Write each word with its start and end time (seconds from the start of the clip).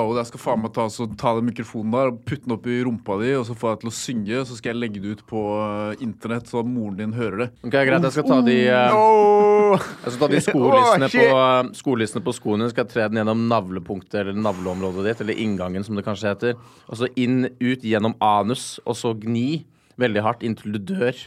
Slow. 0.00 0.16
Jeg 0.16 0.28
skal 0.30 0.40
faen 0.42 0.62
meg 0.62 0.72
ta, 0.74 0.86
så, 0.92 1.06
ta 1.18 1.32
den 1.36 1.48
mikrofonen 1.50 1.94
der 1.94 2.10
og 2.12 2.20
putte 2.28 2.46
den 2.46 2.54
opp 2.54 2.66
i 2.70 2.78
rumpa 2.86 3.16
di, 3.20 3.30
og 3.36 3.44
så 3.48 3.56
får 3.58 3.74
jeg 3.74 3.80
til 3.82 3.90
å 3.90 3.94
synge. 3.96 4.42
Så 4.48 4.58
skal 4.58 4.72
jeg 4.72 4.80
legge 4.80 5.02
det 5.02 5.16
ut 5.16 5.24
på 5.28 5.42
uh, 5.60 6.02
internett, 6.02 6.48
så 6.50 6.62
moren 6.66 6.98
din 6.98 7.14
hører 7.16 7.44
det. 7.44 7.48
Ok, 7.66 7.74
Greit, 7.74 8.06
jeg 8.06 8.16
skal 8.16 8.28
ta 8.30 8.38
de 8.46 8.56
uh, 8.70 9.88
Jeg 10.04 10.14
skal 10.14 10.22
ta 10.22 10.30
de 10.32 10.42
skolissene 10.46 11.10
på, 11.16 11.26
uh, 11.36 11.72
skolissene 11.76 12.24
på 12.26 12.36
skoene. 12.36 12.70
Skal 12.72 12.86
jeg 12.86 12.92
tre 12.94 13.08
den 13.10 13.20
gjennom 13.22 13.44
navlepunktet 13.50 14.22
eller 14.22 14.38
navleområdet 14.38 15.08
ditt, 15.10 15.24
eller 15.26 15.42
inngangen, 15.44 15.86
som 15.86 15.98
det 15.98 16.06
kanskje 16.06 16.32
heter. 16.32 16.56
Og 16.88 17.02
så 17.02 17.10
inn, 17.20 17.44
ut 17.60 17.84
gjennom 17.86 18.16
anus, 18.24 18.78
og 18.86 18.98
så 18.98 19.12
gni 19.18 19.64
veldig 20.00 20.24
hardt 20.24 20.46
inntil 20.46 20.78
du 20.78 20.82
dør. 20.94 21.18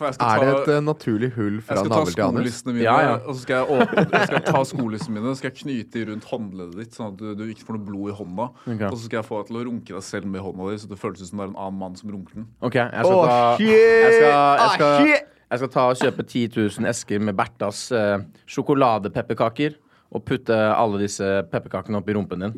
Jeg 0.00 0.16
Er 0.18 0.42
det 0.42 0.52
et 0.54 0.70
eh, 0.74 0.80
naturlig 0.84 1.30
hull 1.36 1.58
Jeg 1.60 1.64
fra 1.68 1.76
skal 1.78 1.90
ta 1.92 1.98
navl 2.00 2.12
til 2.14 2.22
anus? 2.24 2.60
mine, 2.66 2.82
Ja, 2.82 2.94
ja. 3.04 3.12
og 3.22 3.34
så 3.36 3.40
skal 3.44 3.60
jeg, 3.60 3.78
åpne, 3.78 4.04
jeg 4.14 4.28
skal 4.30 4.42
ta 4.48 4.62
skolissene 4.70 5.14
mine 5.20 5.34
skal 5.38 5.50
jeg 5.50 5.58
knyte 5.60 6.04
rundt 6.10 6.24
håndleddet 6.30 6.80
ditt, 6.82 6.96
sånn 6.96 7.12
at 7.12 7.20
du, 7.20 7.28
du 7.38 7.44
ikke 7.52 7.66
får 7.68 7.78
noe 7.78 7.86
blod 7.90 8.10
i 8.10 8.16
hånda. 8.20 8.48
Okay. 8.64 8.88
Og 8.90 8.96
så 8.96 9.04
skal 9.04 9.20
jeg 9.20 9.28
få 9.28 9.42
deg 9.42 9.50
til 9.52 9.60
å 9.60 9.64
runke 9.70 9.94
deg 9.98 10.06
selv 10.08 10.26
med 10.32 10.44
hånda 10.46 10.70
di, 10.72 10.80
så 10.82 10.90
det 10.90 10.98
føles 11.02 11.22
som 11.28 11.38
det 11.38 11.46
er 11.46 11.52
en 11.52 11.60
annen 11.66 11.78
mann 11.84 11.94
som 12.00 12.10
runker 12.14 12.40
den. 12.40 12.48
OK, 12.64 12.74
jeg 12.80 13.04
skal 13.06 13.14
oh, 13.14 13.28
ta 13.30 13.38
shit! 13.60 13.70
jeg 13.70 14.12
skal, 14.18 14.28
jeg, 14.28 14.34
Ah, 14.34 14.74
skal, 14.74 15.08
jeg 15.54 15.62
skal 15.62 15.72
ta 15.76 15.86
og 15.92 16.00
kjøpe 16.02 16.26
10 16.26 16.44
000 16.80 16.90
esker 16.90 17.22
med 17.22 17.36
Bertas 17.38 17.84
eh, 17.94 18.18
sjokoladepepperkaker. 18.50 19.78
Og 20.14 20.22
putte 20.22 20.54
alle 20.54 21.00
disse 21.02 21.26
pepperkakene 21.50 21.98
opp 21.98 22.08
i 22.08 22.14
rumpen 22.14 22.44
din. 22.44 22.52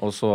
Og 0.00 0.14
så 0.16 0.30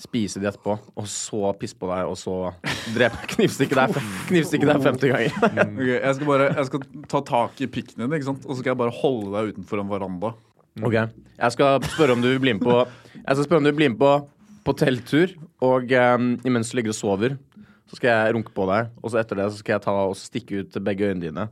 spise 0.00 0.40
de 0.42 0.48
etterpå. 0.50 0.76
Og 0.98 1.08
så 1.10 1.52
pisse 1.60 1.78
på 1.78 1.88
deg, 1.90 2.08
og 2.10 2.18
så 2.18 2.52
drepe 2.96 3.28
knivstikke 3.34 3.78
deg, 3.78 3.98
knivstikke 4.30 4.68
deg 4.68 4.82
50 4.88 5.14
ganger. 5.14 5.38
okay, 5.76 5.94
jeg, 5.94 6.16
skal 6.18 6.30
bare, 6.30 6.50
jeg 6.50 6.70
skal 6.70 6.86
ta 7.12 7.22
tak 7.30 7.64
i 7.64 7.70
pikken 7.70 8.04
din, 8.04 8.18
og 8.18 8.42
så 8.42 8.58
skal 8.60 8.74
jeg 8.74 8.82
bare 8.82 8.98
holde 9.02 9.32
deg 9.36 9.54
utenfor 9.54 9.82
en 9.82 9.92
veranda. 9.92 10.34
Ok, 10.82 10.94
Jeg 10.98 11.54
skal 11.54 11.84
spørre 11.86 12.16
om 12.16 12.22
du 12.22 12.32
vil 12.32 12.40
bli 12.42 12.52
med 12.56 12.64
på 12.66 12.80
Jeg 12.82 13.36
skal 13.36 13.44
spørre 13.44 13.60
om 13.60 13.66
du 13.66 13.70
vil 13.70 13.76
bli 13.78 13.88
med 13.92 14.00
på 14.00 14.14
på 14.64 14.74
telttur. 14.80 15.34
Og 15.64 15.92
um, 15.92 16.34
imens 16.44 16.70
du 16.70 16.78
ligger 16.78 16.94
og 16.94 16.98
sover, 16.98 17.36
så 17.88 17.98
skal 17.98 18.10
jeg 18.10 18.36
runke 18.36 18.52
på 18.56 18.66
deg. 18.70 18.92
Og 19.02 19.12
så 19.12 19.20
etter 19.22 19.40
det 19.40 19.50
så 19.52 19.60
skal 19.60 19.76
jeg 19.76 19.84
ta 19.86 19.96
og 20.08 20.16
stikke 20.18 20.62
ut 20.64 20.78
begge 20.84 21.10
øynene 21.10 21.28
dine 21.28 21.48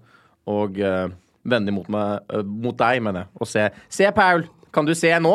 og 0.50 0.78
uh, 0.82 1.06
vende 1.46 1.70
mot, 1.74 1.86
meg, 1.90 2.24
eh, 2.34 2.42
mot 2.42 2.74
deg, 2.74 2.98
mener 3.02 3.24
jeg. 3.24 3.30
Og 3.38 3.48
se 3.50 3.68
Se, 3.86 4.08
Paul! 4.14 4.42
Kan 4.74 4.88
du 4.88 4.94
se 4.98 5.10
nå? 5.22 5.34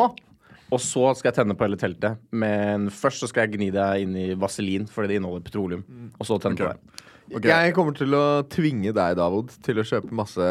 Og 0.68 0.80
så 0.84 1.10
skal 1.16 1.30
jeg 1.30 1.38
tenne 1.40 1.56
på 1.56 1.64
hele 1.64 1.80
teltet. 1.80 2.22
Men 2.30 2.88
først 2.92 3.24
så 3.24 3.28
skal 3.30 3.46
jeg 3.46 3.56
gni 3.56 3.70
deg 3.74 4.04
inn 4.04 4.16
i 4.18 4.30
vaselin, 4.38 4.88
fordi 4.90 5.12
det 5.12 5.20
inneholder 5.20 5.46
petroleum. 5.46 5.84
Og 6.18 6.28
så 6.28 6.40
tenne 6.42 6.58
på 6.60 6.68
det. 6.68 6.76
deg. 6.78 7.04
Jeg 7.48 7.74
kommer 7.76 7.96
til 7.96 8.16
å 8.16 8.24
tvinge 8.48 8.92
deg, 8.96 9.16
Davod, 9.18 9.52
til 9.64 9.80
å 9.80 9.86
kjøpe 9.86 10.16
masse 10.16 10.48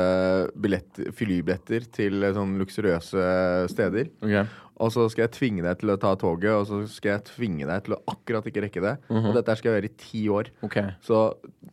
billett, 0.58 1.04
flybilletter 1.18 1.88
til 1.94 2.20
sånne 2.22 2.36
sånn 2.38 2.56
luksuriøse 2.62 3.28
steder. 3.74 4.12
Okay. 4.22 4.46
Og 4.78 4.92
så 4.94 5.08
skal 5.10 5.26
jeg 5.26 5.34
tvinge 5.34 5.66
deg 5.66 5.80
til 5.82 5.90
å 5.94 5.98
ta 6.02 6.12
toget, 6.22 6.52
og 6.54 6.68
så 6.70 6.84
skal 6.92 7.16
jeg 7.16 7.26
tvinge 7.32 7.66
deg 7.70 7.86
til 7.86 7.96
å 7.96 8.02
akkurat 8.14 8.46
ikke 8.46 8.68
rekke 8.68 8.84
det. 8.84 8.94
Og 9.10 9.32
dette 9.38 9.58
skal 9.58 9.72
jeg 9.72 9.80
gjøre 9.80 9.90
i 9.90 9.98
ti 10.04 10.22
år. 10.34 10.52
Okay. 10.68 10.94
Så 11.06 11.22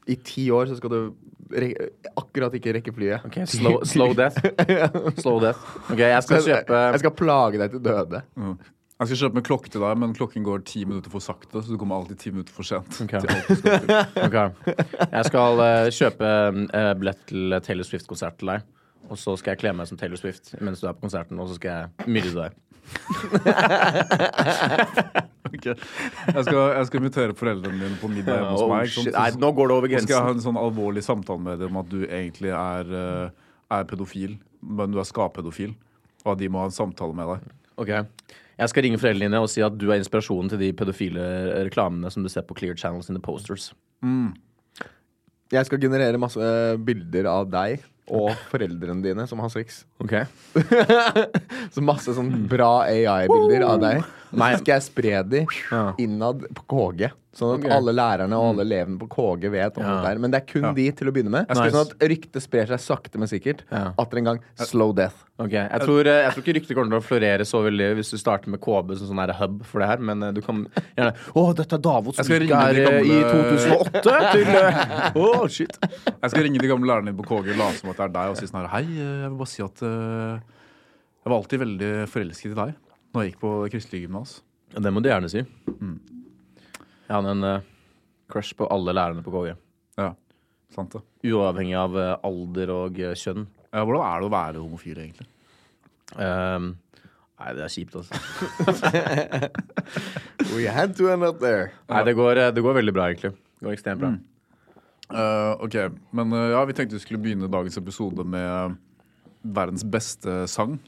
i 0.08 0.16
ti 0.24 0.46
år 0.54 0.70
så 0.70 0.78
skal 0.80 0.92
du 0.92 1.00
akkurat 2.14 2.54
ikke 2.58 2.76
rekke 2.78 2.94
flyet. 2.94 3.24
Ok, 3.28 3.40
Slow, 3.50 3.80
slow 3.88 4.14
death. 4.16 4.38
Slow 5.22 5.40
death. 5.42 5.60
Ok, 5.88 6.00
jeg 6.00 6.22
skal 6.26 6.46
kjøpe 6.46 6.80
Jeg 6.86 7.02
skal 7.04 7.14
plage 7.18 7.60
deg 7.60 7.74
til 7.74 7.84
døde. 7.84 8.22
Mm. 8.38 8.56
Jeg 8.94 9.10
skal 9.10 9.18
kjøpe 9.24 9.40
med 9.40 9.44
klokke 9.48 9.70
til 9.74 9.82
deg, 9.82 9.96
men 9.98 10.12
klokken 10.14 10.44
går 10.46 10.60
ti 10.68 10.84
minutter 10.86 11.10
for 11.10 11.24
sakte, 11.24 11.58
så 11.58 11.66
du 11.66 11.78
kommer 11.80 11.98
alltid 11.98 12.20
ti 12.20 12.30
minutter 12.30 12.54
for 12.54 12.66
sent. 12.66 13.00
Okay. 13.02 13.20
til 13.24 13.32
alt 13.34 13.50
du 13.50 13.58
skal 13.58 13.80
til. 13.82 14.22
Ok. 14.22 14.36
Jeg 15.02 15.24
skal 15.28 15.62
uh, 15.64 15.88
kjøpe 15.96 16.30
uh, 16.70 16.92
billett 17.00 17.24
til 17.28 17.58
Taylor 17.66 17.88
Swift-konsert 17.88 18.38
til 18.38 18.52
deg. 18.54 18.68
Og 19.10 19.18
så 19.20 19.34
skal 19.36 19.52
jeg 19.52 19.64
kle 19.64 19.74
meg 19.76 19.90
som 19.90 19.98
Taylor 20.00 20.20
Swift 20.20 20.54
mens 20.64 20.80
du 20.80 20.86
er 20.88 20.94
på 20.96 21.04
konserten, 21.08 21.42
og 21.42 21.50
så 21.50 21.58
skal 21.58 21.74
jeg 21.74 22.14
myrde 22.14 22.36
deg. 22.38 22.54
Ok. 25.54 25.66
Jeg, 25.70 26.44
skal, 26.44 26.60
jeg 26.74 26.86
skal 26.88 27.00
invitere 27.00 27.34
foreldrene 27.38 27.78
dine 27.78 27.98
på 28.00 28.08
middag 28.10 28.40
hjemme 28.40 28.54
hos 28.56 28.64
meg. 28.70 28.92
Sånn. 28.94 29.10
Nei, 29.14 29.26
nå 29.40 29.50
går 29.54 29.70
det 29.70 29.76
over 29.76 29.92
grensen. 29.92 30.06
Så 30.06 30.10
skal 30.10 30.18
jeg 30.18 30.28
ha 30.28 30.36
en 30.36 30.44
sånn 30.44 30.60
alvorlig 30.60 31.04
samtale 31.06 31.44
med 31.44 31.62
dem 31.62 31.74
om 31.74 31.82
at 31.84 31.90
du 31.92 32.00
egentlig 32.04 32.50
er, 32.56 32.94
eh, 33.00 33.28
er 33.78 33.86
pedofil, 33.90 34.38
men 34.80 34.94
du 34.94 34.98
er 35.02 35.08
skapedofil. 35.08 35.74
Og 36.24 36.32
at 36.34 36.40
de 36.40 36.48
må 36.50 36.62
ha 36.62 36.70
en 36.70 36.74
samtale 36.74 37.14
med 37.16 37.30
deg. 37.30 37.54
Ok. 37.80 37.92
Jeg 38.54 38.70
skal 38.70 38.86
ringe 38.86 39.00
foreldrene 39.02 39.30
dine 39.30 39.42
og 39.42 39.50
si 39.50 39.62
at 39.66 39.74
du 39.78 39.88
er 39.90 39.98
inspirasjonen 39.98 40.50
til 40.52 40.60
de 40.62 40.72
pedofile 40.78 41.24
reklamene 41.66 42.10
som 42.12 42.22
du 42.24 42.30
ser 42.32 42.46
på 42.46 42.56
Clear 42.58 42.76
Channels 42.78 43.10
in 43.10 43.18
the 43.18 43.22
posters. 43.22 43.72
Jeg 45.54 45.66
skal 45.68 45.82
generere 45.82 46.20
masse 46.22 46.44
bilder 46.86 47.26
av 47.30 47.50
deg 47.50 47.82
og 48.12 48.34
foreldrene 48.50 49.04
dine 49.04 49.24
som 49.30 49.40
har 49.40 49.52
sex. 49.52 49.82
Ok. 50.02 50.16
Så 51.74 51.84
masse 51.84 52.12
sånn 52.16 52.32
bra 52.50 52.84
AI-bilder 52.88 53.64
av 53.68 53.80
deg. 53.82 54.04
Nei. 54.40 54.52
så 54.54 54.62
skal 54.62 54.74
jeg 54.74 54.86
spre 54.88 55.22
de 55.28 55.44
innad 56.04 56.46
på 56.54 56.66
KG. 56.70 57.10
Sånn 57.34 57.58
at 57.58 57.72
alle 57.74 57.90
lærerne 57.90 58.36
og 58.38 58.52
alle 58.52 58.62
elevene 58.62 58.98
på 59.00 59.08
KG 59.10 59.48
vet 59.50 59.78
om 59.80 59.82
Ja. 59.82 59.94
det 59.96 60.04
der. 60.06 60.18
Men 60.22 60.30
det 60.30 60.38
er 60.42 60.46
kun 60.52 60.62
Ja. 60.68 60.72
de 60.72 60.90
til 60.92 61.08
å 61.08 61.12
begynne 61.12 61.30
med. 61.34 61.48
Nice. 61.48 61.72
Sånn 61.74 61.90
at 61.90 61.98
ryktet 61.98 62.42
sprer 62.42 62.66
seg 62.70 62.78
sakte, 62.78 63.18
men 63.18 63.26
sikkert. 63.26 63.64
Ja. 63.72 63.92
Atter 63.98 64.18
en 64.18 64.24
gang 64.24 64.40
slow 64.54 64.92
death. 64.94 65.24
Ok, 65.36 65.50
Jeg 65.50 65.80
tror, 65.82 66.06
eh, 66.06 66.22
jeg 66.22 66.30
tror 66.30 66.42
ikke 66.44 66.54
ryktet 66.54 66.76
kommer 66.76 66.90
til 66.94 67.00
å 67.00 67.02
florere 67.02 67.42
så 67.42 67.58
veldig 67.64 67.96
hvis 67.98 68.10
du 68.12 68.18
starter 68.18 68.46
med 68.46 68.60
KB 68.60 68.94
som 68.96 69.08
sånn 69.08 69.34
hub 69.34 69.64
for 69.66 69.80
det 69.80 69.88
her, 69.88 69.98
men 69.98 70.22
eh, 70.22 70.30
du 70.30 70.40
kan 70.40 70.68
gjerne 70.96 71.14
Å, 71.34 71.54
dette 71.56 71.74
er 71.74 71.82
Davos 71.82 72.14
som 72.14 72.24
her 72.24 72.38
skal 72.38 72.46
ringe 72.46 73.02
i 73.02 73.18
2008 73.26 74.00
til 74.30 75.22
oh, 75.24 75.48
shit. 75.48 75.76
Jeg 76.22 76.30
skal 76.30 76.42
ringe 76.44 76.60
de 76.62 76.68
gamle 76.68 76.86
lærerne 76.86 77.10
dine 77.10 77.18
på 77.18 77.26
KG 77.26 77.50
og 77.50 77.58
late 77.58 77.80
som 77.80 77.90
at 77.90 77.96
det 77.96 78.04
er 78.04 78.14
deg, 78.14 78.30
og 78.30 78.36
si 78.38 78.46
sånn 78.46 78.60
her 78.62 78.70
Hei, 78.76 78.84
jeg 78.94 79.26
vil 79.32 79.38
bare 79.42 79.50
si 79.50 79.62
at 79.66 79.82
uh, 79.82 80.38
jeg 80.38 81.32
var 81.32 81.38
alltid 81.40 81.62
veldig 81.64 81.92
forelsket 82.14 82.52
i 82.52 82.58
deg 82.60 82.74
når 83.14 83.22
jeg 83.22 83.32
gikk 83.32 83.40
på 83.44 83.52
kristelig 83.72 84.02
gymnas. 84.04 84.34
Ja, 84.74 84.82
det 84.82 84.92
må 84.92 85.02
du 85.02 85.08
gjerne 85.08 85.30
si. 85.30 85.44
Jeg 85.44 87.12
hadde 87.12 87.34
en 87.36 87.46
eh, 87.46 87.66
crush 88.32 88.56
på 88.58 88.66
alle 88.74 88.94
lærerne 88.96 89.22
på 89.22 89.32
KG. 89.34 89.54
Ja, 90.00 90.10
sant 90.74 90.96
det. 90.96 91.04
Uavhengig 91.30 91.76
av 91.78 91.94
eh, 92.00 92.16
alder 92.26 92.74
og 92.74 92.98
eh, 92.98 93.14
kjønn. 93.18 93.46
Ja, 93.70 93.84
hvordan 93.84 94.04
er 94.08 94.20
det 94.20 94.28
å 94.28 94.34
være 94.34 94.62
homofil, 94.64 94.98
egentlig? 95.04 95.28
Um, 96.14 96.74
nei, 97.40 97.54
det 97.56 97.64
er 97.64 97.72
kjipt, 97.74 97.96
altså. 98.02 98.18
We 100.54 100.66
had 100.70 100.94
to 100.98 101.10
end 101.10 101.26
up 101.26 101.40
there. 101.42 101.72
Nei, 101.90 102.04
det 102.06 102.16
går, 102.18 102.42
eh, 102.42 102.52
det 102.54 102.62
går 102.66 102.78
veldig 102.82 102.94
bra, 102.94 103.08
egentlig. 103.10 103.34
Det 103.34 103.68
går 103.68 103.76
ekstremt 103.78 104.02
bra. 104.02 104.14
Eh, 105.14 105.52
ok, 105.62 105.74
men 106.16 106.32
eh, 106.32 106.50
ja, 106.54 106.64
vi 106.64 106.74
tenkte 106.76 106.96
vi 106.96 107.04
skulle 107.04 107.22
begynne 107.22 107.50
dagens 107.52 107.76
episode 107.78 108.24
med 108.26 108.48
eh, 108.48 108.76
verdens 109.54 109.84
beste 109.84 110.44
sang. 110.50 110.78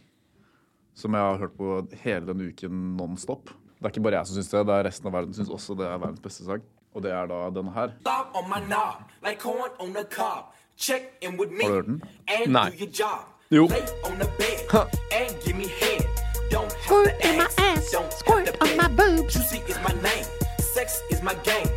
Som 0.96 1.14
jeg 1.14 1.20
har 1.22 1.38
hørt 1.42 1.56
på 1.58 1.74
hele 2.02 2.24
denne 2.26 2.48
uken 2.48 2.96
non-stop. 2.96 3.50
Det 3.76 3.84
er 3.84 3.92
ikke 3.92 4.04
bare 4.06 4.16
jeg 4.22 4.30
som 4.30 4.38
syns 4.38 4.48
det, 4.54 4.62
det 4.66 4.74
er 4.78 4.86
resten 4.88 5.08
av 5.10 5.12
verden 5.18 5.34
syns 5.36 5.50
også 5.52 5.76
det 5.76 5.84
er 5.86 5.98
verdens 6.00 6.22
beste 6.24 6.46
sang. 6.46 6.62
Og 6.96 7.02
det 7.04 7.10
er 7.12 7.26
da 7.28 7.42
denne 7.52 7.72
her. 7.74 7.92
Stop 8.00 8.32
on 8.38 8.46
my 8.48 8.60
knob, 8.64 9.02
like 9.22 9.38
corn 9.42 9.70
on 9.78 9.92
the 9.92 10.04
cob. 10.08 10.54
Check 10.78 11.02
in 11.20 11.36
with 11.40 11.52
me 11.52 11.62
Har 11.64 11.68
du 11.68 11.74
hørt 11.74 11.86
den? 11.86 12.00
Nei. 12.52 12.70
do 12.70 12.76
your 12.84 12.92
job. 13.02 13.24
Jo. 13.50 13.66
Lay 13.68 13.84
on 14.08 14.16
the 14.18 14.28
bed 14.40 14.58
and 15.12 15.36
give 15.44 15.56
me 15.56 15.68
head. 15.80 16.04
Don't 16.50 16.72
have 16.72 16.86
Squirt 16.86 17.24
in 17.24 17.36
my 17.36 17.48
ass, 17.58 17.84
squirt 18.18 18.48
on 18.64 18.76
my 18.76 18.88
boobs. 18.88 19.34
Juicy 19.34 19.58
is 19.68 19.78
my 19.88 19.94
name, 20.08 20.26
sex 20.74 21.00
is 21.10 21.20
my 21.22 21.34
game. 21.44 21.68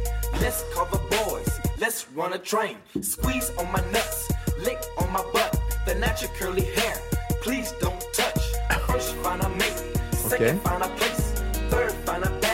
Let's 0.41 0.63
call 0.73 0.85
the 0.95 1.01
boys, 1.17 1.49
let's 1.79 2.07
run 2.15 2.33
a 2.33 2.37
train. 2.37 2.77
Squeeze 3.01 3.49
on 3.59 3.67
my 3.71 3.81
nuts, 3.91 4.31
lick 4.65 4.79
on 4.97 5.11
my 5.11 5.23
butt. 5.33 5.51
The 5.85 5.95
natural 5.95 6.31
curly 6.39 6.65
hair, 6.77 6.95
please 7.41 7.73
don't 7.81 7.98
bag. 8.89 10.59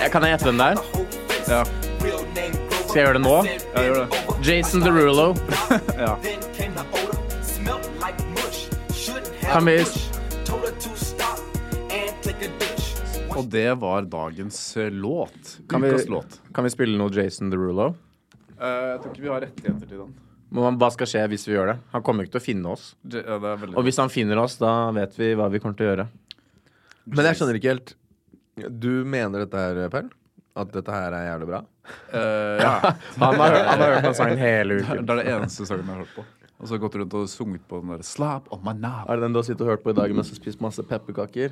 Jeg 0.01 0.11
kan 0.11 0.25
jeg 0.25 0.31
gjette 0.35 0.47
hvem 0.49 0.59
det 0.59 0.67
er? 0.67 0.75
Ja. 1.49 1.61
Skal 2.85 2.99
jeg 2.99 3.05
gjøre 3.05 3.17
det 3.17 3.23
nå? 3.25 3.35
Ja, 3.47 3.83
gjør 3.85 4.01
det. 4.01 4.07
Jason 4.45 4.83
Derulo. 4.85 5.27
Ja. 6.05 6.13
Kan 9.45 9.65
vi-. 9.69 9.85
Og 13.35 13.47
det 13.51 13.67
var 13.81 14.05
dagens 14.07 14.57
eh, 14.79 14.89
låt. 14.91 15.57
Kan 15.69 15.83
vi, 15.83 15.89
Ukas 15.91 16.05
låt. 16.11 16.37
kan 16.55 16.63
vi 16.63 16.71
spille 16.71 16.95
noe 16.99 17.11
Jason 17.15 17.49
Derulo? 17.51 17.89
Eh, 18.55 18.67
jeg 18.67 19.01
tror 19.03 19.11
ikke 19.11 19.25
vi 19.25 19.31
har 19.33 19.43
rettigheter 19.43 19.89
til 19.91 19.97
den. 20.05 20.13
Men 20.55 20.77
Hva 20.79 20.87
skal 20.93 21.09
skje 21.11 21.23
hvis 21.33 21.43
vi 21.49 21.55
gjør 21.57 21.73
det? 21.73 21.77
Han 21.91 22.03
kommer 22.05 22.23
ikke 22.23 22.37
til 22.37 22.43
å 22.43 22.45
finne 22.45 22.71
oss. 22.75 22.93
J- 23.03 23.23
Ja, 23.25 23.35
det 23.43 23.49
er 23.51 23.57
veldig 23.63 23.75
Og 23.79 23.83
hvis 23.87 23.99
han 23.99 24.11
finner 24.13 24.39
oss, 24.39 24.55
da 24.61 24.71
vet 24.95 25.17
vi 25.19 25.33
hva 25.35 25.49
vi 25.51 25.59
kommer 25.63 25.75
til 25.79 25.87
å 25.87 25.91
gjøre. 25.91 26.05
Men 27.05 27.29
jeg 27.29 27.39
skjønner 27.39 27.59
ikke 27.59 27.73
helt. 27.73 27.95
Du 28.81 28.91
mener 29.07 29.43
dette 29.43 29.61
her, 29.61 29.81
Perl? 29.93 30.09
At 30.55 30.71
dette 30.71 30.93
her 30.93 31.11
er 31.11 31.25
jævlig 31.27 31.49
bra? 31.49 31.59
Uh, 32.09 32.57
ja. 32.65 32.73
Han 33.19 33.39
har, 33.41 33.57
han 33.67 33.83
har 33.83 33.93
hørt 33.97 34.07
den 34.07 34.17
sangen 34.17 34.41
hele 34.41 34.79
uken. 34.79 35.03
Det 35.03 35.15
er 35.15 35.21
det 35.21 35.33
eneste 35.35 35.67
sangen 35.67 35.83
jeg 35.83 35.91
har 35.91 36.05
hørt 36.05 36.15
på. 36.15 36.25
Og 36.55 36.63
så 36.63 36.71
har 36.71 36.77
jeg 36.77 36.83
gått 36.85 36.95
rundt 37.01 37.15
og 37.19 37.25
sunget 37.27 37.63
på 37.67 37.81
den 37.81 37.91
der 37.91 38.05
Slap 38.07 38.47
on 38.55 38.61
my 38.63 38.71
knob. 38.77 39.09
Er 39.11 39.19
det 39.19 39.25
den 39.25 39.35
du 39.35 39.41
har 39.41 39.47
sittet 39.47 39.65
og 39.65 39.73
hørt 39.73 39.83
på 39.83 39.91
i 39.91 39.97
dag 39.97 40.13
mens 40.15 40.31
du 40.31 40.37
har 40.37 40.39
spist 40.39 40.63
masse 40.63 40.85
pepperkaker? 40.87 41.51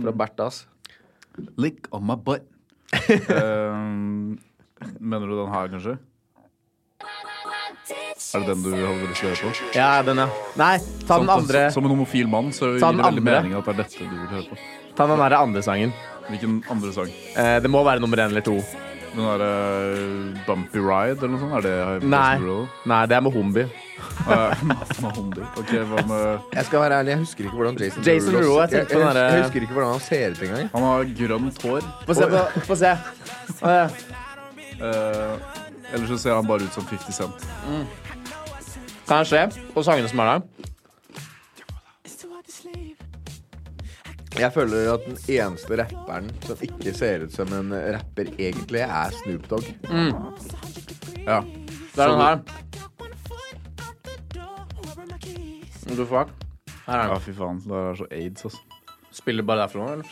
Fra 0.00 0.14
Bertas? 0.16 0.62
Lick 1.60 1.90
on 1.94 2.06
my 2.08 2.16
butt. 2.16 2.48
uh, 2.96 3.76
mener 5.12 5.28
du 5.28 5.36
den 5.36 5.52
her, 5.52 5.68
kanskje? 5.76 5.98
Er 8.34 8.44
det 8.44 8.46
den 8.54 8.62
du 8.62 8.70
hadde 8.74 9.08
lyst 9.10 9.20
til 9.20 9.30
å 9.30 9.34
høre 9.34 9.54
på? 9.60 9.70
Ja, 9.74 10.02
den, 10.06 10.16
ja. 10.22 10.28
Nei, 10.60 10.74
ta 11.08 11.18
den 11.18 11.30
andre. 11.34 11.64
Som 11.74 11.84
en 11.88 11.90
homofil 11.96 12.28
mann 12.30 12.52
så 12.54 12.74
gir 12.74 12.80
Ta 12.80 12.92
det 12.92 13.02
veldig 13.02 13.18
andre. 13.24 13.40
mening 13.42 13.56
at 13.58 13.64
det 13.64 13.74
er 13.74 13.82
dette 13.82 13.98
du 14.06 14.14
vil 14.14 14.30
høre 14.36 14.46
på. 14.50 14.58
Ta 14.96 15.06
den 15.10 15.18
der 15.24 15.36
andre 15.40 15.62
sangen. 15.66 15.92
Hvilken 16.30 16.60
andre 16.70 16.92
sang? 16.94 17.10
Eh, 17.34 17.56
det 17.64 17.70
må 17.70 17.82
være 17.84 18.00
nummer 18.04 18.16
én 18.22 18.30
eller 18.30 18.44
to. 18.46 18.58
Den 19.10 19.24
derre 19.26 20.44
Bumpy 20.46 20.78
Ride 20.78 21.18
eller 21.18 21.32
noe 21.32 21.40
sånt? 21.40 21.54
Er 21.58 21.98
det 21.98 22.06
Nei. 22.06 22.36
Nei, 22.86 23.00
det 23.10 23.16
er 23.16 23.24
Mohombi. 23.26 23.64
Eh, 24.30 24.62
Mahondi. 25.02 25.42
Ok, 25.58 25.72
hva 25.90 26.04
med 26.06 26.54
Jeg 26.54 26.64
skal 26.68 26.80
være 26.84 27.00
ærlig, 27.00 27.10
jeg 27.16 27.18
husker 27.24 27.44
ikke 27.48 27.56
hvordan 27.58 27.80
Jason, 27.82 28.04
Jason 28.06 28.34
Derulo- 28.36 28.60
jeg 28.60 28.70
tenkte 28.76 28.94
på 28.94 29.00
jeg, 29.02 29.14
der- 29.18 29.32
jeg 29.34 29.42
husker 29.42 29.60
ikke 29.66 29.74
hvordan 29.74 29.90
han 29.90 30.00
ser 30.06 30.30
ut 30.30 30.42
engang. 30.46 30.70
Han 30.76 30.82
har 30.86 31.10
grønt 31.18 31.62
hår. 31.66 31.88
Få 32.06 32.14
se. 32.20 32.30
Få, 32.30 32.44
få 32.70 32.76
se. 32.84 32.94
Eh, 34.80 35.34
Eller 35.92 36.06
så 36.06 36.16
ser 36.22 36.34
han 36.38 36.46
bare 36.46 36.62
ut 36.62 36.72
som 36.72 36.84
50 36.86 37.12
Cent. 37.12 37.46
Kan 39.10 39.24
jeg 39.26 39.26
se 39.26 39.82
sangene 39.82 40.06
som 40.06 40.20
er 40.22 40.28
der? 40.30 40.42
Jeg 44.38 44.52
føler 44.54 44.92
at 44.92 45.02
den 45.08 45.16
eneste 45.34 45.78
rapperen 45.80 46.28
som 46.46 46.60
ikke 46.62 46.92
ser 46.94 47.24
ut 47.26 47.34
som 47.34 47.50
en 47.56 47.74
rapper 47.74 48.30
egentlig, 48.38 48.84
er 48.86 49.10
Snoop 49.16 49.50
Dogg. 49.50 49.66
Ja. 51.26 51.40
Det 51.42 52.04
er 52.04 52.12
den 52.12 52.22
her. 52.22 52.38
Du 55.96 56.06
fuck. 56.06 56.30
Her 56.86 56.94
er 57.02 57.10
ja, 57.10 57.18
fy 57.18 57.34
faen. 57.34 57.58
Det 57.66 57.82
er 57.82 57.98
så 57.98 58.06
aids, 58.14 58.46
altså. 58.46 58.58
Spiller 59.10 59.42
bare 59.42 59.64
derfra 59.64 59.82
nå, 59.82 59.92
eller? 59.98 60.06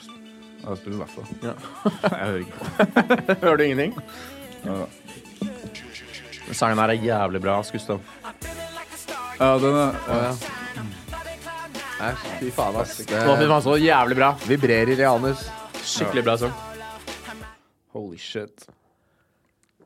Jeg 0.64 0.82
spiller 0.82 0.98
derfra. 1.04 1.22
Ja. 1.46 1.54
Jeg 2.02 2.26
hører 2.26 2.38
ikke 2.42 2.52
på. 2.58 2.64
Hører 3.46 3.56
du 3.56 3.62
ingenting? 3.62 3.94
Ja. 4.66 4.84
Sangen 6.52 6.78
her 6.80 6.88
er 6.88 6.92
jævlig 7.06 7.40
bra, 7.44 7.62
Gustav. 7.62 8.00
Ja, 9.38 9.52
den 9.62 9.76
er 9.78 9.94
Å, 9.94 10.16
ja. 10.18 10.30
Æsj, 12.08 12.22
fy 12.40 12.48
faen, 12.54 12.76
ass. 12.78 12.96
Å, 13.02 13.34
fy 13.38 13.46
faen, 13.46 13.62
så 13.62 13.74
jævlig 13.78 14.16
bra. 14.18 14.32
vibrerer 14.46 14.98
i 14.98 15.06
anus. 15.06 15.44
Skikkelig 15.78 16.24
bra 16.26 16.34
sang. 16.42 16.56
Holy 17.94 18.18
shit. 18.18 18.66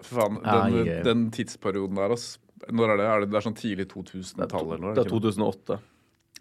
Fy 0.01 0.17
faen, 0.17 0.39
den, 0.45 0.79
yeah. 0.87 1.03
den 1.05 1.27
tidsperioden 1.37 2.01
der, 2.01 2.15
ass. 2.17 2.39
Når 2.69 2.95
er 2.95 3.01
det? 3.01 3.09
Er 3.11 3.25
det, 3.25 3.29
det 3.33 3.41
er 3.41 3.45
sånn 3.45 3.59
tidlig 3.59 3.89
2000-tall 3.93 4.65
eller 4.71 4.83
noe? 4.87 4.95
Det 4.97 5.05
er 5.05 5.11
ikke 5.11 5.21
2008. 5.21 5.79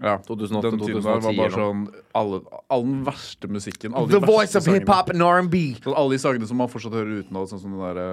Ja, 0.01 0.15
2008, 0.29 0.63
den 0.69 0.79
tiden 0.79 0.95
der 0.95 1.09
var 1.09 1.21
2010 1.27 1.41
bare 1.41 1.51
sånn 1.57 1.83
alle, 2.17 2.39
all 2.71 2.87
den 2.87 3.03
verste 3.05 3.51
musikken. 3.51 3.91
Alle 3.97 4.07
de 4.07 4.17
The 4.21 4.31
voice 4.31 4.55
of 4.55 4.63
sangene. 4.63 4.85
hiphop 4.85 5.11
and 5.11 5.27
R&B. 5.27 5.65
Sånn, 5.83 5.99
alle 5.99 6.15
de 6.15 6.23
sangene 6.23 6.47
som 6.49 6.63
man 6.63 6.71
fortsatt 6.71 6.95
hører 6.95 7.25
utenat, 7.25 7.51
sånn 7.51 7.61
som 7.65 7.75
den 7.75 7.83
derre 7.83 8.07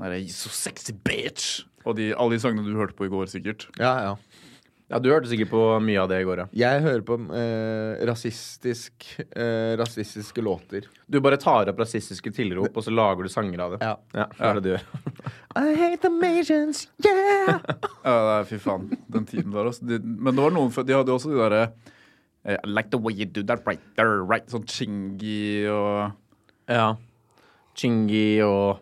der, 0.00 0.16
So 0.32 0.48
sexy 0.48 0.96
bitch! 0.96 1.62
Og 1.84 1.96
de, 1.98 2.12
alle 2.16 2.36
de 2.36 2.42
sangene 2.42 2.64
du 2.66 2.76
hørte 2.78 2.96
på 2.96 3.06
i 3.08 3.12
går, 3.12 3.28
sikkert. 3.32 3.68
Ja, 3.80 3.94
ja. 4.10 4.16
Ja, 4.92 4.98
du 5.00 5.06
hørte 5.08 5.30
sikkert 5.30 5.48
på 5.48 5.60
mye 5.80 5.96
av 6.02 6.10
det 6.10 6.18
i 6.20 6.26
går, 6.28 6.42
ja. 6.42 6.44
Jeg 6.60 6.82
hører 6.84 7.00
på 7.08 7.16
eh, 7.34 8.02
rasistisk, 8.06 9.06
eh, 9.32 9.72
rasistiske 9.80 10.44
låter. 10.44 10.84
Du 11.08 11.16
bare 11.24 11.38
tar 11.40 11.70
opp 11.72 11.80
rasistiske 11.80 12.30
tilrop, 12.36 12.68
og 12.76 12.84
så 12.84 12.92
lager 12.92 13.24
du 13.24 13.32
sanger 13.32 13.62
av 13.64 13.74
det. 13.74 13.78
Ja. 13.80 13.94
Ja, 14.12 14.26
det 14.36 14.50
er 14.50 14.60
det 14.60 14.64
du 14.66 14.70
gjør. 14.74 14.84
I 15.64 15.72
hate 15.80 16.02
the 16.04 16.10
Majors, 16.12 16.84
yeah! 17.06 17.56
Ja, 18.04 18.12
det 18.12 18.34
er, 18.36 18.46
fy 18.52 18.60
faen. 18.60 18.86
Den 19.16 19.24
tiden 19.30 19.56
der, 19.56 19.70
altså. 19.72 19.88
De, 19.88 19.98
men 20.04 20.36
det 20.36 20.44
var 20.44 20.54
noen 20.54 20.72
før, 20.74 20.86
De 20.86 20.96
hadde 20.98 21.14
jo 21.14 21.16
også 21.16 21.32
de 21.32 21.40
derre 21.40 21.62
eh, 21.64 22.58
I 22.58 22.68
like 22.68 22.92
the 22.92 23.00
way 23.00 23.16
you 23.16 23.24
do 23.24 23.42
that 23.48 23.64
right 23.66 23.80
there, 23.96 24.20
right. 24.20 24.44
Sånn 24.52 24.68
chingy 24.68 25.64
og 25.72 26.12
Ja. 26.68 26.92
Chingy 27.74 28.40
og 28.46 28.78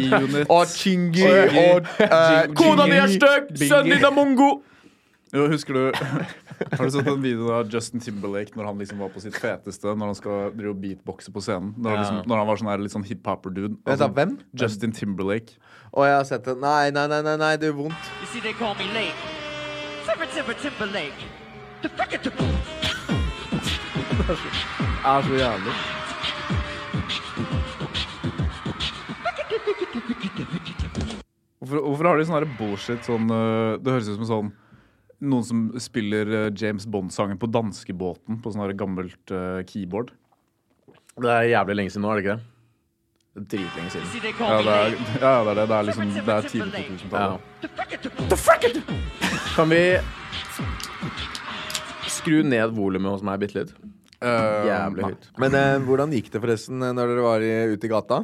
G-unit. 0.00 0.46
Og 0.48 0.66
Chingy 0.72 1.24
Og- 1.28 1.56
og 1.60 1.86
eh, 2.00 2.54
Kona 2.56 2.86
di 2.88 2.96
er 3.00 3.06
stygg! 3.12 3.50
Sønnen 3.68 3.92
din 3.96 4.04
er 4.04 4.14
mongo! 4.16 4.50
Jo, 5.32 5.46
husker 5.48 5.72
du 5.72 5.80
Har 6.76 6.84
du 6.84 6.90
sett 6.92 7.06
den 7.08 7.22
videoen 7.24 7.54
av 7.56 7.70
Justin 7.72 8.00
Timberlake 8.04 8.52
når 8.56 8.66
han 8.68 8.78
liksom 8.82 8.98
var 9.00 9.08
på 9.14 9.20
sitt 9.24 9.36
feteste? 9.40 9.94
Når 9.96 10.06
han 10.12 10.16
skal 10.18 10.50
drive 10.56 10.74
beatboxe 10.82 11.32
på 11.32 11.40
scenen? 11.44 11.72
Når, 11.76 11.88
han 11.90 11.96
Ja. 11.96 12.02
liksom, 12.02 12.18
når 12.28 12.36
han 12.42 12.46
var 12.50 12.56
sånn 12.60 12.68
her 12.72 12.82
litt 12.84 12.92
sånn 12.94 13.06
hip-hopper-dude. 13.08 13.76
Altså, 13.88 14.08
hvem? 14.12 14.34
Justin 14.60 14.92
Timberlake. 14.92 15.56
Å, 15.92 16.04
jeg 16.08 16.16
har 16.18 16.24
sett 16.28 16.44
det. 16.48 16.54
Nei, 16.60 16.90
nei, 16.94 17.06
nei, 17.12 17.22
nei, 17.24 17.36
nei, 17.40 17.52
det 17.56 17.70
gjør 17.72 17.78
vondt. 17.86 18.12
You 18.20 18.28
see, 18.32 18.40
they 18.44 18.52
call 18.60 18.76
me 18.78 18.86
late. 18.92 19.16
Timber, 20.06 20.28
timber, 20.36 20.54
Timberlake. 20.60 21.20
The 21.82 21.88
frickin' 21.96 22.22
timber. 22.28 22.46
Er 25.02 25.22
så 25.26 25.34
jævlig. 25.40 25.74
Hvorfor, 30.32 31.78
hvorfor 31.84 32.08
har 32.08 32.18
de 32.18 32.26
sånn 32.26 32.54
bullshit 32.58 33.04
sånn 33.06 33.28
øh, 33.30 33.78
Det 33.78 33.92
høres 33.92 34.08
ut 34.08 34.16
som 34.16 34.28
sånn 34.30 34.48
noen 35.22 35.44
som 35.46 35.58
spiller 35.78 36.26
øh, 36.26 36.48
James 36.58 36.86
Bond-sangen 36.90 37.38
på 37.38 37.46
danskebåten 37.52 38.40
på 38.42 38.50
sånn 38.50 38.72
gammelt 38.74 39.30
øh, 39.30 39.60
keyboard. 39.68 40.10
Det 41.14 41.30
er 41.30 41.52
jævlig 41.52 41.76
lenge 41.78 41.92
siden 41.94 42.02
nå, 42.06 42.10
er 42.10 42.18
det 42.18 42.24
ikke 42.24 42.34
det? 42.34 42.48
Dritlenge 43.32 43.90
siden. 43.94 44.08
Ja, 44.40 44.58
det 44.66 44.72
er, 44.72 44.96
ja, 45.22 45.44
det 45.46 45.52
er 45.52 45.54
det. 45.54 45.66
Det 45.68 45.76
er 45.76 45.86
liksom 45.88 46.10
Det 46.16 46.34
er 46.34 46.48
tidlig 46.50 46.82
2000-tallet. 46.88 47.38
Ja. 47.62 48.40
Kan 49.54 49.70
vi 49.72 49.82
skru 52.12 52.42
ned 52.44 52.74
volumet 52.76 53.14
hos 53.14 53.24
meg 53.24 53.40
bitte 53.40 53.62
litt? 53.62 53.72
Uh, 54.22 54.66
Jævlig 54.68 55.08
høyt. 55.08 55.24
Men 55.42 55.56
eh, 55.58 55.78
hvordan 55.82 56.12
gikk 56.14 56.28
det 56.34 56.42
forresten 56.44 56.84
eh, 56.84 56.92
når 56.94 57.10
dere 57.10 57.24
var 57.24 57.42
i, 57.42 57.54
ute 57.72 57.88
i 57.88 57.90
gata? 57.90 58.20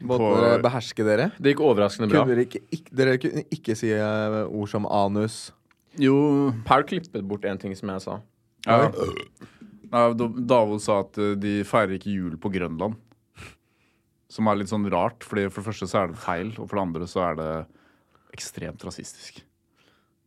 Måtte 0.00 0.22
På- 0.24 0.34
dere 0.40 0.62
beherske 0.64 1.04
dere? 1.04 1.30
Det 1.38 1.52
gikk 1.54 1.62
overraskende 1.66 2.08
bra. 2.10 2.22
Kunne 2.24 2.34
dere 2.36 2.46
ikke, 2.46 2.60
ikke, 2.72 2.94
dere 2.96 3.18
kunne 3.20 3.42
ikke 3.52 3.76
si 3.76 3.90
eh, 3.92 4.38
ord 4.48 4.68
som 4.72 4.86
anus? 4.88 5.50
Jo 6.00 6.52
Paul 6.64 6.84
klippet 6.86 7.24
bort 7.26 7.44
en 7.44 7.58
ting 7.58 7.74
som 7.76 7.90
jeg 7.92 8.04
sa. 8.06 8.20
ja. 8.66 8.82
ja. 9.90 10.04
Da- 10.14 10.30
Davos 10.54 10.84
sa 10.86 11.00
at 11.02 11.18
øh, 11.18 11.34
de 11.42 11.64
feirer 11.66 11.96
ikke 11.98 12.12
jul 12.14 12.36
på 12.38 12.50
Grønland. 12.54 12.94
Som 14.30 14.46
er 14.46 14.60
litt 14.60 14.70
sånn 14.70 14.86
rart, 14.92 15.24
Fordi 15.26 15.48
for 15.50 15.60
det 15.64 15.66
første 15.72 15.88
så 15.90 16.04
er 16.04 16.12
det 16.12 16.20
feil, 16.22 16.52
og 16.60 16.68
for 16.70 16.76
det 16.78 16.82
andre 16.84 17.08
så 17.10 17.24
er 17.32 17.34
det 17.40 17.48
ekstremt 18.36 18.84
rasistisk. 18.86 19.40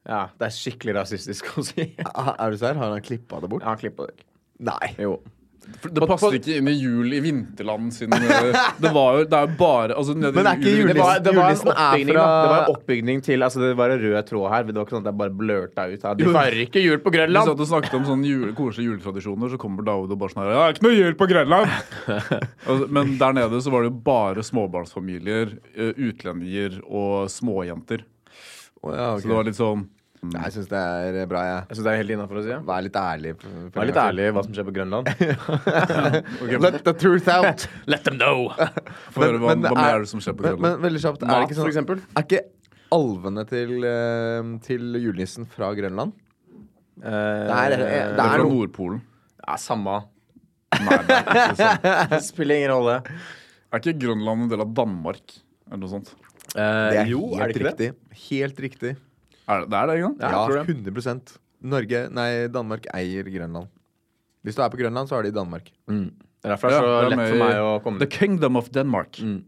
Ja, 0.04 0.26
det 0.36 0.50
er 0.50 0.52
skikkelig 0.58 0.98
rasistisk 0.98 1.48
å 1.56 1.64
si. 1.64 1.86
Er 1.96 2.52
du 2.52 2.58
serr? 2.60 2.76
Har 2.76 2.92
han 2.92 3.00
klippa 3.06 3.40
det 3.40 3.48
bort? 3.54 3.64
Ja, 3.64 3.72
han 3.72 3.80
klippa 3.80 4.10
det. 4.10 4.26
Nei. 4.60 4.90
Jo. 5.00 5.14
Det 5.84 6.08
passer 6.08 6.36
ikke 6.38 6.58
inn 6.60 6.68
i 6.72 6.74
jul 6.76 7.14
i 7.16 7.20
vinterland 7.24 7.90
sin 7.96 8.14
øh, 8.14 8.56
Det 8.84 8.92
var 8.96 9.18
jo 9.18 9.24
Det 9.28 9.38
er 9.40 9.52
bare 9.60 9.96
altså, 10.00 10.14
Men 10.16 10.32
det 10.36 10.44
er 10.46 10.58
ikke 10.60 10.74
juli- 10.78 10.94
Det 10.94 11.00
var, 11.04 11.20
det 11.24 11.34
var 11.36 11.50
Julenissen 11.50 11.72
er 11.72 11.76
fra- 11.76 12.02
Det 12.04 12.16
var 12.16 12.60
en 12.64 12.72
oppbygning 12.76 13.22
til 13.26 13.44
Altså, 13.48 13.60
det 13.64 13.72
var 13.80 13.90
en 13.96 14.00
rød 14.04 14.18
tråd 14.30 14.48
her. 14.54 14.64
Men 14.64 14.74
Det 14.74 14.80
var 14.82 14.86
ikke 14.88 14.96
sånn 14.98 15.04
at 15.08 15.12
jeg 15.12 15.20
bare 15.24 15.36
blørta 15.42 15.86
ut. 15.94 16.04
her. 16.08 16.16
De 16.20 16.30
feirer 16.38 16.60
ikke 16.66 16.84
jul 16.84 17.00
på 17.04 17.12
Grønland! 17.16 17.50
Hvis 17.50 17.60
du 17.64 17.66
snakket 17.74 17.98
om 18.00 18.06
sånne 18.08 18.28
jule, 18.32 18.54
koselige 18.58 18.90
juletradisjoner, 18.92 19.52
så 19.54 19.58
kommer 19.62 19.84
David 19.88 20.12
og 20.16 20.20
bare 20.24 20.34
sånn 20.36 20.44
her 20.46 20.54
Ja, 20.58 20.68
ikke 20.74 20.86
noe 20.88 20.96
jul 20.98 21.18
på 21.20 21.28
Grønland! 21.32 21.68
Altså, 22.68 22.88
Men 22.90 23.18
der 23.20 23.34
nede 23.36 23.60
så 23.64 23.72
var 23.74 23.84
det 23.84 23.92
jo 23.92 23.98
bare 24.06 24.44
småbarnsfamilier, 24.46 25.58
eh, 25.76 25.92
utlendinger 26.10 26.80
og 26.86 27.28
småjenter. 27.32 28.04
Oh, 28.84 28.92
ja, 28.96 29.14
okay. 29.16 29.22
Så 29.24 29.30
det 29.32 29.36
var 29.38 29.48
litt 29.48 29.60
sånn 29.60 29.86
Nei, 30.24 30.42
Jeg 30.46 30.54
syns 30.56 30.68
det 30.72 30.80
er 30.80 31.26
bra, 31.28 31.42
jeg. 31.44 31.64
Jeg 31.68 31.76
synes 31.78 31.86
det 31.88 31.92
er 31.94 31.98
helt 32.00 32.12
innafor 32.16 32.38
å 32.40 32.44
si. 32.46 32.56
Vær 32.70 32.84
litt 32.86 32.96
ærlig. 32.96 33.34
Vær 33.76 33.88
litt 33.90 33.98
ærlig 34.00 34.28
hva 34.38 34.44
som 34.46 34.54
skjer 34.56 34.68
på 34.70 34.74
Grønland. 34.78 35.10
Let 36.64 36.84
the 36.88 36.94
truth 36.96 37.28
out. 37.28 37.66
Let 37.92 38.06
them 38.08 38.18
know! 38.22 38.48
For 39.12 39.26
hva, 39.26 39.56
men 39.56 39.66
hva 39.68 39.74
er- 39.74 39.80
mer 39.82 39.96
er 39.98 40.06
det 40.06 40.12
som 40.14 40.22
skjer 40.24 40.38
på 40.38 40.46
Men, 40.46 40.56
men 40.56 40.62
Grønland? 40.62 40.86
veldig 40.88 41.02
kjapt, 41.04 41.24
er, 41.24 41.34
det 41.34 41.50
ikke 41.50 41.60
sånn, 41.60 42.04
er 42.16 42.24
ikke 42.26 42.42
alvene 42.94 43.44
til, 43.50 43.76
eh, 43.90 44.50
til 44.68 45.00
julenissen 45.04 45.48
fra 45.50 45.74
Grønland? 45.76 46.16
Eh, 47.04 47.12
Det 47.12 47.60
er- 47.60 47.70
det 47.70 47.78
Det 47.84 47.94
er 47.94 48.12
er 48.14 48.36
fra 48.38 48.44
Nordpolen. 48.48 49.02
Ja, 49.48 49.56
samme. 49.60 49.98
Nei, 50.74 50.98
det 51.04 51.18
er 51.20 51.54
ikke. 51.54 51.96
Det 52.16 52.22
spiller 52.24 52.56
ingen 52.62 52.72
rolle. 52.78 53.00
Er 53.74 53.80
ikke 53.82 53.98
Grønland 54.00 54.46
en 54.48 54.50
del 54.56 54.62
av 54.64 54.72
Danmark? 54.74 55.40
Eller 55.68 55.84
noe 55.84 55.90
sånt? 55.92 56.14
Det 56.54 56.62
Eh, 56.62 57.02
er 57.02 57.08
jo, 57.10 57.34
er 57.34 57.48
helt 57.48 57.54
det 57.54 57.56
ikke 57.56 57.78
det? 57.78 57.90
riktig. 57.90 58.30
Helt 58.30 58.60
riktig. 58.70 58.96
Er 59.48 59.64
det, 59.64 59.72
det 59.72 59.80
er 59.80 59.90
det, 59.90 59.96
ikke 60.00 60.10
sant? 60.10 60.22
Ja, 60.24 60.30
Ja, 60.34 60.64
jeg 60.64 60.76
100% 60.94 61.34
Norge, 61.64 62.04
nei, 62.12 62.30
Danmark 62.52 62.88
eier 62.92 63.28
Grønland. 63.32 63.72
Hvis 64.44 64.58
du 64.58 64.62
er 64.64 64.72
på 64.72 64.80
Grønland, 64.82 65.08
så 65.08 65.16
er 65.16 65.24
det 65.24 65.32
i 65.32 65.36
Danmark. 65.38 65.70
Mm. 65.88 66.10
Det 66.44 66.50
er 66.50 66.56
derfor 66.56 66.68
det 66.68 66.76
er 66.76 66.84
Ja, 66.84 66.88
så 66.88 66.94
det 66.94 67.04
er 67.06 67.16
lett 67.16 67.30
for 67.32 67.44
meg 67.44 67.60
å 67.64 67.76
komme 67.84 68.02
The. 68.02 68.10
Kingdom 68.12 68.60
of 68.60 68.68
Denmark. 68.76 69.20
Mm. 69.24 69.44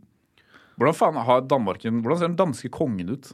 Hvordan 0.80 0.96
faen 0.96 1.20
har 1.28 1.42
Danmarken, 1.48 2.00
Hvordan 2.04 2.22
ser 2.22 2.32
den 2.32 2.40
danske 2.40 2.72
kongen 2.72 3.12
ut? 3.12 3.34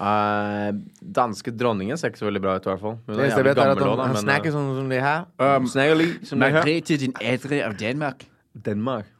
Uh, 0.00 0.72
danske 1.00 1.52
dronningen 1.52 1.96
ser 2.00 2.12
ikke 2.12 2.20
så 2.22 2.28
veldig 2.28 2.40
bra 2.44 2.56
ut, 2.56 2.64
i 2.64 2.70
hvert 2.72 2.80
fall. 2.80 2.96
Hun 3.04 3.20
er 3.20 3.30
jævlig 3.30 3.52
er 3.52 3.60
at 3.60 3.78
gammel 3.80 4.00
han, 4.00 4.14
han 4.14 4.24
snakker 4.24 4.50
eh, 4.50 4.56
sånn 4.56 4.70
som 4.76 4.90
de 4.92 5.00
her. 5.04 5.24
Um, 5.40 5.68
Snakker 5.68 6.26
som 6.28 6.44
de 6.44 6.50
her. 6.56 6.70
til 6.88 7.00
din 7.04 7.16
av 7.20 7.76
Danmark. 7.80 8.24
Danmark. 8.56 9.12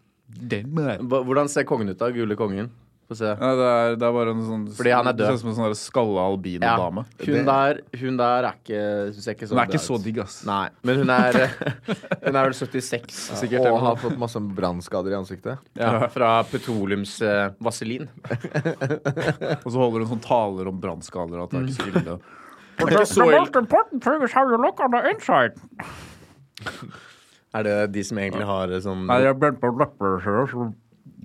Danmark. 0.53 1.05
Hvordan 1.05 1.53
ser 1.53 1.69
kongen 1.69 1.93
ut, 1.93 1.99
da? 2.01 2.09
Gule 2.15 2.37
kongen? 2.41 2.73
Få 3.11 3.17
se. 3.19 3.27
Nei, 3.41 3.49
det, 3.59 3.69
er, 3.75 3.95
det 3.99 4.07
er 4.07 4.13
bare 4.15 4.31
en 4.37 4.43
sånn 4.47 4.65
Fordi 4.79 4.91
han 4.95 5.09
er 5.11 5.15
Det 5.19 5.25
død. 5.25 5.27
ser 5.27 5.35
ut 5.35 5.41
som 5.41 5.49
en 5.51 5.55
sånn 5.57 5.65
der 5.67 5.79
skalla 5.81 6.27
albino-dame. 6.31 7.03
Hun 7.27 7.49
der, 7.49 7.81
hun 7.99 8.19
der 8.21 8.47
er 8.47 8.59
ikke 8.61 8.83
Hun 9.09 9.17
ser 9.25 9.35
ikke 9.35 9.49
så 9.51 9.57
Hun 9.57 9.59
er 9.59 9.65
bra 9.65 9.75
ikke 9.75 9.81
så 9.83 9.97
ut. 9.97 10.05
digg, 10.05 10.21
ass. 10.23 10.37
Nei, 10.47 10.61
men 10.87 11.01
hun 11.01 11.11
er 11.11 11.39
Hun 12.29 12.39
er 12.39 12.47
vel 12.47 12.55
76, 12.55 13.17
sikkert. 13.41 13.67
Og 13.67 13.81
har 13.83 13.99
fått 13.99 14.15
masse 14.21 14.39
brannskader 14.61 15.11
i 15.11 15.17
ansiktet. 15.19 15.59
Ja, 15.81 16.07
fra 16.15 16.29
petroleumsvaselin. 16.53 18.07
Og 19.65 19.67
så 19.67 19.75
holder 19.75 20.05
hun 20.05 20.13
sånn 20.13 20.23
taler 20.29 20.71
om 20.71 20.79
brannskader. 20.83 21.43
At 21.43 21.51
det 21.51 21.59
er 21.59 21.67
ikke 21.67 21.81
så 21.81 21.89
ille. 21.91 22.15
Det 22.79 22.87
er 22.87 22.95
ikke 22.95 23.09
så 23.11 23.27
ille. 23.27 23.41
important 23.65 24.05
thing 24.07 24.23
is 24.29 24.37
how 24.39 24.47
you 24.47 24.61
look 24.63 24.79
on 24.87 24.95
the 24.95 25.03
inside. 25.11 25.59
Er 27.51 27.67
det 27.67 27.75
de 27.97 28.07
som 28.07 28.23
egentlig 28.23 28.47
har 28.47 28.71
sånn 28.85 29.03
Nei, 29.11 29.19
jeg 29.25 29.35
brente 29.43 29.59
bort 29.65 29.81
lepper, 29.83 30.21
så 30.23 30.71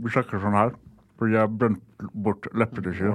vi 0.02 0.10
snakker 0.16 0.42
sånn 0.42 0.58
her. 0.58 0.74
Fordi 1.20 1.32
jeg 1.38 1.52
brente 1.58 2.10
bort 2.26 2.48
leppene 2.54 2.92
sine. 2.98 3.14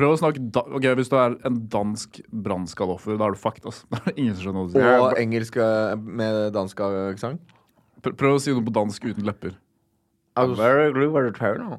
Prøv 0.00 0.14
å 0.14 0.18
snakke 0.18 0.40
da 0.50 0.62
Ok, 0.74 0.86
Hvis 0.98 1.10
du 1.12 1.16
er 1.20 1.36
en 1.46 1.58
dansk 1.70 2.20
brannskadeoffer, 2.32 3.18
da 3.20 3.28
er 3.28 3.36
du 3.36 3.38
fucked. 3.38 3.66
ass. 3.70 3.84
Da 3.92 4.00
er 4.00 4.08
det 4.10 4.14
ingen 4.18 4.34
som 4.34 4.42
skjønner 4.48 4.60
hva 4.64 4.66
du 4.66 4.72
sier. 4.74 4.88
Og 5.04 5.20
engelsk 5.22 5.56
eh, 5.62 5.94
med 6.22 6.38
dansk 6.56 6.80
aksent. 6.88 7.40
Pr- 8.02 8.16
Prøv 8.18 8.34
å 8.38 8.42
si 8.42 8.50
noe 8.56 8.64
på 8.66 8.74
dansk 8.74 9.04
uten 9.12 9.28
lepper. 9.28 9.54
Very 10.58 10.92
glad 10.96 11.12
for 11.12 11.28
the 11.28 11.34
turn. 11.38 11.78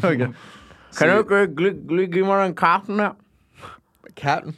Ok. 0.00 0.22
Kan 0.94 1.10
du 1.10 2.04
ikke 2.06 2.14
gi 2.14 2.22
meg 2.24 2.44
den 2.46 2.54
katten? 2.56 3.02
Katten? 4.14 4.54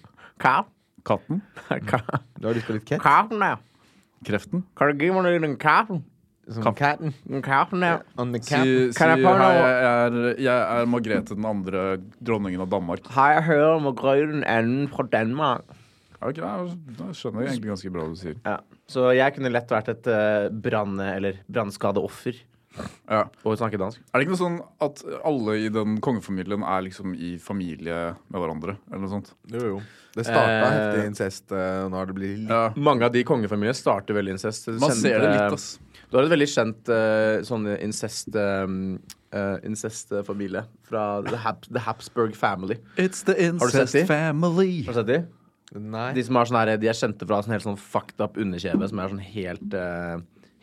Du 2.38 2.46
har 2.46 2.54
lyst 2.54 2.66
på 2.68 2.76
litt 2.76 2.84
cat? 2.86 3.00
Kreften? 4.26 4.62
Kan 4.76 4.92
du 4.92 5.02
gi 5.06 5.10
meg 5.14 5.40
den 5.42 5.56
katten? 5.58 6.04
Som 6.48 6.62
katten. 6.78 7.10
Katten 7.42 7.82
ja. 7.82 7.96
On 8.22 8.30
the 8.32 8.38
Si, 8.40 8.52
cat. 8.54 8.62
si 8.94 9.02
hei, 9.02 9.16
jeg 9.18 9.80
er, 9.82 10.18
jeg 10.38 10.80
er 10.80 10.86
Margrethe 10.86 11.34
den 11.34 11.44
andre, 11.48 11.86
dronningen 12.22 12.60
av 12.62 12.70
Danmark. 12.70 13.08
Hei, 13.16 13.32
jeg 13.34 13.46
hører 13.48 13.80
Margrethe 13.82 14.28
den 14.30 14.44
enden 14.46 14.86
fra 14.92 15.06
Danmark? 15.10 15.64
Ok, 16.22 16.38
jeg, 16.38 16.76
jeg 16.96 17.16
skjønner 17.18 17.44
egentlig 17.48 17.72
ganske 17.74 17.90
bra 17.92 18.04
hva 18.06 18.14
du 18.14 18.20
sier. 18.20 18.36
Ja. 18.46 18.60
Så 18.88 19.08
jeg 19.18 19.34
kunne 19.36 19.50
lett 19.52 19.68
vært 19.74 19.90
et 19.92 20.06
uh, 20.06 20.46
brann- 20.54 21.00
eller 21.02 21.42
brannskadeoffer 21.50 22.38
Ja. 23.10 23.24
og 23.44 23.58
snakke 23.58 23.78
dansk. 23.80 24.00
Er 24.12 24.20
det 24.20 24.26
ikke 24.26 24.34
noe 24.36 24.40
sånn 24.44 24.56
at 24.84 25.02
alle 25.26 25.58
i 25.64 25.68
den 25.72 25.98
kongefamilien 26.04 26.62
er 26.62 26.82
liksom 26.86 27.14
i 27.16 27.36
familie 27.42 28.14
med 28.30 28.38
hverandre? 28.42 28.76
Eller 28.90 29.02
noe 29.04 29.12
sånt? 29.16 29.30
Jo, 29.50 29.62
jo. 29.74 29.78
Det 30.16 30.24
starta 30.24 30.48
Eh, 30.48 30.72
heftig 30.72 31.06
incest, 31.10 31.50
eh, 31.52 31.82
og 31.84 31.90
nå 31.92 31.98
har 32.00 32.06
det 32.08 32.14
blitt 32.16 32.38
litt 32.38 32.48
Ja. 32.52 32.70
Mange 32.76 33.04
av 33.04 33.12
de 33.12 33.22
kongefamiliene 33.28 33.76
starter 33.76 34.16
veldig 34.16 34.32
incest. 34.38 34.68
Man 34.80 34.94
ser 34.96 35.20
det 35.20 35.32
litt, 35.34 35.52
ass. 35.58 35.78
Du 36.10 36.18
har 36.18 36.26
et 36.26 36.32
veldig 36.32 36.48
kjent 36.50 36.92
uh, 36.92 37.42
sånn 37.46 37.66
incest 37.76 38.36
um, 38.38 38.96
uh, 39.34 39.56
incest-familie 39.66 40.62
fra 40.86 41.06
The, 41.26 41.40
Hab 41.42 41.66
the 41.66 41.82
Habsburg 41.82 42.36
Family. 42.38 42.78
It's 42.96 43.24
the 43.26 43.34
incest 43.48 43.98
family. 44.06 44.84
Har 44.86 44.94
du 44.94 45.00
sett 45.00 45.10
de? 45.10 45.18
Nei. 45.76 46.12
De 46.14 46.22
som 46.22 46.38
er 46.38 46.48
sånn 46.48 46.60
her, 46.60 46.76
de 46.78 46.88
er 46.88 46.96
kjente 46.96 47.26
fra 47.26 47.42
sånn 47.42 47.56
helt 47.56 47.66
sånn 47.66 47.80
fucked 47.80 48.22
up 48.22 48.38
underkjeve, 48.38 48.86
som 48.86 49.02
er 49.02 49.12
sånn 49.12 49.28
helt 49.34 49.76
uh, 49.76 50.16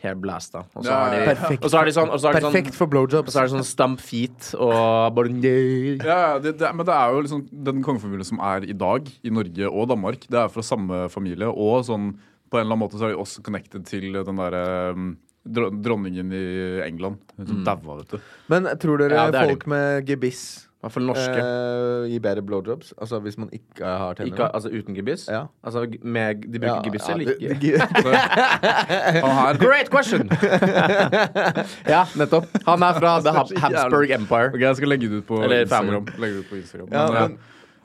Helt 0.04 0.20
blasta. 0.20 0.66
Og 0.76 0.84
så 0.84 0.92
har 0.92 1.14
de. 1.14 1.20
Perfekt. 1.24 1.64
og 1.64 1.70
så 1.72 1.78
har 1.78 1.88
de 1.88 1.92
sånn, 1.96 2.10
og 2.12 2.20
så 2.20 2.28
har 2.28 2.36
de 2.36 2.42
sånn 2.44 2.52
Perfekt 2.52 2.76
for 2.76 2.96
Og 2.98 3.30
så 3.32 3.40
er 3.40 3.46
det 3.46 3.52
sånn 3.54 3.64
stump 3.64 4.02
feet 4.04 4.50
og 4.58 5.14
bare 5.16 5.32
Ja, 5.32 6.36
det, 6.36 6.58
det, 6.60 6.72
men 6.76 6.84
det 6.84 6.92
er 6.92 7.14
jo 7.14 7.22
liksom 7.24 7.44
den 7.48 7.80
kongefamilien 7.86 8.28
som 8.28 8.42
er 8.44 8.66
i 8.68 8.76
dag, 8.76 9.08
i 9.24 9.32
Norge 9.32 9.70
og 9.70 9.88
Danmark, 9.88 10.26
det 10.28 10.42
er 10.42 10.52
fra 10.52 10.64
samme 10.66 11.06
familie. 11.08 11.48
Og 11.48 11.86
sånn 11.88 12.10
på 12.52 12.58
en 12.58 12.66
eller 12.66 12.74
annen 12.74 12.82
måte 12.84 13.00
så 13.00 13.08
er 13.08 13.14
de 13.14 13.22
også 13.22 13.42
connected 13.46 13.86
til 13.88 14.12
den 14.12 14.42
derre 14.42 14.66
um, 14.92 15.14
dronningen 15.44 16.32
i 16.32 16.44
England. 16.86 17.18
Hun 17.36 17.46
som 17.46 17.64
daua, 17.66 17.98
vet 18.00 18.10
du. 18.14 18.18
Men 18.48 18.64
tror 18.80 18.98
dere 19.02 19.12
Ja, 19.18 19.30
det 19.30 19.40
er 19.40 19.44
de. 19.44 19.48
folk 19.54 19.66
med 19.66 20.06
gebiss 20.08 20.68
Hva 20.80 20.88
hvert 20.88 20.92
fall 20.98 21.06
norske. 21.08 21.40
eh, 21.40 22.08
gi 22.12 22.18
bedre 22.20 22.42
blowjobs? 22.44 22.92
Altså 23.00 23.20
hvis 23.24 23.38
man 23.40 23.48
ikke 23.52 23.84
har 23.84 24.14
tenner? 24.14 24.32
Ikke, 24.32 24.48
altså 24.54 24.68
uten 24.68 24.94
gebiss? 24.96 25.26
Ja. 25.32 25.46
Altså 25.64 25.86
med, 26.02 26.42
de 26.52 26.58
bruker 26.60 26.82
gebiss 26.84 27.08
eller 27.08 27.24
det- 27.24 27.40
ikke? 27.56 27.80
Han 29.24 29.36
her 29.38 29.56
Great 29.62 29.88
question! 29.90 30.28
ja, 31.94 32.04
nettopp. 32.16 32.46
Han 32.66 32.82
er 32.82 32.92
fra 33.00 33.14
The 33.24 33.32
Habsburg 33.60 34.10
Empire. 34.10 34.50
Ok, 34.54 34.60
Jeg 34.60 34.76
skal 34.76 34.88
legge 34.92 35.08
det 35.08 35.22
ut 35.22 35.26
på 35.28 35.42
Eller 35.44 35.64
Instagram. 35.64 36.06
Legge 36.18 36.34
det 36.34 36.44
ut 36.44 36.50
på 36.50 36.56
Instagram. 36.60 36.88
Ja, 36.92 37.06
Men, 37.10 37.20
men, 37.22 37.38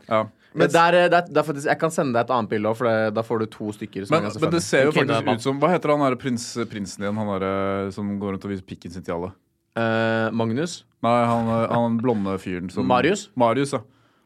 ja. 0.10 0.24
Men 0.53 0.72
der, 0.74 0.96
eh, 0.98 1.10
der, 1.13 1.27
der 1.29 1.46
faktisk, 1.46 1.68
jeg 1.70 1.79
kan 1.79 1.91
sende 1.94 2.15
deg 2.18 2.25
et 2.25 2.34
annet 2.34 2.50
bilde 2.50 2.72
òg, 2.72 2.77
for 2.79 2.89
det, 2.89 3.13
da 3.13 3.22
får 3.25 3.44
du 3.44 3.46
to 3.53 3.70
stykker. 3.75 4.08
som 4.08 4.15
Men, 4.18 4.25
er 4.32 4.41
men 4.41 4.56
det 4.56 4.63
ser 4.65 4.88
jo 4.88 4.96
faktisk 4.96 5.29
ut 5.29 5.46
som 5.46 5.60
Hva 5.62 5.70
heter 5.75 5.94
han 5.94 6.06
der 6.08 6.18
prins, 6.18 6.48
prinsen 6.72 7.06
igjen? 7.06 7.20
Han 7.22 7.29
der, 7.39 7.91
som 7.94 8.18
går 8.20 8.34
rundt 8.36 8.50
og 8.50 8.56
viser 8.56 8.65
pikken 8.65 8.91
sin 8.96 9.06
til 9.06 9.13
alle? 9.20 9.32
Eh, 9.77 10.32
Magnus. 10.34 10.84
Nei, 11.06 11.20
han, 11.29 11.48
han 11.72 12.01
blonde 12.01 12.34
fyren 12.41 12.70
som 12.74 12.88
Marius? 12.89 13.29
Marius, 13.39 13.77
ja. 13.77 13.84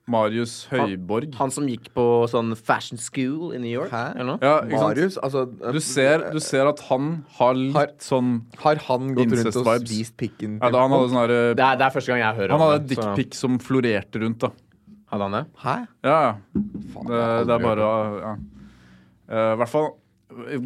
Marius 0.10 0.54
Høyborg. 0.68 1.32
Han 1.40 1.52
som 1.54 1.68
gikk 1.70 1.86
på 1.96 2.04
sånn 2.28 2.52
fashion 2.60 3.00
school 3.00 3.54
i 3.56 3.60
New 3.62 3.72
York. 3.72 3.92
Hæ? 3.94 4.02
Eller 4.18 4.34
noe? 4.34 4.40
Ja, 4.44 4.58
ikke 4.66 4.76
sant? 4.76 4.90
Marius, 4.90 5.18
altså 5.24 5.44
Du 5.48 5.80
ser, 5.80 6.26
du 6.34 6.42
ser 6.44 6.68
at 6.68 6.82
han 6.90 7.14
har 7.38 7.54
litt 7.56 7.78
Har- 7.78 7.94
sånn 8.04 8.34
Har 8.60 8.82
han 8.90 9.14
gått 9.16 9.32
rundt 9.32 9.56
og 9.62 9.70
spist 9.86 10.18
pikken 10.20 10.58
ja, 10.60 10.70
da, 10.74 10.82
Han 10.84 10.92
hadde 10.92 11.14
sånn 11.14 11.32
Det 11.32 11.64
er, 11.64 11.78
det 11.80 11.88
er 11.88 11.96
første 11.96 12.12
gang 12.12 12.20
jeg 12.20 12.36
hører 12.42 12.52
Han 12.52 12.60
om 12.60 12.66
hadde 12.68 12.76
Han 12.76 12.84
hadde 12.84 13.16
dickpic 13.16 13.40
som 13.40 13.56
florerte 13.64 14.24
rundt, 14.26 14.44
da. 14.44 14.52
Hadde 15.14 15.28
han 15.30 15.36
det? 15.38 15.44
Hæ? 15.64 15.76
Ja, 16.08 16.18
ja. 16.28 16.32
Faen, 16.94 17.10
Det, 17.14 17.24
det 17.48 17.56
er 17.60 17.64
bare 17.70 17.90
ja. 18.24 18.32
Eh, 19.30 19.52
I 19.54 19.58
hvert 19.62 19.72
fall 19.74 19.92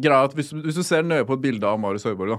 Greia 0.00 0.22
at 0.24 0.32
hvis, 0.36 0.50
hvis 0.56 0.78
du 0.80 0.82
ser 0.86 1.04
nøye 1.04 1.26
på 1.28 1.36
et 1.36 1.42
bilde 1.44 1.68
av 1.68 1.76
Marius 1.80 2.06
Høiborg, 2.08 2.38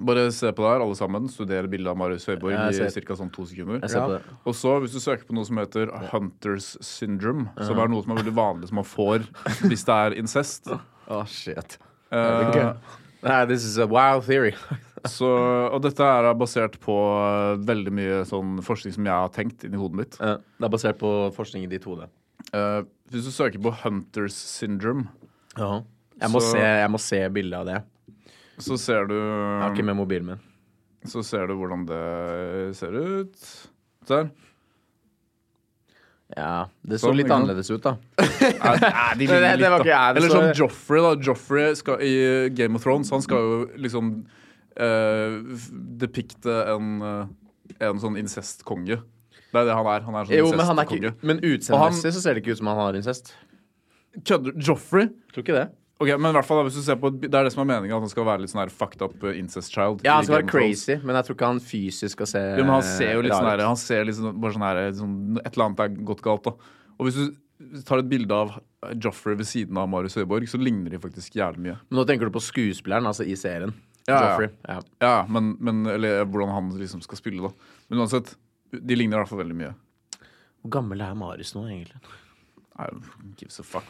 Bare 0.00 0.22
se 0.32 0.48
på 0.56 0.62
det 0.64 0.70
her, 0.72 0.80
alle 0.80 0.96
sammen. 0.96 1.26
Studere 1.28 1.68
bildet 1.68 1.90
av 1.92 1.98
Marius 2.00 2.24
Høiborg 2.24 2.54
i 2.56 3.02
ca. 3.04 3.12
sånn 3.18 3.28
to 3.34 3.44
sekunder. 3.44 3.76
Jeg 3.82 3.90
ser 3.92 3.98
Ja. 4.00 4.06
på 4.06 4.14
det. 4.14 4.36
Og 4.48 4.54
så, 4.56 4.70
hvis 4.80 4.94
du 4.96 5.00
søker 5.04 5.26
på 5.28 5.34
noe 5.36 5.44
som 5.44 5.58
heter 5.60 5.92
Hunters 6.08 6.70
syndrome, 6.80 7.50
som 7.60 7.76
er 7.78 7.88
noe 7.92 8.00
som 8.02 8.12
er 8.14 8.22
veldig 8.22 8.32
vanlig 8.34 8.68
som 8.70 8.76
man 8.80 8.88
får 8.88 9.26
hvis 9.68 9.84
det 9.84 9.98
er 9.98 10.16
incest 10.16 10.72
Å, 10.72 11.26
shit. 11.28 11.76
Uh, 12.10 12.72
Nei, 13.22 13.44
this 13.44 13.64
is 13.68 13.76
a 13.76 13.86
wild 13.86 14.24
theory. 14.24 14.54
Så, 15.08 15.28
Og 15.72 15.80
dette 15.82 16.04
er 16.04 16.28
basert 16.38 16.78
på 16.82 16.94
eh, 17.18 17.56
veldig 17.66 17.92
mye 17.94 18.18
sånn 18.28 18.58
forskning 18.62 18.94
som 18.94 19.06
jeg 19.08 19.12
har 19.14 19.32
tenkt 19.34 19.64
inni 19.66 19.80
hodet 19.80 19.98
mitt. 20.02 20.18
Ja, 20.20 20.36
det 20.38 20.68
er 20.68 20.72
basert 20.74 20.98
på 21.00 21.10
forskning 21.36 21.64
i 21.66 21.70
ditt 21.72 21.84
hode. 21.88 22.08
Uh, 22.52 22.82
hvis 23.10 23.24
du 23.26 23.32
søker 23.32 23.62
på 23.62 23.72
Hunters 23.82 24.34
syndrome, 24.34 25.08
Jeg 25.56 26.30
må, 26.30 26.40
Så- 26.40 26.52
se, 26.52 26.58
jeg 26.60 26.90
må 26.90 26.98
se 27.00 27.28
bildet 27.28 27.58
av 27.58 27.66
det. 27.66 27.82
så 28.58 28.76
ser 28.78 29.06
du 29.06 29.14
Jeg 29.16 29.62
har 29.62 29.70
ikke 29.74 29.84
med 29.84 29.96
mobilen 29.96 30.26
min. 30.26 30.40
Så 31.04 31.22
ser 31.24 31.46
du 31.48 31.54
hvordan 31.54 31.86
det 31.86 32.76
ser 32.76 32.92
ut. 32.94 33.68
Der. 34.06 34.30
Ja, 36.36 36.68
Det 36.82 36.98
så 37.00 37.10
så 37.10 37.16
litt 37.16 37.28
annerledes 37.30 37.70
ut, 37.70 37.82
da. 37.84 37.96
Nei, 38.18 39.14
de 39.18 39.26
ligner 39.28 39.58
litt, 39.60 39.84
da. 39.84 39.98
Eller 40.14 40.30
som 40.32 40.46
Joffrey, 40.56 41.02
da. 41.04 41.10
Joffrey 41.20 41.74
skal, 41.76 42.00
i 42.00 42.48
Game 42.56 42.76
of 42.78 42.82
Thrones, 42.86 43.10
han 43.12 43.20
skal 43.24 43.36
jo 43.44 43.58
liksom 43.76 44.14
uh, 44.80 45.38
depikte 46.02 46.56
en, 46.72 46.94
uh, 47.02 47.76
en 47.82 48.00
sånn 48.02 48.18
incestkonge. 48.20 49.00
Det 49.52 49.60
er 49.60 49.68
det 49.68 49.76
han 49.76 49.88
er. 49.92 50.04
Han 50.06 50.16
er 50.16 50.28
sånn 50.28 50.38
Jo, 50.38 50.50
men 50.56 50.66
han 50.68 50.80
er 50.80 50.88
ikke 50.88 51.14
Men 51.28 51.40
utseendemessig 51.44 52.14
så 52.16 52.24
ser 52.24 52.36
det 52.36 52.44
ikke 52.44 52.56
ut 52.56 52.62
som 52.62 52.72
han 52.72 52.80
har 52.80 52.98
incest. 52.98 53.34
Kødder 54.28 54.56
Joffrey? 54.60 55.08
Tror 55.32 55.44
ikke 55.44 55.56
det. 55.56 55.68
Ok, 56.02 56.08
men 56.18 56.32
i 56.32 56.34
hvert 56.34 56.48
fall 56.48 56.64
hvis 56.66 56.76
du 56.80 56.82
ser 56.82 56.96
på 56.98 57.12
Det 57.14 57.30
er 57.30 57.46
det 57.46 57.52
som 57.54 57.62
er 57.62 57.68
meningen, 57.68 57.94
at 57.94 58.02
han 58.02 58.10
skal 58.10 58.26
være 58.26 58.42
litt 58.42 58.50
sånn 58.50 58.62
her 58.64 58.72
fucked 58.74 59.04
up 59.04 59.22
eh, 59.28 59.36
incest 59.38 59.74
child. 59.74 60.02
Ja, 60.06 60.16
han 60.18 60.26
skal 60.26 60.40
være 60.40 60.48
crazy, 60.50 60.96
men 61.02 61.18
jeg 61.18 61.28
tror 61.28 61.38
ikke 61.38 61.52
han 61.52 61.62
fysisk 61.62 62.16
skal 62.16 62.30
se 62.32 62.42
Jo, 62.56 62.64
men 62.64 62.74
han 62.74 62.86
ser 62.86 63.14
jo 63.14 63.22
litt 63.26 63.36
sånn 63.36 63.50
her 63.52 63.62
Han 63.68 63.78
ser 63.78 64.08
litt 64.08 64.18
sånn, 64.18 64.34
bare 64.42 64.56
sånn 64.56 64.66
her 64.66 64.82
sånn, 64.98 65.14
Et 65.44 65.52
eller 65.52 65.68
annet 65.68 65.84
er 65.84 65.94
gått 66.10 66.24
galt, 66.24 66.48
da. 66.48 66.74
Og 66.98 67.08
hvis 67.08 67.20
du 67.20 67.78
tar 67.86 68.02
et 68.02 68.10
bilde 68.10 68.34
av 68.34 68.56
Joffrey 68.98 69.38
ved 69.38 69.46
siden 69.46 69.78
av 69.78 69.86
Marius 69.90 70.18
Høiborg, 70.18 70.48
så 70.50 70.58
ligner 70.58 70.90
de 70.90 70.98
faktisk 71.02 71.38
jævlig 71.38 71.68
mye. 71.68 71.76
Men 71.86 72.00
nå 72.00 72.06
tenker 72.08 72.26
du 72.26 72.34
på 72.34 72.42
skuespilleren, 72.42 73.06
altså 73.06 73.26
i 73.28 73.36
serien. 73.38 73.70
Ja, 74.08 74.14
ja. 74.14 74.22
Joffrey. 74.32 74.50
Ja. 74.66 74.78
Ja, 75.04 75.14
men, 75.30 75.52
men 75.62 75.86
Eller 75.86 76.24
hvordan 76.24 76.50
han 76.54 76.72
liksom 76.78 77.04
skal 77.04 77.20
spille, 77.20 77.50
da. 77.50 77.70
Men 77.88 78.02
uansett, 78.02 78.34
de 78.72 78.98
ligner 78.98 79.18
i 79.18 79.22
hvert 79.22 79.30
fall 79.30 79.42
veldig 79.44 79.58
mye. 79.58 79.74
Hvor 80.62 80.76
gammel 80.78 81.02
er 81.04 81.14
Marius 81.18 81.54
nå, 81.56 81.66
egentlig? 81.70 82.02
I 82.78 82.86
don't 82.88 83.36
gives 83.36 83.60
a 83.60 83.62
fuck. 83.62 83.84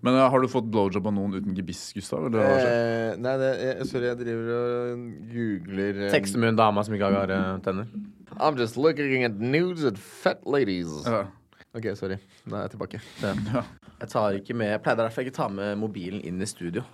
Men 0.00 0.14
eh, 0.14 0.30
har 0.30 0.40
du 0.40 0.48
fått 0.48 0.68
blowjob 0.70 1.06
av 1.10 1.14
noen 1.16 1.34
uten 1.40 1.56
gebiss, 1.56 1.82
Gustav? 1.96 2.28
Eller? 2.28 2.52
Eh, 2.54 3.16
nei, 3.18 3.34
det, 3.40 3.50
jeg, 3.58 3.88
sorry, 3.90 4.08
jeg 4.12 4.20
driver 4.20 4.50
og 4.56 5.06
googler 5.32 6.02
um, 6.04 6.10
Tekster 6.14 6.42
med 6.42 6.52
en 6.52 6.60
dame 6.60 6.84
som 6.86 6.96
ikke 6.96 7.10
har 7.16 7.32
uh, 7.34 7.56
tenner. 7.64 7.90
I'm 8.38 8.58
just 8.58 8.78
looking 8.78 9.26
at 9.26 9.40
nudes 9.40 9.84
and 9.88 9.98
fat 9.98 10.46
ladies. 10.46 10.92
Ja. 11.04 11.26
OK, 11.74 11.90
sorry. 11.98 12.20
Nå 12.46 12.56
er 12.58 12.66
jeg 12.68 12.76
tilbake. 12.76 13.02
Jeg 13.22 14.10
tar 14.10 14.34
ikke 14.36 14.54
med 14.58 14.72
Jeg 14.74 14.82
pleier 14.84 14.98
derfor 14.98 15.24
ikke 15.24 15.34
å 15.34 15.40
ta 15.40 15.48
med 15.52 15.78
mobilen 15.80 16.22
inn 16.26 16.40
i 16.42 16.48
studio. 16.48 16.84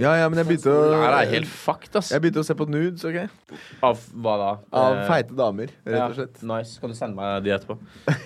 Ja, 0.00 0.14
ja, 0.18 0.28
men 0.28 0.40
jeg 0.42 0.48
begynte 0.50 0.72
å 0.74 0.88
Det 0.92 1.12
er 1.12 1.30
helt 1.34 1.50
fucked, 1.52 1.94
ass. 2.00 2.10
Jeg 2.14 2.24
begynte 2.24 2.42
å 2.42 2.46
se 2.46 2.56
på 2.58 2.66
nudes, 2.70 3.04
OK? 3.06 3.56
Av 3.86 4.02
hva 4.14 4.34
da? 4.40 4.50
Av 4.72 4.98
Eh, 5.00 5.06
feite 5.10 5.36
damer, 5.38 5.72
rett 5.86 5.96
ja, 5.98 6.08
og 6.10 6.18
slett. 6.18 6.42
Nice. 6.42 6.80
Kan 6.82 6.92
du 6.92 6.98
sende 6.98 7.16
meg 7.18 7.42
de 7.46 7.56
etterpå? 7.56 7.78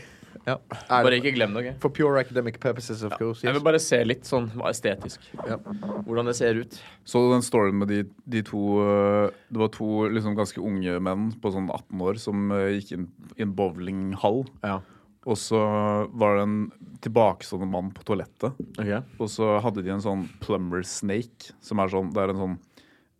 Ja. 0.44 0.58
Bare 0.90 1.16
ikke 1.16 1.32
glem 1.32 1.54
det, 1.56 1.62
OK? 1.62 1.76
for 1.80 1.92
pure 1.96 2.20
academic 2.20 2.58
purposes, 2.60 3.02
of 3.06 3.14
course. 3.16 3.40
Jeg 3.46 3.56
vil 3.56 3.62
bare 3.64 3.78
se 3.80 3.96
litt 4.04 4.28
sånn 4.28 4.50
estetisk. 4.68 5.24
Ja. 5.48 5.56
Hvordan 6.04 6.28
det 6.28 6.34
ser 6.36 6.58
ut. 6.60 6.76
Så 7.08 7.22
du 7.24 7.30
den 7.32 7.44
storyen 7.44 7.78
med 7.80 7.88
de, 7.88 8.02
de 8.28 8.42
to 8.44 8.64
eh, 8.84 9.30
Det 9.48 9.62
var 9.62 9.70
to 9.72 9.88
liksom 10.12 10.36
ganske 10.36 10.60
unge 10.60 10.98
menn 11.00 11.30
på 11.40 11.52
sånn 11.54 11.70
18 11.72 12.04
år 12.04 12.20
som 12.20 12.52
eh, 12.52 12.74
gikk 12.76 12.92
inn 12.98 13.06
i 13.38 13.46
en 13.46 13.54
bowlinghall. 13.56 14.44
Ja. 14.60 14.82
Og 15.25 15.38
så 15.40 15.59
var 16.12 16.37
det 16.37 16.45
en 16.45 16.59
tilbakestående 17.04 17.69
mann 17.71 17.90
på 17.97 18.04
toalettet. 18.07 18.59
Okay. 18.76 19.00
Og 19.19 19.31
så 19.33 19.54
hadde 19.64 19.85
de 19.85 19.93
en 19.95 20.04
sånn 20.04 20.26
plumber 20.43 20.85
snake, 20.88 21.54
som 21.64 21.81
er 21.81 21.93
sånn 21.93 22.12
Det 22.14 22.25
er 22.25 22.35
en 22.35 22.43
sånn 22.43 22.57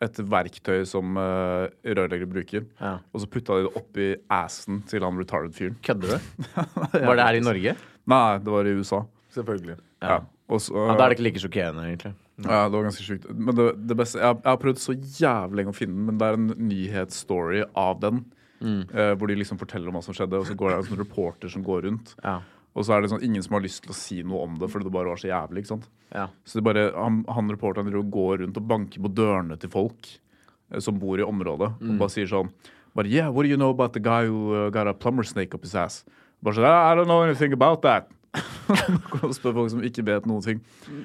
et 0.05 0.19
verktøy 0.29 0.83
som 0.89 1.17
uh, 1.17 1.71
rørleggere 1.87 2.29
bruker. 2.29 2.67
Ja. 2.81 2.99
Og 3.15 3.23
så 3.23 3.29
putta 3.31 3.57
de 3.57 3.69
det 3.69 3.79
oppi 3.79 4.09
assen 4.33 4.83
til 4.91 5.07
han 5.07 5.17
retarded 5.21 5.55
fyren. 5.57 5.79
Kødder 5.87 6.17
du? 6.17 6.43
Var 7.07 7.17
det 7.17 7.29
her 7.29 7.39
i 7.39 7.45
Norge? 7.45 7.77
Nei, 8.11 8.27
det 8.45 8.53
var 8.53 8.69
i 8.69 8.75
USA. 8.77 9.01
Selvfølgelig. 9.33 9.79
Ja. 10.05 10.19
Og 10.53 10.61
så, 10.61 10.75
Ja, 10.77 10.99
da 10.99 11.07
er 11.07 11.13
det 11.13 11.17
ikke 11.17 11.29
like 11.31 11.41
sjokkerende, 11.41 11.87
egentlig. 11.89 12.13
Ja, 12.43 12.65
det 12.67 12.75
var 12.75 12.89
ganske 12.89 13.05
sjukt. 13.07 13.29
Men 13.31 13.55
det, 13.57 13.69
det 13.89 13.97
beste 13.97 14.19
jeg, 14.19 14.37
jeg 14.43 14.51
har 14.51 14.61
prøvd 14.61 14.81
så 14.83 14.95
jævlig 14.99 15.61
lenge 15.61 15.73
å 15.73 15.77
finne 15.77 15.95
den, 15.95 16.07
men 16.09 16.19
det 16.19 16.27
er 16.27 16.39
en 16.39 16.49
nyhetsstory 16.69 17.63
av 17.79 18.01
den. 18.03 18.25
Eh, 18.63 19.13
hvor 19.19 19.31
de 19.31 19.39
liksom 19.39 19.61
forteller 19.61 19.91
om 19.91 19.99
hva 19.99 20.05
som 20.05 20.17
skjedde, 20.17 20.41
og 20.41 20.49
så 20.49 20.57
går 20.59 20.71
det 20.71 20.77
en 20.79 20.91
sånn 20.91 21.01
reporter 21.03 21.53
som 21.53 21.65
går 21.67 21.87
rundt. 21.89 22.15
Ja. 22.25 22.41
Og 22.75 22.87
så 22.87 22.97
er 22.97 23.05
det 23.05 23.13
sånn 23.13 23.23
ingen 23.23 23.43
som 23.45 23.55
har 23.55 23.63
lyst 23.65 23.85
til 23.85 23.95
å 23.95 23.97
si 23.97 24.21
noe 24.27 24.43
om 24.49 24.59
det, 24.59 24.69
fordi 24.73 24.89
det 24.89 24.95
bare 24.95 25.13
var 25.13 25.21
så 25.21 25.31
jævlig. 25.31 25.63
ikke 25.63 25.73
sant? 25.77 25.91
Ja. 26.15 26.29
Så 26.45 26.59
det 26.59 26.67
bare, 26.67 26.89
han, 26.97 27.23
han 27.31 27.53
reporteren 27.53 27.91
går 28.11 28.43
rundt 28.43 28.59
og 28.59 28.71
banker 28.71 29.05
på 29.05 29.13
dørene 29.15 29.59
til 29.61 29.71
folk 29.73 30.11
eh, 30.11 30.81
som 30.83 30.99
bor 30.99 31.21
i 31.21 31.27
området, 31.27 31.71
og 31.79 32.01
bare 32.01 32.15
sier 32.15 32.31
sånn 32.31 32.53
But 32.95 33.09
Yeah, 33.11 33.29
what 33.29 33.43
do 33.43 33.49
you 33.49 33.57
know 33.57 33.71
about 33.71 33.93
the 33.93 33.99
guy 33.99 34.27
who 34.27 34.55
uh, 34.55 34.71
got 34.71 34.87
a 34.87 34.95
plumber 34.95 35.25
snake 35.25 35.53
up 35.53 35.65
his 35.67 35.75
ass? 35.75 36.05
Bare 36.43 36.55
sånn, 36.55 36.67
I 36.67 36.95
don't 36.95 37.11
know 37.11 37.25
anything 37.25 37.53
about 37.53 37.83
that. 37.83 38.07
og 39.23 39.35
spør 39.35 39.55
folk 39.59 39.73
som 39.73 39.83
ikke 39.87 40.05
vet 40.07 40.27
noen 40.31 40.43
ting. 40.43 40.61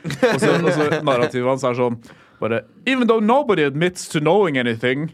Og 0.06 0.38
så, 0.42 0.54
og 0.54 0.70
så 0.74 1.02
narrativet 1.06 1.50
hans 1.50 1.66
er 1.66 1.78
sånn 1.78 1.98
bare 2.40 2.62
Even 2.86 3.08
though 3.08 3.20
nobody 3.20 3.64
admits 3.64 4.08
to 4.10 4.20
knowing 4.20 4.58
anything. 4.58 5.10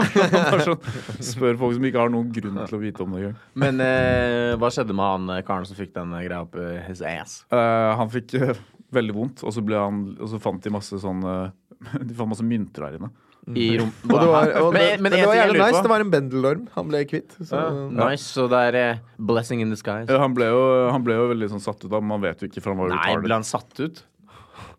Sånn, 0.66 0.78
spør 1.22 1.58
folk 1.60 1.76
som 1.76 1.86
ikke 1.88 2.02
har 2.02 2.12
noen 2.12 2.30
grunn 2.34 2.60
til 2.64 2.78
å 2.78 2.82
vite 2.82 3.04
om 3.04 3.14
det 3.14 3.22
engang. 3.22 3.38
Men 3.64 3.82
eh, 3.84 4.56
hva 4.60 4.70
skjedde 4.72 4.96
med 4.96 5.06
han 5.06 5.32
eh, 5.36 5.42
karen 5.46 5.68
som 5.68 5.78
fikk 5.78 5.94
den 5.96 6.14
eh, 6.16 6.26
greia 6.28 6.44
opp 6.46 6.58
i 6.60 6.68
his 6.86 7.02
ass? 7.06 7.40
Eh, 7.52 7.88
han 8.00 8.12
fikk 8.12 8.36
eh, 8.40 8.60
veldig 8.94 9.16
vondt, 9.16 9.42
og 9.46 9.54
så, 9.54 9.64
ble 9.64 9.80
han, 9.80 10.04
og 10.18 10.30
så 10.32 10.40
fant 10.42 10.62
de 10.64 10.72
masse 10.74 11.02
sånn 11.02 11.26
eh, 11.26 11.50
De 12.08 12.14
fant 12.16 12.28
masse 12.30 12.44
mynter 12.44 12.86
der 12.86 13.00
inne. 13.00 13.12
I 13.56 13.70
rom... 13.80 13.88
Og 14.04 14.12
det 14.12 14.26
var, 14.28 14.50
og, 14.60 14.68
men, 14.74 14.82
men, 14.84 15.06
men 15.06 15.14
det 15.14 15.22
var 15.26 15.38
jævlig 15.38 15.60
nice. 15.62 15.72
på 15.72 15.82
Det 15.86 15.90
var 15.90 16.04
en 16.04 16.10
bendelorm 16.12 16.66
han 16.74 16.90
ble 16.90 17.00
kvitt. 17.08 17.34
Så, 17.40 17.62
Nice, 17.96 18.26
så 18.28 18.44
det 18.52 18.60
er 18.68 18.78
eh, 18.80 19.00
blessing 19.30 19.62
in 19.64 19.72
disguise. 19.72 20.10
Ja, 20.12 20.20
han, 20.22 20.36
ble 20.36 20.50
jo, 20.52 20.60
han 20.92 21.06
ble 21.06 21.16
jo 21.16 21.26
veldig 21.32 21.48
sånn 21.54 21.64
satt 21.64 21.80
ut 21.82 21.88
av, 21.88 21.98
men 22.04 22.12
man 22.12 22.24
vet 22.26 22.44
jo 22.44 22.50
ikke, 22.50 22.62
for 22.62 22.74
han 22.74 22.82
var 22.82 22.92
jo 22.92 22.98
Nei, 22.98 23.16
ble 23.24 23.38
han 23.40 23.46
satt 23.48 23.80
ut? 23.80 24.04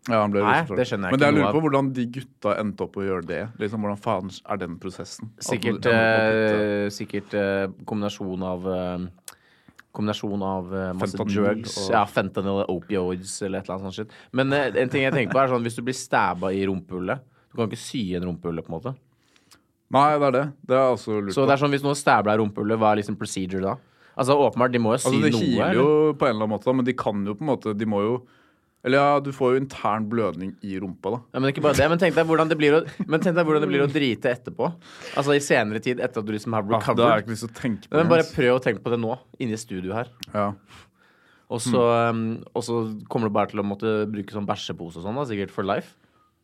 Ja, 0.08 0.20
han 0.22 0.32
ble 0.34 0.40
Nei, 0.42 0.62
det 0.66 0.86
skjønner 0.88 1.10
jeg 1.10 1.12
Men 1.12 1.20
ikke 1.20 1.26
jeg 1.28 1.34
lurer 1.38 1.52
på 1.56 1.60
hvordan 1.62 1.92
de 1.94 2.06
gutta 2.16 2.54
endte 2.58 2.82
opp 2.86 2.96
å 2.98 3.04
gjøre 3.06 3.26
det. 3.26 3.40
Liksom, 3.62 3.80
Hvordan 3.84 4.00
faen 4.02 4.30
er 4.50 4.56
den 4.62 4.78
prosessen? 4.82 5.30
Sikkert, 5.38 5.80
du 5.84 5.88
ender 5.90 6.02
opp 6.02 6.32
å 6.32 6.40
putte- 6.42 6.86
eh, 6.86 6.88
sikkert 6.98 7.34
eh, 7.38 7.66
kombinasjon 7.86 8.42
av 8.42 8.66
eh, 8.66 9.06
Kombinasjon 9.92 10.42
av 10.42 10.70
eh, 10.72 10.92
masse 10.96 11.16
Fentanyl 11.18 11.44
drugs. 11.60 11.74
og- 11.84 11.90
Ja, 11.92 12.04
fentanyl, 12.08 12.64
opioids 12.72 13.42
eller 13.42 13.58
et 13.58 13.64
eller 13.68 13.76
annet 13.78 13.92
sånt 13.92 13.94
shit. 14.08 14.10
Men 14.32 14.52
eh, 14.52 14.70
en 14.80 14.88
ting 14.88 15.02
jeg 15.02 15.12
tenker 15.12 15.32
på 15.34 15.42
er 15.42 15.48
sånn 15.52 15.62
hvis 15.66 15.76
du 15.76 15.82
blir 15.82 15.94
stabba 15.98 16.48
i 16.52 16.64
rumpehullet 16.66 17.20
Du 17.52 17.56
kan 17.58 17.68
ikke 17.68 17.76
sy 17.76 17.98
igjen 18.14 18.24
rumpehullet, 18.24 18.64
på 18.64 18.72
en 18.72 18.78
måte. 18.80 18.94
Nei, 19.92 20.18
det 20.18 20.24
er 20.24 20.32
det. 20.32 20.44
Det 20.64 20.76
har 20.78 20.86
jeg 20.88 20.96
også 20.96 21.16
lurt 21.20 21.34
Så 21.36 21.42
på. 21.42 21.46
det 21.46 21.52
er 21.52 21.60
sånn 21.60 21.70
hvis 21.74 21.82
noen 21.84 21.98
deg 22.24 22.32
i 22.32 22.40
rumpehullet, 22.40 22.78
hva 22.80 22.92
er 22.92 23.02
liksom 23.02 23.18
procedure 23.20 23.60
da? 23.60 23.74
Altså 24.16 24.32
åpenbart, 24.40 24.72
de 24.72 24.78
må 24.80 24.92
jo 24.92 25.00
sy 25.04 25.08
Altså, 25.08 25.20
det 25.22 25.32
noe. 25.32 25.40
de 25.40 25.60
eller? 25.60 25.74
jo 25.74 26.14
på 26.14 26.24
en 26.26 26.32
eller 26.36 26.44
annen 26.46 26.54
måte, 26.56 26.64
da, 26.64 26.72
men 26.72 26.84
de 26.88 26.92
kan 26.94 27.26
jo 27.26 27.34
på 27.34 27.40
en 27.44 27.50
måte 27.52 27.76
De 27.76 27.84
må 27.84 28.00
jo 28.00 28.14
Eller 28.82 28.98
ja, 28.98 29.18
du 29.22 29.30
får 29.34 29.54
jo 29.54 29.60
intern 29.62 30.08
blødning 30.10 30.56
i 30.66 30.74
rumpa, 30.82 31.14
da. 31.14 31.18
Ja, 31.36 31.42
men 31.42 31.52
ikke 31.52 31.62
bare 31.62 31.78
det, 31.78 31.86
men 31.92 32.00
tenk 32.02 32.16
deg 32.16 32.26
hvordan 32.26 32.50
det 32.50 32.58
blir 32.58 32.80
å, 32.80 32.84
men 33.06 33.22
tenk 33.22 33.36
deg 33.38 33.46
hvordan 33.46 33.62
det 33.62 33.70
blir 33.70 33.84
å 33.84 33.90
drite 33.90 34.32
etterpå. 34.32 34.72
Altså 35.20 35.36
i 35.38 35.42
senere 35.44 35.82
tid, 35.84 36.02
etter 36.02 36.22
at 36.22 36.26
du 36.26 36.32
liksom 36.34 36.56
har 36.58 36.66
recovered. 36.66 36.88
Ja, 36.90 36.96
det 36.98 37.06
har 37.06 37.20
jeg 37.20 37.26
ikke 37.28 37.34
lyst 37.36 37.46
til 37.46 37.52
å 37.52 37.60
tenke 37.60 37.86
på. 37.86 37.98
Men 38.00 38.10
bare 38.10 38.26
prøv 38.26 38.56
å 38.56 38.62
tenke 38.64 38.82
på 38.82 38.94
det 38.94 38.98
nå, 39.04 39.14
inne 39.38 39.54
i 39.58 39.60
studio 39.60 39.94
her. 39.98 40.10
ja. 40.34 40.50
Og 41.52 41.60
så, 41.60 41.80
um, 42.08 42.40
og 42.56 42.62
så 42.64 42.76
kommer 43.12 43.28
du 43.28 43.34
bare 43.36 43.50
til 43.50 43.60
å 43.60 43.66
måtte 43.66 43.90
bruke 44.08 44.32
sånn 44.32 44.46
bæsjepose 44.48 45.00
og 45.00 45.04
sånn, 45.04 45.18
da, 45.20 45.26
sikkert 45.28 45.52
for 45.52 45.68
life. 45.68 45.92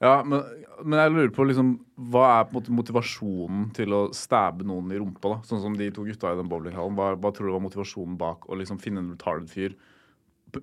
Ja, 0.05 0.21
men, 0.23 0.45
men 0.85 1.01
jeg 1.01 1.11
lurer 1.11 1.31
på 1.35 1.43
liksom 1.49 1.73
Hva 2.13 2.27
er 2.37 2.45
på 2.47 2.53
en 2.53 2.59
måte 2.61 2.75
motivasjonen 2.77 3.65
til 3.75 3.97
å 3.97 4.03
stabbe 4.15 4.67
noen 4.69 4.93
i 4.95 5.01
rumpa? 5.01 5.33
da? 5.33 5.39
Sånn 5.49 5.63
som 5.65 5.75
de 5.75 5.89
to 5.95 6.05
gutta 6.07 6.31
i 6.31 6.39
den 6.39 6.51
bowlinghallen. 6.51 6.95
Hva, 6.99 7.09
hva 7.19 7.33
tror 7.35 7.49
du 7.49 7.57
var 7.57 7.65
motivasjonen 7.65 8.19
bak 8.21 8.47
å 8.47 8.59
liksom 8.61 8.79
finne 8.83 9.03
en 9.03 9.11
retarded 9.17 9.51
fyr 9.51 9.75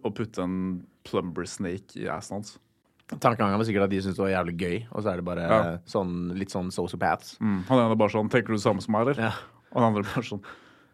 og 0.04 0.13
putte 0.18 0.42
en 0.44 0.56
plumber 1.06 1.46
snake 1.50 1.98
i 2.01 2.08
assen 2.10 2.38
hans? 2.39 2.56
Tankegangen 3.22 3.60
var 3.60 3.65
sikkert 3.68 3.83
at 3.86 3.92
de 3.94 4.00
syntes 4.01 4.18
det 4.18 4.24
var 4.25 4.31
jævlig 4.33 4.55
gøy, 4.57 4.77
og 4.92 5.03
så 5.05 5.12
er 5.12 5.16
det 5.22 5.25
bare 5.27 5.42
Ja. 5.46 5.77
sånn, 5.86 6.14
litt 6.40 6.50
sånn 6.50 6.72
sociopaths. 6.74 7.36
Mm. 7.40 7.59
Han 7.70 7.79
ene 7.83 7.96
bare 8.00 8.09
sånn 8.09 8.29
Tenker 8.33 8.48
du 8.48 8.57
det 8.57 8.64
samme 8.66 8.81
som 8.81 8.92
meg, 8.98 9.07
eller? 9.07 9.20
Ja. 9.29 9.33
Og 9.72 9.81
den 9.81 9.90
andre 9.92 10.03
bare 10.09 10.24
sånn 10.25 10.42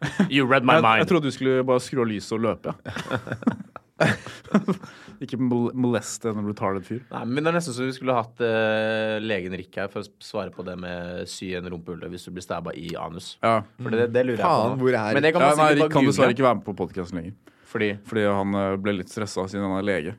You 0.34 0.44
read 0.50 0.64
my 0.66 0.74
jeg, 0.80 0.98
jeg 1.04 1.08
trodde 1.08 1.30
du 1.30 1.30
skulle 1.32 1.62
bare 1.64 1.80
skru 1.80 2.02
av 2.02 2.08
lyset 2.10 2.32
og 2.36 2.40
løpe, 2.44 2.74
ja. 2.74 4.02
Ikke 5.22 5.38
mol- 5.38 5.70
moleste 5.78 6.32
en 6.32 6.46
retarded 6.48 6.82
fyr. 6.86 7.02
Nei, 7.12 7.20
men 7.30 7.44
det 7.44 7.52
er 7.52 7.56
nesten 7.60 7.76
så 7.76 7.84
vi 7.86 7.92
skulle 7.94 8.16
hatt 8.16 8.40
uh, 8.42 9.20
legen 9.22 9.54
Rick 9.54 9.76
her 9.78 9.86
for 9.92 10.02
å 10.02 10.08
svare 10.24 10.50
på 10.54 10.64
det 10.66 10.74
med 10.82 11.22
sy 11.30 11.52
en 11.54 11.68
rumpehulle 11.70 12.08
hvis 12.10 12.26
du 12.26 12.32
blir 12.34 12.42
stabba 12.42 12.74
i 12.74 12.90
anus. 12.98 13.36
Ja. 13.44 13.60
For 13.78 13.94
det, 13.94 14.08
det 14.16 14.24
lurer 14.26 14.42
Faen, 14.42 14.72
jeg 14.72 14.74
på 14.74 14.82
hvor 14.82 14.96
nå. 14.96 15.04
er- 15.04 15.14
Men 15.18 15.22
det 15.28 15.32
kan 15.36 15.44
Ja, 15.46 15.52
man 15.54 15.62
nei, 15.62 15.68
Rick 15.76 15.84
bare 15.86 15.94
kan 15.94 16.08
dessverre 16.10 16.34
ikke 16.34 16.46
være 16.48 16.58
med 16.58 16.66
på 16.66 16.74
podkasten 16.82 17.20
lenger. 17.20 17.36
Fordi, 17.72 17.88
Fordi 18.04 18.26
han 18.28 18.54
eh, 18.58 18.76
ble 18.84 18.92
litt 19.00 19.08
stressa 19.12 19.46
siden 19.48 19.64
han 19.70 19.78
er 19.80 19.86
lege. 19.88 20.14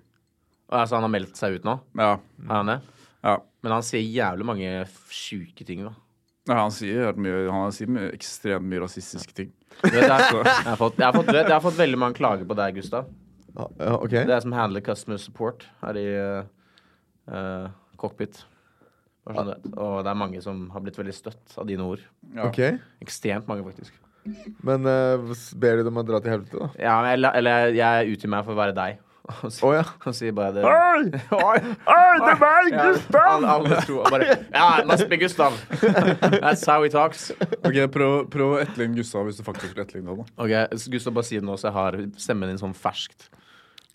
altså, 0.74 0.96
han 0.98 1.06
har 1.06 1.12
meldt 1.14 1.38
seg 1.38 1.60
ut 1.60 1.68
nå? 1.68 1.76
Ja. 2.00 2.16
Er 2.50 2.56
han 2.58 2.72
det? 2.74 2.80
ja. 3.24 3.36
Men 3.64 3.72
han 3.78 3.84
sier 3.88 4.02
jævlig 4.04 4.44
mange 4.50 4.70
f- 4.84 5.12
sjuke 5.16 5.64
ting, 5.68 5.86
da. 5.86 5.94
Ja, 6.50 6.58
han 6.66 6.74
sier, 6.76 7.06
helt 7.06 7.20
mye, 7.24 7.46
han 7.48 7.72
sier 7.72 7.88
mye, 7.88 8.10
ekstremt 8.12 8.66
mye 8.68 8.82
rasistiske 8.84 9.32
ting. 9.38 9.54
Du 9.80 9.86
vet, 9.94 10.02
jeg, 10.04 10.10
jeg, 10.10 10.66
har 10.66 10.76
fått, 10.82 10.98
jeg, 11.00 11.06
har 11.06 11.14
fått, 11.16 11.30
du 11.30 11.38
vet, 11.38 11.46
jeg 11.48 11.54
har 11.56 11.64
fått 11.64 11.78
veldig 11.78 12.00
mange 12.02 12.18
klager 12.18 12.50
på 12.50 12.58
deg, 12.60 12.76
Gustav. 12.82 13.08
Ja, 13.54 13.68
ja, 13.80 13.94
ok. 13.96 14.18
Det 14.28 14.34
er 14.36 14.44
som 14.44 14.52
handler 14.58 14.84
customer 14.84 15.22
support 15.24 15.64
her 15.86 16.02
i 16.02 16.04
eh, 16.20 16.44
eh, 17.32 17.70
cockpit. 18.02 18.42
Bare 19.24 19.38
sånn 19.38 19.48
du 19.48 19.54
vet. 19.54 19.70
Og 19.80 19.96
det 20.04 20.12
er 20.12 20.20
mange 20.20 20.42
som 20.44 20.66
har 20.74 20.84
blitt 20.84 21.00
veldig 21.00 21.16
støtt 21.16 21.56
av 21.62 21.70
dine 21.70 21.86
ord. 21.88 22.04
Ja. 22.36 22.50
Ok. 22.50 22.60
Ekstremt 23.06 23.48
mange, 23.48 23.64
faktisk. 23.70 23.96
Men 24.64 24.86
uh, 24.88 25.34
ber 25.60 25.80
du 25.80 25.88
dem 25.88 25.98
å 26.00 26.04
dra 26.08 26.20
til 26.24 26.38
helvete, 26.38 26.60
da? 26.60 26.70
Ja, 26.80 27.00
eller, 27.12 27.36
eller 27.40 27.74
jeg, 27.76 28.14
utgir 28.16 28.32
meg 28.32 28.46
for 28.48 28.56
å 28.56 28.62
være 28.62 28.76
deg. 28.78 29.02
Og 29.30 29.46
Å 29.48 29.68
oh, 29.70 29.74
ja. 29.76 29.84
og 30.10 30.16
sier 30.18 30.34
bare 30.36 30.52
det. 30.58 30.64
Oi! 30.68 31.04
Oi, 31.48 31.60
det 31.64 32.32
er 32.34 32.42
meg, 32.42 32.74
Ja, 32.76 32.88
alle, 33.24 33.54
alle 33.54 33.78
tror 33.86 34.10
bare 34.12 34.28
Ja, 34.52 34.66
must 34.88 35.08
be 35.12 35.20
Gustav. 35.22 35.56
That's 35.80 36.66
how 36.68 36.84
he 36.84 36.92
talks. 36.92 37.30
Ok, 37.64 37.80
Prøv, 37.94 38.18
prøv 38.34 38.58
å 38.58 38.60
etterligne 38.64 39.00
Gustav 39.00 39.30
hvis 39.30 39.40
du 39.40 39.46
faktisk 39.48 39.78
vil 39.78 39.86
etterligne 39.86 40.12
ham. 40.12 40.28
Ok, 40.36 40.58
Gustav, 40.92 41.16
bare 41.16 41.30
si 41.30 41.40
det 41.40 41.48
nå, 41.48 41.56
så 41.60 41.70
jeg 41.70 41.78
har 41.78 42.00
stemmen 42.20 42.52
din 42.52 42.60
sånn 42.60 42.76
ferskt. 42.76 43.30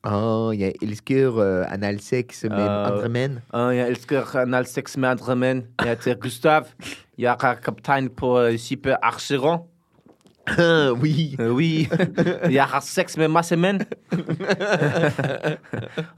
Å, 0.06 0.54
jeg 0.54 0.78
elsker 0.84 1.36
uh, 1.36 1.64
analsex 1.72 2.44
med 2.46 2.62
Uh, 2.62 2.84
andre 2.86 3.08
menn. 3.12 3.40
Å, 3.52 3.68
jeg 3.74 3.92
elsker 3.92 4.36
analsex 4.44 4.96
med 4.96 5.16
andre 5.16 5.36
menn. 5.36 5.64
Jeg 5.82 5.96
heter 5.96 6.20
Gustav. 6.22 6.70
Jeg 7.18 7.34
er 7.34 7.60
kaptein 7.64 8.08
på 8.14 8.30
skipet 8.62 8.96
Archeron. 9.02 9.66
oui. 11.02 11.36
Oui. 11.38 11.88
Jeg 12.58 12.64
har 12.72 12.80
sex 12.86 13.16
med 13.20 13.28
masse 13.34 13.56
menn. 13.56 13.82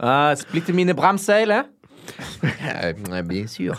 uh, 0.01 0.33
splitter 0.39 0.75
mine 0.77 0.95
bramseil, 0.95 1.51
eh? 1.51 1.63
Eh, 2.43 3.23
Bien 3.29 3.47
sûr. 3.49 3.77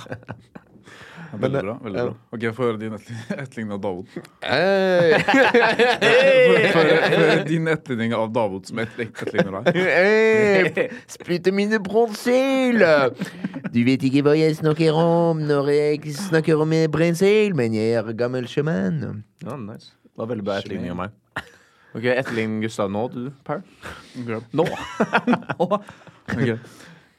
Veldig 1.32 1.62
bra. 1.64 1.78
veldig 1.80 2.00
ja. 2.00 2.04
bra. 2.10 2.16
Ok, 2.36 2.42
Få 2.56 2.66
høre 2.68 2.80
din 2.82 2.94
etterligning 2.98 3.72
av 3.72 3.80
Davod. 3.84 4.08
Eh, 4.44 5.16
Få 6.74 6.82
høre- 6.84 7.46
din 7.48 7.70
etterligning 7.72 8.16
av 8.18 8.34
Davod 8.36 8.68
som 8.68 8.82
et- 8.84 9.00
etterligner 9.00 9.62
deg. 9.64 9.80
eh, 9.80 10.92
Splitte 11.08 11.54
mine 11.56 11.80
brensel! 11.84 12.84
Du 13.72 13.80
vet 13.88 14.04
ikke 14.04 14.26
hva 14.28 14.36
jeg 14.36 14.58
snakker 14.60 14.92
om 15.00 15.40
når 15.48 15.72
jeg 15.72 16.16
snakker 16.20 16.60
om 16.66 16.76
brensel, 16.92 17.56
men 17.56 17.80
jeg 17.80 17.96
er 18.02 18.12
gammel 18.20 18.48
sjømann. 18.52 19.24
Ja, 19.46 19.56
nice. 19.56 19.94
Det 20.22 20.28
var 20.28 20.36
veldig 20.36 20.44
bra 20.46 20.56
etterligning 20.62 20.92
av 20.94 20.98
meg. 21.02 21.14
Ok, 21.98 22.06
Etterlign 22.08 22.60
Gustav 22.62 22.92
nå, 22.94 23.00
du, 23.12 23.24
Per. 23.44 23.64
Ok. 24.22 24.30
Nå. 24.56 24.64
Ok. 25.60 26.52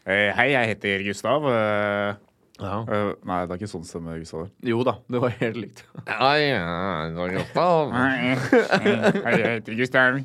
Eh, 0.07 0.29
hei, 0.38 0.47
jeg 0.55 0.69
heter 0.71 1.03
Gustav. 1.05 1.45
Eh, 1.51 2.15
Ja. 2.62 2.77
eh, 2.87 3.11
nei, 3.27 3.41
det 3.43 3.53
er 3.53 3.59
ikke 3.59 3.69
sånn 3.69 3.83
stemme 3.85 4.15
Gustav. 4.23 4.47
Jo 4.65 4.79
da, 4.87 4.95
det 5.11 5.21
var 5.21 5.35
helt 5.43 5.59
likt. 5.59 5.83
Ja, 6.07 6.31
ja. 6.38 6.62
Hei, 7.99 9.35
jeg 9.43 9.51
heter 9.59 9.77
Gustav. 9.83 10.23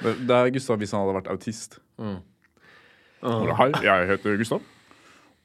Det, 0.00 0.40
er 0.40 0.50
Gustav 0.56 0.80
hvis 0.80 0.94
han 0.96 1.04
hadde 1.04 1.16
vært 1.20 1.30
autist. 1.36 1.76
Hei, 2.00 3.68
jeg 3.84 4.08
heter 4.14 4.40
Gustav. 4.40 4.64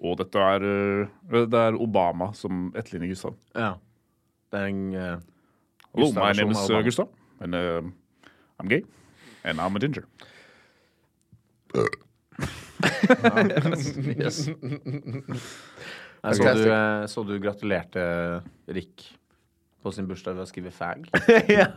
Og 0.01 0.17
dette 0.23 0.47
er 0.55 0.65
Det 1.29 1.61
er 1.67 1.77
Obama 1.77 2.31
som 2.39 2.71
etterligner 2.73 3.13
Gustav. 3.13 3.37
Ja. 3.53 3.75
Det 4.49 4.63
er 4.63 4.73
en 4.73 4.81
uh, 4.97 5.21
Hello, 5.93 6.07
Gustav 6.07 6.23
my 6.23 6.31
name 6.31 6.51
is 6.51 6.69
uh, 6.69 6.81
Gustav, 6.81 7.07
and 7.39 7.53
uh, 7.55 7.81
I'm 8.59 8.67
gay, 8.67 8.83
and 9.43 9.61
I'm 9.61 9.75
a 9.75 9.79
ginger. 9.79 10.05
Yes. 14.17 14.47
Jeg 16.23 16.35
så, 16.35 16.53
du, 16.55 16.63
eh, 16.71 17.07
så 17.07 17.23
du 17.23 17.33
gratulerte 17.39 18.03
Rick 18.67 19.03
på 19.83 19.91
sin 19.91 20.07
bursdag 20.07 20.35
ved 20.37 20.43
å 20.45 20.47
skrive 20.47 20.71
fag. 20.71 21.05
Det 21.27 21.67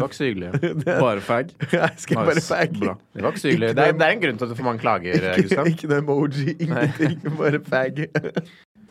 var 0.00 0.06
ikke 0.06 0.16
så 0.18 0.28
hyggelig. 0.28 0.50
Bare 0.86 1.20
fag. 1.24 1.52
Jeg 1.72 1.90
skal 2.00 2.20
bare 2.24 2.44
fag. 2.44 2.76
Bra. 2.80 2.94
Det 3.12 3.22
var 3.24 3.34
ikke 3.34 3.42
så 3.44 3.52
hyggelig. 3.52 3.72
Det 3.76 3.86
er, 3.86 3.96
det 4.00 4.06
er 4.08 4.16
en 4.16 4.22
grunn 4.24 4.40
til 4.40 4.48
at 4.48 4.52
du 4.52 4.58
får 4.60 4.68
mange 4.70 4.82
klager, 4.84 5.16
eh, 5.20 5.36
Ikke, 5.36 5.48
Gustav. 5.48 5.72
ikke 5.72 5.92
noe 5.92 6.02
emoji, 6.04 6.56
ingenting. 6.56 7.18
Bare 7.40 7.60
fag. 7.68 8.04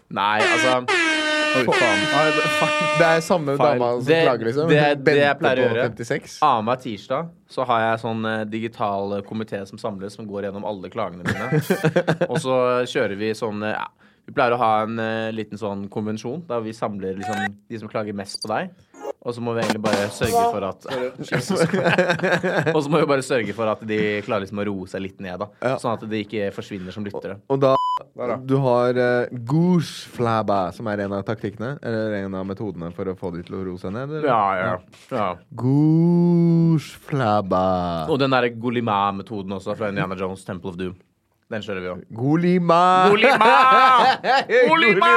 Nei, 0.09 0.39
altså 0.45 1.08
Oi, 1.57 1.63
faen. 1.65 2.01
Det, 2.99 3.05
er 3.07 3.21
samme 3.25 3.55
Feil. 3.57 3.79
dama 3.79 3.89
som 3.95 4.05
Det- 4.05 4.23
klager, 4.25 4.45
liksom. 4.45 4.67
det- 4.69 4.75
det 4.79 5.03
Bente 5.03 5.19
jeg 5.19 5.39
pleier 5.39 5.57
å 5.57 5.69
på 5.69 5.75
gjøre. 5.75 5.87
56. 5.89 6.39
Annenhver 6.41 6.77
tirsdag 6.83 7.29
så 7.49 7.65
har 7.65 7.79
jeg 7.81 7.99
sånn 8.03 8.25
eh, 8.25 8.43
digital 8.45 9.13
eh, 9.17 9.21
komité 9.21 9.65
som 9.67 9.77
samles, 9.77 10.13
som 10.15 10.27
går 10.27 10.43
gjennom 10.45 10.65
alle 10.65 10.89
klagene 10.89 11.23
mine. 11.23 11.61
og 12.29 12.37
så 12.37 12.85
kjører 12.85 13.17
vi 13.17 13.31
sånn 13.33 13.63
eh, 13.63 13.73
ja, 13.73 13.87
Vi 14.27 14.33
pleier 14.33 14.53
å 14.53 14.57
ha 14.61 14.83
en 14.83 14.99
eh, 14.99 15.31
liten 15.33 15.57
sånn 15.57 15.87
konvensjon 15.89 16.43
der 16.47 16.61
vi 16.61 16.69
samler 16.71 17.15
liksom 17.17 17.55
de 17.69 17.79
som 17.79 17.89
klager 17.89 18.13
mest 18.13 18.43
på 18.43 18.47
deg. 18.53 18.69
Og 19.19 19.35
så 19.35 19.41
må 19.43 19.51
vi 19.55 19.65
egentlig 19.65 19.83
bare 19.83 20.05
sørge 20.15 20.43
for 20.53 20.63
at 20.63 20.85
Og 22.75 22.79
så 22.85 22.91
må 22.91 23.01
vi 23.01 23.09
bare 23.09 23.25
sørge 23.25 23.55
for 23.57 23.67
at 23.67 23.83
de 23.87 23.99
klarer 24.23 24.45
liksom 24.45 24.61
å 24.63 24.67
roe 24.69 24.87
seg 24.87 25.03
litt 25.03 25.19
ned, 25.23 25.41
da. 25.41 25.49
Ja. 25.59 25.75
Sånn 25.81 25.97
at 25.97 26.05
de 26.07 26.23
ikke 26.23 26.47
forsvinner 26.55 26.95
som 26.95 27.03
lyttere. 27.07 27.35
Og 27.51 27.59
da 27.59 27.73
da, 28.15 28.27
ja. 28.27 28.37
Du 28.37 28.55
har 28.63 28.97
uh, 28.97 29.27
gooseflabba, 29.31 30.71
som 30.75 30.87
er 30.91 30.97
en 31.05 31.13
av 31.17 31.23
taktikkene. 31.27 31.69
Eller 31.83 32.13
en 32.23 32.35
av 32.39 32.45
metodene 32.47 32.91
for 32.95 33.05
å 33.11 33.15
få 33.19 33.27
de 33.35 33.41
til 33.47 33.55
å 33.59 33.61
roe 33.67 33.77
seg 33.81 33.91
ned. 33.95 34.07
eller? 34.09 34.27
Ja, 34.29 34.45
ja. 34.59 34.73
ja. 35.11 35.27
Gooseflabba. 35.63 37.65
Og 38.09 38.17
den 38.21 38.31
derre 38.35 38.49
Golima-metoden 38.55 39.51
også, 39.59 39.71
fra 39.79 39.87
Indiana 39.93 40.15
Jones, 40.19 40.45
Temple 40.47 40.69
of 40.73 40.77
Doom. 40.79 40.95
Den 41.49 41.63
kjører 41.65 41.81
vi 41.81 41.87
òg. 41.89 42.01
Golima! 42.13 42.79
Golima! 43.09 43.53
Golima! 44.69 45.13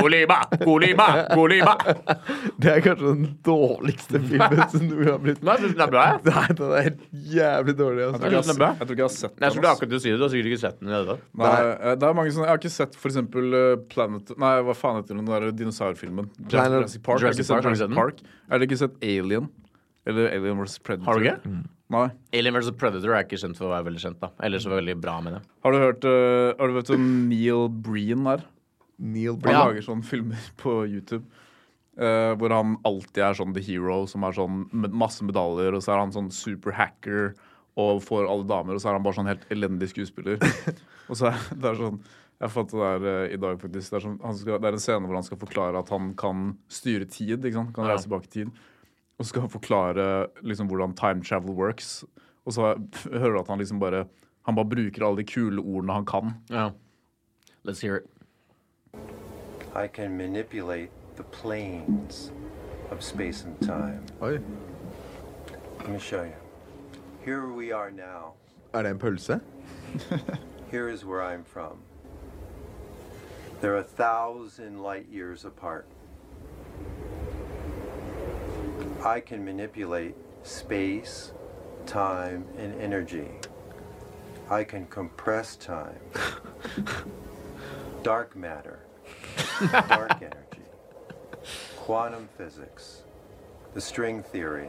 Golima! 0.00 0.36
Golima! 0.64 1.06
Golima! 1.34 1.74
Det 2.60 2.70
er 2.76 2.84
kanskje 2.84 3.10
den 3.14 3.24
dårligste 3.46 4.20
filmen 4.22 4.62
som 4.70 4.84
du 4.90 4.94
har 5.08 5.18
blitt 5.22 5.42
Nei, 5.46 5.56
jeg 5.58 5.72
den 5.74 5.82
er 5.82 5.90
bra, 5.90 6.04
jeg. 6.12 6.22
Nei, 6.30 6.44
den 6.60 6.74
er 6.78 6.86
helt 6.86 7.02
jævlig 7.34 7.74
dårlig. 7.80 8.00
Jeg 8.04 8.10
Altså. 8.10 8.20
tror 8.22 8.30
jeg, 8.30 8.44
er 8.54 8.60
bra. 8.60 8.68
har- 8.70 8.78
jeg 8.78 8.86
tror 8.86 8.94
ikke 8.94 9.02
jeg 9.02 9.08
har 9.08 9.16
sett 9.16 9.34
den. 9.34 9.42
Jeg 9.46 9.52
skulle 9.56 9.68
ass. 9.70 9.76
akkurat 9.80 9.90
til 9.90 9.98
å 9.98 10.02
si 10.04 10.10
det. 10.10 10.18
Du 10.20 10.22
har 10.26 10.32
sikkert 10.34 10.50
ikke 10.52 10.62
sett 10.64 10.78
den 10.80 10.88
i 10.90 11.00
det. 11.10 11.16
Nei, 11.42 11.54
eh, 11.70 11.94
det 11.96 12.08
er 12.10 12.14
mange 12.20 12.30
sånne 12.34 12.46
Jeg 12.46 12.54
har 12.54 12.60
ikke 12.62 12.74
sett 12.76 12.94
for 13.00 13.08
eksempel 13.10 13.44
eh, 13.60 13.76
Planet 13.90 14.30
Nei, 14.38 14.54
hva 14.62 14.74
faen 14.78 15.00
heter 15.02 15.14
den 15.18 15.26
der 15.26 15.50
dinosaurfilmen? 15.50 16.30
Planet- 16.48 16.78
Jurassic 16.80 17.02
Park. 17.02 17.20
Jeg 17.20 17.34
du? 17.34 17.66
Jurassic 17.66 17.94
Park. 17.98 18.16
Jeg 18.22 18.54
har 18.54 18.66
ikke 18.68 18.78
sett 18.78 18.94
Alien. 19.02 19.50
Eller 20.08 20.30
Alien 20.32 20.62
vs. 20.62 20.78
Predator. 20.84 21.10
Har 21.10 21.20
du 21.20 21.26
ikke? 21.26 21.58
Nei. 21.90 22.06
Alien 22.38 22.56
vs. 22.56 22.70
Predator 22.78 23.12
er 23.16 23.26
ikke 23.26 23.40
kjent 23.40 23.58
for 23.58 23.68
å 23.68 23.74
være 23.74 23.88
veldig 23.90 24.02
kjent, 24.04 24.20
da. 24.22 24.30
Ellers 24.46 24.64
er 24.64 24.72
det 24.72 24.80
veldig 24.80 24.96
bra 25.02 25.18
med 25.24 25.36
det. 25.36 25.42
Har 25.66 25.74
du 25.74 25.82
hørt 25.82 26.06
uh, 26.08 26.54
Har 26.56 26.70
du 26.70 26.78
vet 26.78 26.94
om 26.96 27.10
Neil 27.28 27.68
Breen 27.84 28.30
er? 28.30 28.44
Neil 29.00 29.36
Breen. 29.40 29.58
Han 29.58 29.72
lager 29.72 29.86
sånne 29.90 30.06
filmer 30.06 30.50
på 30.62 30.80
YouTube. 30.86 31.24
Uh, 32.00 32.32
hvor 32.40 32.54
han 32.54 32.78
alltid 32.88 33.22
er 33.26 33.36
sånn 33.36 33.52
the 33.56 33.62
hero, 33.64 34.04
som 34.08 34.24
har 34.24 34.36
sånn 34.36 34.64
med 34.72 34.94
masse 34.96 35.24
medaljer, 35.26 35.76
og 35.76 35.84
så 35.84 35.96
er 35.96 36.04
han 36.04 36.14
sånn 36.14 36.30
super 36.32 36.72
hacker 36.78 37.34
og 37.80 38.00
får 38.04 38.26
alle 38.28 38.46
damer, 38.48 38.76
og 38.76 38.82
så 38.82 38.90
er 38.90 38.96
han 38.96 39.04
bare 39.04 39.18
sånn 39.18 39.28
helt 39.30 39.44
elendig 39.52 39.90
skuespiller. 39.92 40.40
og 41.10 41.18
så 41.18 41.30
er 41.30 41.44
det 41.52 41.70
er 41.70 41.78
sånn 41.78 42.00
Jeg 42.40 42.52
fant 42.54 42.72
det 42.72 42.80
der 42.80 43.04
uh, 43.04 43.34
i 43.34 43.38
dag, 43.40 43.58
faktisk. 43.60 43.90
Det 43.90 43.98
er, 43.98 44.04
sånn, 44.06 44.18
han 44.24 44.36
skal, 44.38 44.62
det 44.62 44.70
er 44.70 44.78
en 44.78 44.82
scene 44.86 45.10
hvor 45.10 45.18
han 45.18 45.26
skal 45.26 45.40
forklare 45.42 45.82
at 45.82 45.92
han 45.92 46.14
kan 46.16 46.54
styre 46.72 47.04
tid. 47.04 47.36
Ikke 47.42 47.58
sant? 47.58 47.74
Kan 47.76 47.90
reise 47.90 48.06
tilbake 48.06 48.30
i 48.30 48.36
tid. 48.38 48.54
Og 49.20 49.26
skal 49.28 49.50
forklare 49.52 50.26
liksom 50.40 50.70
hvordan 50.70 50.94
time 50.96 51.24
travel 51.24 51.52
works. 51.52 52.04
Og 52.48 52.52
så 52.56 52.74
hører 53.12 53.32
du 53.34 53.38
at 53.40 53.48
han 53.48 53.58
liksom 53.58 53.80
bare 53.80 54.06
Han 54.46 54.54
bare 54.56 54.64
bruker 54.64 55.06
alle 55.06 55.16
de 55.16 55.24
kule 55.24 55.60
ordene 55.60 55.92
han 55.92 56.06
kan. 56.06 56.30
Ja. 56.50 56.70
Let's 57.68 57.82
hear 57.82 57.96
it. 57.96 58.06
I 59.76 59.86
can 59.86 60.16
manipulate 60.16 60.90
the 61.16 61.22
planes 61.22 62.32
of 62.90 63.02
space 63.02 63.44
and 63.44 63.60
time. 63.60 64.02
Oi. 64.22 64.38
Let 65.78 65.88
me 65.90 65.98
show 65.98 66.22
you. 66.22 66.34
Here 67.24 67.46
we 67.46 67.72
are 67.72 67.90
now. 67.90 68.34
Er 68.72 68.82
det 68.82 68.90
en 68.90 68.98
pølse? 68.98 69.40
Here 70.70 70.88
is 70.88 71.04
where 71.04 71.22
I'm 71.22 71.44
from. 71.44 71.78
They're 73.60 73.78
a 73.78 73.82
thousand 73.82 74.82
light 74.82 75.06
years 75.12 75.44
apart. 75.44 75.84
I 79.02 79.20
can 79.20 79.42
manipulate 79.42 80.14
space, 80.42 81.32
time, 81.86 82.44
and 82.58 82.78
energy. 82.80 83.28
I 84.50 84.62
can 84.62 84.84
compress 84.86 85.56
time. 85.56 85.98
Dark 88.02 88.36
matter, 88.36 88.80
dark 89.88 90.20
energy, 90.20 90.68
quantum 91.76 92.28
physics, 92.36 93.02
the 93.72 93.80
string 93.80 94.22
theory. 94.22 94.68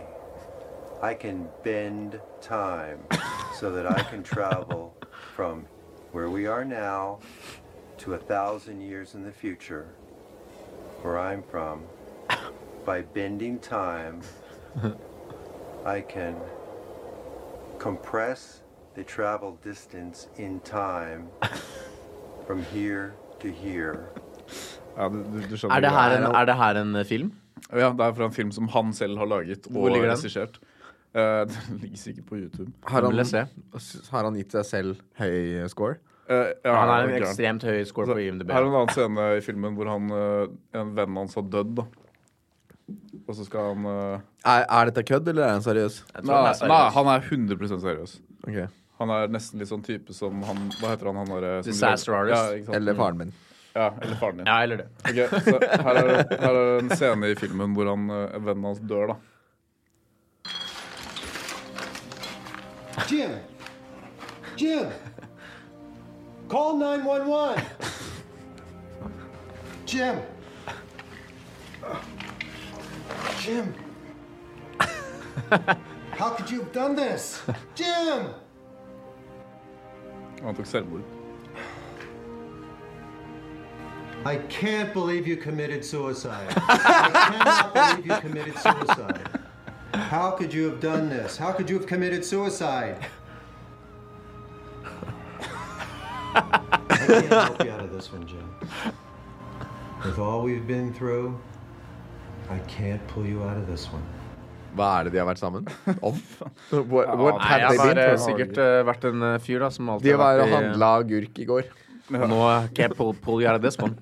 I 1.02 1.14
can 1.14 1.50
bend 1.64 2.20
time 2.42 3.00
so 3.60 3.72
that 3.72 3.86
I 3.86 4.02
can 4.04 4.24
travel 4.24 4.96
from 5.36 5.66
where 6.14 6.30
we 6.30 6.48
are 6.48 6.64
now 6.64 7.20
to 7.98 8.14
a 8.14 8.18
thousand 8.18 8.82
years 8.82 9.14
in 9.14 9.24
the 9.24 9.32
future, 9.32 9.88
where 11.02 11.20
I'm 11.20 11.44
from. 11.44 11.84
By 12.86 13.04
bending 13.14 13.60
time, 13.60 14.22
I 15.86 16.02
can 16.02 16.36
compress 17.80 18.62
the 18.96 19.04
travel 19.04 19.58
distance 19.64 20.28
in 20.38 20.60
time 20.62 21.28
from 22.48 22.64
here 22.74 23.14
to 23.40 23.48
here. 23.48 24.00
Ja, 24.98 25.08
du, 25.10 25.24
du, 25.24 25.68
Er 25.68 25.80
det, 25.80 25.90
her 25.90 26.18
en, 26.18 26.36
er 26.36 26.46
det 26.46 26.56
her 26.56 26.82
en 26.82 26.96
eh, 26.96 27.06
film? 27.06 27.32
Ja, 27.72 27.94
det 27.98 28.06
er 28.06 28.14
fra 28.14 28.26
en 28.26 28.34
film 28.34 28.52
som 28.52 28.68
han 28.68 28.94
selv 28.94 29.18
har 29.18 29.26
laget 29.26 29.68
Hvor 29.70 29.90
og 29.90 30.04
regissert. 30.04 30.60
Uh, 31.16 31.22
den 31.70 31.80
ligger 31.82 31.98
sikkert 31.98 32.26
på 32.26 32.36
YouTube. 32.36 32.72
Har 32.88 33.02
han, 33.02 33.14
har 34.12 34.24
han 34.24 34.36
gitt 34.36 34.52
seg 34.52 34.66
selv 34.66 34.96
høy 35.20 35.68
score? 35.68 35.96
Uh, 36.30 36.36
ja, 36.64 36.76
Han 36.76 36.90
har 36.90 37.08
en 37.08 37.16
ekstremt 37.18 37.64
høy 37.64 37.84
score 37.84 38.08
Så, 38.08 38.14
på 38.16 38.24
IMDb. 38.24 38.52
Her 38.52 38.64
er 38.64 38.70
en 38.70 38.78
annen 38.80 38.94
scene 38.96 39.26
i 39.38 39.42
filmen 39.44 39.76
hvor 39.76 39.90
han, 39.92 40.12
eh, 40.16 40.54
en 40.80 40.94
venn 40.96 41.18
hans 41.20 41.36
har 41.36 41.44
dødd. 41.44 41.74
da. 41.82 41.88
Og 43.28 43.38
så 43.38 43.46
skal 43.48 43.72
han 43.74 43.86
uh... 43.88 44.20
Er, 44.46 44.66
er 44.66 44.90
dette 44.90 45.04
kødd, 45.08 45.28
eller 45.32 45.46
er 45.48 45.56
han 45.56 45.64
seriøs? 45.66 46.02
Nei, 46.22 46.22
han 46.26 46.32
er 46.34 46.48
nei, 46.48 46.54
seriøs. 46.60 46.94
han 46.98 47.12
er 47.14 47.28
100 47.30 47.82
seriøs. 47.86 48.16
Okay. 48.48 48.68
Han 49.02 49.10
er 49.16 49.32
nesten 49.34 49.62
litt 49.62 49.70
sånn 49.72 49.84
type 49.86 50.14
som 50.14 50.44
han 50.46 50.68
Hva 50.80 50.92
heter 50.94 51.10
han? 51.10 51.22
han 51.22 51.32
der, 51.32 51.62
Disaster 51.66 52.14
artist. 52.18 52.68
Ja. 52.68 52.76
Eller 52.78 52.98
faren 52.98 53.18
min. 53.22 53.32
Ja, 53.74 53.88
eller 54.02 54.16
faren 54.20 54.42
din. 54.42 54.50
Ja, 54.50 54.58
eller 54.66 54.78
det. 54.84 54.88
Okay, 55.08 55.28
så 55.48 55.58
her 55.88 56.00
er, 56.02 56.10
her 56.44 56.60
er 56.60 56.72
en 56.82 56.92
scene 56.94 57.32
i 57.32 57.38
filmen 57.40 57.74
hvor 57.78 57.90
han, 57.90 58.10
eh, 58.14 58.36
vennen 58.42 58.68
hans 58.68 58.82
dør. 58.90 59.14
da. 59.14 59.18
Jim! 63.10 63.32
Jim! 64.58 64.92
Call 66.52 66.78
911! 66.78 67.64
Jim! 69.88 70.22
Jim! 73.42 73.74
How 76.12 76.30
could 76.30 76.52
you 76.52 76.60
have 76.60 76.72
done 76.72 76.96
this? 76.96 77.42
Jim! 77.74 78.28
Han 80.44 80.56
tok 80.56 80.66
selvmord. 80.66 81.02
I 84.26 84.36
can't 84.48 84.94
believe 84.94 85.26
you 85.26 85.38
committed 85.38 85.84
suicide. 85.84 86.54
I 86.56 87.10
cannot 87.32 87.74
believe 87.74 88.06
you 88.06 88.16
committed 88.22 88.60
suicide. 88.60 89.40
How 89.96 90.30
could 90.30 90.54
you 90.54 90.70
have 90.70 90.80
done 90.80 91.10
this? 91.10 91.36
How 91.36 91.52
could 91.52 91.68
you 91.68 91.80
have 91.80 91.88
committed 91.88 92.24
suicide? 92.24 93.08
I 96.36 96.62
can't 96.90 97.26
help 97.26 97.64
you 97.64 97.72
out 97.72 97.84
of 97.84 97.92
this 97.92 98.12
one, 98.14 98.28
Jim. 98.28 98.48
With 100.06 100.20
all 100.20 100.44
we've 100.44 100.68
been 100.68 100.94
through, 100.94 101.40
I 102.52 102.60
can't 102.68 103.06
pull 103.08 103.26
you 103.26 103.44
out 103.44 103.58
of 103.58 103.68
this 103.68 103.88
one. 103.94 104.04
Hva 104.76 104.88
er 105.00 105.08
det 105.08 105.14
de 105.16 105.20
har 105.20 105.28
vært 105.28 105.40
sammen 105.40 105.68
om? 106.00 106.18
What, 106.72 107.14
what 107.20 107.40
Nei, 107.40 107.60
jeg 107.60 107.68
har 107.68 107.92
been 107.92 108.02
eh, 108.04 108.18
sikkert 108.20 108.60
uh, 108.60 108.82
vært 108.88 109.08
en 109.08 109.24
eh, 109.28 109.38
fyr 109.44 109.64
da 109.64 109.72
som 109.72 109.90
alltid 109.92 110.12
De 110.12 110.20
var 110.20 110.40
har 110.40 110.52
handla 110.52 110.92
agurk 111.02 111.40
i 111.44 111.48
går. 111.48 111.72
Nå 112.12 112.28
Nå 112.28 112.40
can't 112.76 112.96
pull, 112.98 113.14
pull 113.14 113.40
you 113.40 113.48
out 113.48 113.56
of 113.56 113.62
this 113.64 113.78
one. 113.80 113.96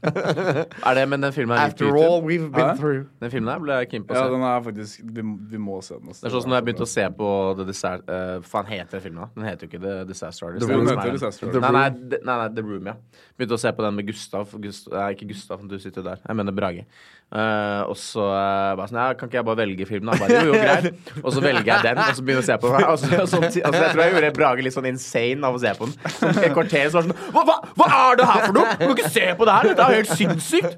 Er 0.88 0.96
det, 0.98 1.04
men 1.10 1.22
den 1.22 1.34
filmen 1.34 1.58
er 1.58 1.70
After 1.70 1.86
YouTube. 1.86 2.06
all 2.06 2.24
we've 2.26 2.50
been 2.54 2.78
through. 2.78 3.06
Den 3.22 3.34
filmen 3.34 3.52
her 3.54 3.62
ble 3.62 3.78
jeg 3.82 3.90
keen 3.92 4.06
på 4.08 4.16
å 4.16 4.18
Ja, 4.18 4.32
den 4.34 4.46
er 4.50 4.64
faktisk 4.66 5.04
Vi, 5.04 5.26
vi 5.52 5.62
må 5.62 5.78
se 5.86 5.98
den. 6.00 6.10
Også. 6.10 6.24
Det 6.24 6.30
er 6.30 6.34
sånn 6.34 6.46
som 6.46 6.54
når 6.54 6.62
jeg 6.62 6.68
begynte 6.70 6.88
å 6.88 6.90
se 6.90 7.06
på 7.20 7.30
The 7.60 7.68
Disaster 7.70 8.06
uh, 8.10 8.34
Hva 8.40 8.50
faen 8.54 8.72
heter 8.72 8.98
den 8.98 9.06
filmen? 9.06 9.22
da? 9.22 9.30
Den 9.38 9.50
heter 9.50 9.68
jo 9.68 9.72
ikke 9.72 9.84
The 9.86 9.96
Disaster 10.10 10.50
Artist. 10.50 10.66
The 10.66 10.74
Room. 10.74 10.90
den 10.90 10.96
er 10.96 11.04
heter. 11.04 11.20
Disaster 11.20 11.52
Artist. 11.52 11.68
Nei, 11.68 11.74
nei, 11.78 12.10
The- 12.16 12.22
nei, 12.24 12.40
nei, 12.42 12.50
The 12.58 12.66
Room, 12.66 12.90
ja. 12.94 12.98
Begynte 13.38 13.60
å 13.60 13.62
se 13.62 13.74
på 13.78 13.86
den 13.86 14.00
med 14.00 14.10
Gustav. 14.10 14.58
Gustav 14.66 14.98
nei, 14.98 15.08
ikke 15.18 15.30
Gustav, 15.34 15.70
du 15.70 15.78
sitter 15.82 16.10
der. 16.10 16.26
Jeg 16.26 16.42
mener 16.42 16.56
Brage. 16.56 16.88
Eh, 17.30 17.82
og 17.86 17.94
så 17.94 18.24
uh, 18.26 18.74
bare 18.74 18.88
sånn 18.89 18.98
ja, 18.98 19.13
Kan 19.13 19.30
ikke 19.30 19.38
jeg 19.38 19.46
bare 19.46 19.60
velge 19.60 19.86
filmen? 19.86 20.10
da? 20.10 20.18
Bare, 20.18 20.39
jo, 20.42 20.50
jo, 20.50 20.54
greit. 20.58 21.12
Og 21.22 21.30
så 21.36 21.44
velger 21.44 21.68
jeg 21.70 21.84
den, 21.86 22.00
og 22.02 22.15
så 22.18 22.24
begynner 22.26 22.42
jeg 22.42 22.48
å 22.48 22.48
se 22.48 22.56
på 22.63 22.72
den. 22.74 22.86
Og 22.89 22.98
så, 22.98 23.10
og 23.22 23.28
så, 23.30 23.42
altså, 23.44 23.60
jeg 23.62 23.92
tror 23.94 24.02
jeg 24.02 24.13
gjorde 24.15 24.32
Brage 24.39 24.65
litt 24.65 24.74
sånn 24.74 24.88
insane 24.89 25.46
av 25.46 25.54
å 25.54 25.62
se 25.62 25.74
på 25.78 25.84
den. 25.86 25.94
Sånn, 26.15 26.39
et 26.42 26.56
kvarter 26.56 26.89
så 26.89 26.98
var 26.98 27.06
sånn 27.06 27.13
hva, 27.36 27.44
hva, 27.46 27.58
hva 27.78 27.89
er 28.00 28.18
det 28.18 28.26
her 28.32 28.42
for 28.48 28.58
noe?! 28.58 28.74
Du 28.80 28.86
må 28.89 28.96
ikke 28.98 29.12
se 29.13 29.28
på 29.38 29.46
det 29.46 29.54
her! 29.60 29.70
Dette 29.70 29.86
er 29.86 29.94
helt 30.00 30.13
sinnssykt! 30.18 30.74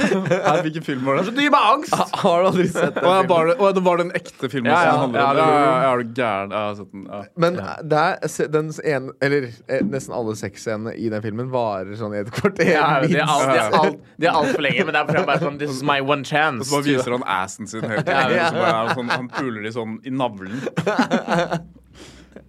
Her, 0.00 0.62
hvilken 0.64 0.86
film 0.86 1.02
var 1.08 1.18
det? 1.18 1.34
Det 1.34 1.48
gir 1.48 1.52
meg 1.56 1.66
angst! 1.72 1.94
Har 2.22 2.44
du 2.44 2.50
aldri 2.52 2.68
sett 2.70 2.94
den 2.94 3.08
Og 3.10 3.28
var 3.30 3.50
det, 3.50 3.56
å, 3.58 3.68
ja, 3.68 3.74
det 3.76 3.84
var 3.86 4.00
den 4.00 4.14
ekte 4.16 4.50
filmen 4.52 4.70
Ja, 4.70 4.78
ja, 4.86 4.94
som 4.94 5.02
handler 5.08 5.20
ja, 5.20 5.26
om 5.26 5.34
det 5.34 5.42
Ja, 5.42 5.48
var- 5.50 5.60
ja, 5.60 5.66
ja, 5.66 5.90
er 5.90 5.96
du 5.98 6.14
gæren? 6.20 6.54
Jeg 6.54 6.60
har 6.60 6.74
sett 6.78 6.92
den. 6.94 7.02
Ja. 7.10 7.20
Men 7.42 7.58
det 7.90 7.98
er 8.06 8.54
den 8.54 8.70
ene 8.94 9.14
Eller 9.24 9.48
eh, 9.50 9.82
nesten 9.90 10.14
alle 10.16 10.36
sexscenene 10.38 10.94
i 10.94 11.10
den 11.12 11.24
filmen 11.24 11.50
varer 11.52 11.94
sånn 11.98 12.14
i 12.14 12.22
et 12.22 12.30
kvarter. 12.34 12.70
Ja, 12.70 12.86
det 13.02 13.10
er 13.10 13.10
det 13.10 13.24
er 13.24 13.70
minst. 13.70 13.79
Alt- 13.84 14.00
det 14.18 14.28
er 14.28 14.32
altfor 14.40 14.62
lenge, 14.66 14.84
men 14.86 14.94
det 14.94 15.00
er 15.02 15.06
for 15.12 15.26
bare 15.26 15.40
sånn 15.44 15.58
This 15.58 15.70
is 15.76 15.82
my 15.82 15.98
one 16.00 16.20
Og 16.20 16.26
chance. 16.26 16.68
så 16.70 16.76
bare 16.76 16.86
viser 16.88 17.12
han 17.16 17.22
assen 17.26 17.66
sin 17.66 17.82
hele 17.82 18.02
tiden. 18.02 18.34
Ja, 18.36 18.50
ja. 18.54 18.72
han 18.86 18.94
sånn, 18.96 19.10
han 19.10 19.28
puler 19.28 19.62
de 19.62 19.72
sånn 19.74 19.98
i 20.06 20.10
navlen. 20.10 20.60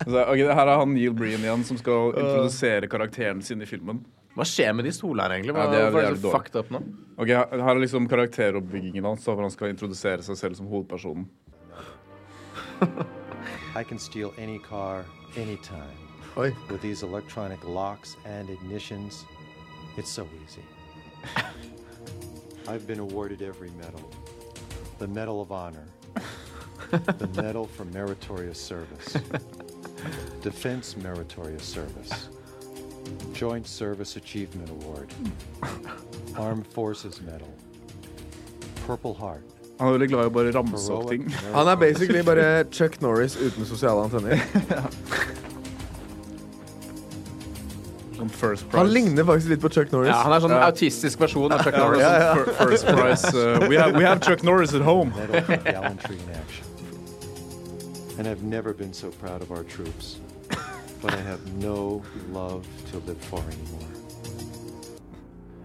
Så, 0.05 0.17
ok, 0.25 0.37
her 0.37 0.67
er 0.67 0.77
han 0.77 0.93
Neil 0.93 1.13
Breen 1.13 1.41
igjen, 1.43 1.63
som 1.65 1.77
skal 1.77 2.13
introdusere 2.15 2.87
karakteren 2.89 3.41
sin 3.45 3.61
i 3.61 3.65
filmen. 3.69 4.03
Hva 4.37 4.45
skjer 4.47 4.73
med 4.73 4.85
de 4.87 4.91
stolene 4.95 5.25
her, 5.27 5.33
egentlig? 5.35 5.53
Hva, 5.57 5.65
Ja, 5.65 5.71
det 5.71 5.81
er 5.81 5.97
er 6.05 6.13
det 6.15 6.21
så 6.21 6.31
fucked 6.31 6.55
up 6.55 6.69
nå? 6.71 6.79
Ok, 7.19 7.27
Her 7.27 7.45
her 7.51 7.75
er 7.75 7.81
liksom 7.83 8.07
karakteroppbyggingen 8.07 9.03
hans, 9.03 9.25
hvor 9.25 9.41
han 9.41 9.51
skal 9.51 9.73
introdusere 9.73 10.23
seg 10.23 10.37
selv 10.39 10.55
som 10.55 10.67
hovedpersonen. 10.71 11.25
I 13.75 13.83
can 13.83 13.99
steal 13.99 14.33
any 14.37 14.59
car, 14.59 15.03
anytime. 15.35 15.97
Oi. 16.37 16.53
With 16.69 16.81
these 16.81 17.03
electronic 17.03 17.59
locks 17.67 18.15
and 18.25 18.49
ignitions, 18.49 19.25
it's 19.97 20.09
so 20.09 20.27
easy. 20.45 20.63
I've 22.67 22.87
been 22.87 22.99
awarded 22.99 23.41
every 23.41 23.69
medal. 23.71 24.09
The 24.99 25.07
Medal 25.07 25.41
of 25.41 25.51
Honor, 25.51 25.85
the 26.91 27.29
Medal 27.41 27.65
for 27.65 27.85
Meritorious 27.85 28.59
Service, 28.59 29.17
Defense 30.41 30.95
Meritorious 30.95 31.63
Service, 31.63 32.29
Joint 33.33 33.67
Service 33.67 34.15
Achievement 34.15 34.69
Award, 34.69 35.11
Armed 36.37 36.67
Forces 36.67 37.19
Medal, 37.21 37.51
Purple 38.85 39.13
Heart. 39.15 39.43
Han 39.79 39.87
er 39.89 39.97
veldig 39.97 40.09
glad 40.11 40.27
i 40.27 40.29
å 40.29 40.33
bare 40.35 40.51
ramse 40.53 40.91
opp 40.93 41.07
ting. 41.09 41.23
Heroic 41.25 41.55
Han 41.55 41.67
er 41.71 41.77
basically 41.81 42.21
bare 42.21 42.49
Chuck 42.69 43.01
Norris 43.01 43.33
uten 43.35 43.65
sosiale 43.65 44.03
antenner. 44.05 44.37
Sånn 48.21 48.29
first 48.29 48.67
prize. 48.69 48.77
Han 48.77 48.91
ligner 48.93 49.23
faktisk 49.25 49.49
litt 49.49 49.61
på 49.63 49.69
Chuck 49.73 49.91
Norris. 49.91 50.11
Ja, 50.13 50.21
han 50.23 50.33
er 50.35 50.39
sånn 50.43 50.51
Ja. 50.53 50.67
autistisk 50.69 51.19
versjon 51.19 51.51
av 51.51 51.63
Chuck 51.65 51.73
Ja, 51.73 51.85
Norris. 51.85 52.01
sånn 52.01 52.45
fir- 52.45 52.67
First 52.69 52.85
prize. 52.85 53.33
uh, 53.35 53.67
we, 53.69 53.77
have, 53.81 53.93
we 53.97 54.03
have 54.05 54.19
Chuck 54.21 54.43
Norris 54.43 54.73
at 54.77 54.81
home. 54.85 55.09
Medal 55.17 55.41
for 55.41 55.57
Gallantry 55.57 56.15
in 56.15 56.29
Action. 56.35 56.65
And 58.19 58.27
I've 58.27 58.43
never 58.43 58.73
been 58.73 58.93
so 58.93 59.09
proud 59.09 59.41
of 59.41 59.51
our 59.51 59.63
troops, 59.63 60.17
but 61.01 61.13
I 61.13 61.21
have 61.21 61.39
no 61.59 62.03
love 62.31 62.67
to 62.91 62.97
live 63.07 63.17
for 63.29 63.39
anymore. 63.39 63.89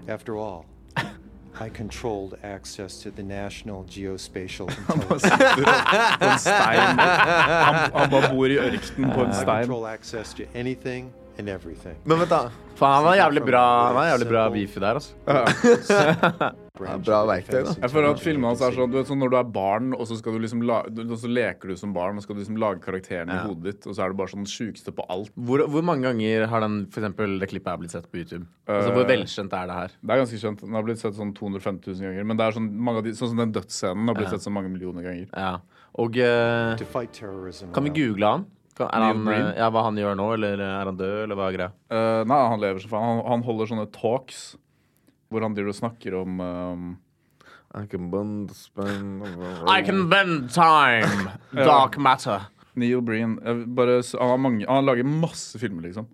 After 0.08 0.36
all, 0.36 0.64
I 1.60 1.68
controlled 1.68 2.38
access 2.44 3.02
to 3.02 3.10
the 3.10 3.22
National 3.22 3.84
Geospatial 3.84 4.68
Intelligence. 4.94 5.28
På 6.18 6.24
en 6.24 6.38
stein. 6.38 6.98
Han, 6.98 7.90
han 7.94 8.10
bare 8.10 8.28
bor 8.34 8.46
i 8.46 8.56
ørkenen 8.58 9.12
på 9.12 9.24
en 9.24 9.30
I 9.30 9.44
control 9.44 9.86
access 9.86 10.34
to 10.34 10.42
anything 10.54 11.10
and 11.38 11.48
everything. 11.48 11.96
Men 12.04 12.18
vent, 12.24 12.30
da. 12.30 12.50
Faen, 12.76 12.92
han 12.98 13.06
har 13.08 13.16
jævlig 13.30 13.42
bra 13.46 13.60
Han 13.88 13.96
har 13.96 14.06
jævlig 14.18 14.28
bra 14.28 14.48
beefy 14.52 14.80
der, 14.80 14.98
altså. 15.00 15.14
Bra 16.76 17.22
verktøy, 17.24 17.62
da. 17.64 17.72
Jeg 17.80 17.88
føler 17.88 18.10
at 18.12 18.18
filmene 18.20 18.50
hans 18.50 18.60
er 18.60 18.74
sånn 18.76 18.90
Du 18.92 18.98
vet 18.98 19.08
sånn 19.08 19.16
når 19.22 19.30
du 19.32 19.36
er 19.38 19.46
barn, 19.48 19.94
og 19.96 20.02
så, 20.10 20.18
skal 20.18 20.34
du 20.36 20.42
liksom 20.42 20.60
la, 20.68 20.82
du, 20.92 21.00
og 21.06 21.16
så 21.22 21.30
leker 21.32 21.72
du 21.72 21.76
som 21.80 21.94
barn, 21.96 22.18
og 22.20 22.24
skal 22.26 22.36
du 22.36 22.42
liksom 22.42 22.58
lage 22.60 22.82
karakteren 22.84 23.30
i 23.32 23.38
Ja. 23.38 23.46
hodet 23.46 23.64
ditt, 23.70 23.86
og 23.88 23.96
så 23.96 24.04
er 24.04 24.12
du 24.12 24.18
bare 24.20 24.28
sånn 24.34 24.44
sjukeste 24.44 24.92
på 24.92 25.06
alt. 25.08 25.30
Hvor, 25.40 25.64
hvor 25.72 25.86
mange 25.88 26.04
ganger 26.04 26.44
har 26.52 26.60
den, 26.66 26.76
for 26.92 27.00
eksempel, 27.00 27.38
det 27.40 27.48
klippet 27.48 27.72
her 27.72 27.80
blitt 27.80 27.94
sett 27.96 28.10
på 28.12 28.20
YouTube? 28.20 28.44
Altså, 28.68 28.92
Hvor 28.92 29.06
Eh, 29.06 29.08
velkjent 29.14 29.56
er 29.56 29.66
det 29.72 29.78
her? 29.80 29.96
Det 30.02 30.10
er 30.12 30.20
ganske 30.20 30.42
kjent. 30.44 30.60
Den 30.66 30.74
har 30.76 30.82
blitt 30.84 31.00
sett 31.00 31.14
sånn 31.16 31.32
250 31.34 31.96
000 31.96 32.10
ganger. 32.10 32.24
Men 32.28 32.36
det 32.36 32.44
er 32.50 32.58
sånn, 32.58 32.68
mange 32.76 32.98
av 33.00 33.04
de, 33.08 33.14
sånn 33.16 33.32
som 33.32 33.40
den 33.40 33.52
dødsscenen 33.56 34.06
har 34.12 34.14
blitt 34.20 34.28
Ja. 34.28 34.36
sett 34.36 34.44
så 34.44 34.52
mange 34.52 34.68
millioner 34.68 35.02
ganger. 35.02 35.28
Ja. 35.32 35.56
Og 35.96 36.18
eh, 36.20 36.76
To 36.76 36.84
fight 36.84 37.12
terrorism. 37.16 37.72
kan 37.72 37.84
vi 37.84 37.88
around. 37.90 37.96
google 37.96 38.26
han? 38.26 38.46
Er 38.84 39.04
han 39.06 39.24
eh, 39.32 39.50
ja, 39.56 39.70
hva 39.72 39.86
han 39.86 39.96
gjør 39.96 40.16
nå, 40.18 40.28
eller 40.36 40.60
er 40.60 40.88
han 40.90 40.98
død, 40.98 41.16
eller 41.24 41.38
hva 41.38 41.48
er 41.48 41.56
greia? 41.56 41.72
Uh, 41.88 42.22
nei, 42.28 42.40
han 42.52 42.62
lever 42.62 42.82
så 42.82 42.90
faen. 42.90 43.06
Han, 43.08 43.22
han 43.30 43.44
holder 43.46 43.70
sånne 43.72 43.88
talks 43.94 44.44
hvor 45.32 45.42
han 45.42 45.56
driver 45.56 45.72
og 45.72 45.78
snakker 45.78 46.14
om 46.20 46.42
um, 46.42 46.90
I 47.74 47.86
can 47.90 48.10
bend, 48.12 48.52
spend 48.54 49.24
I 49.76 49.80
can 49.86 50.06
bend 50.12 50.50
time, 50.54 51.32
dark 51.66 51.96
matter. 51.98 52.46
Neil 52.76 53.00
Breen. 53.00 53.38
Bare, 53.74 54.02
han, 54.04 54.30
har 54.34 54.40
mange, 54.40 54.68
han 54.68 54.84
lager 54.86 55.08
masse 55.08 55.58
filmer, 55.60 55.88
liksom. 55.88 56.08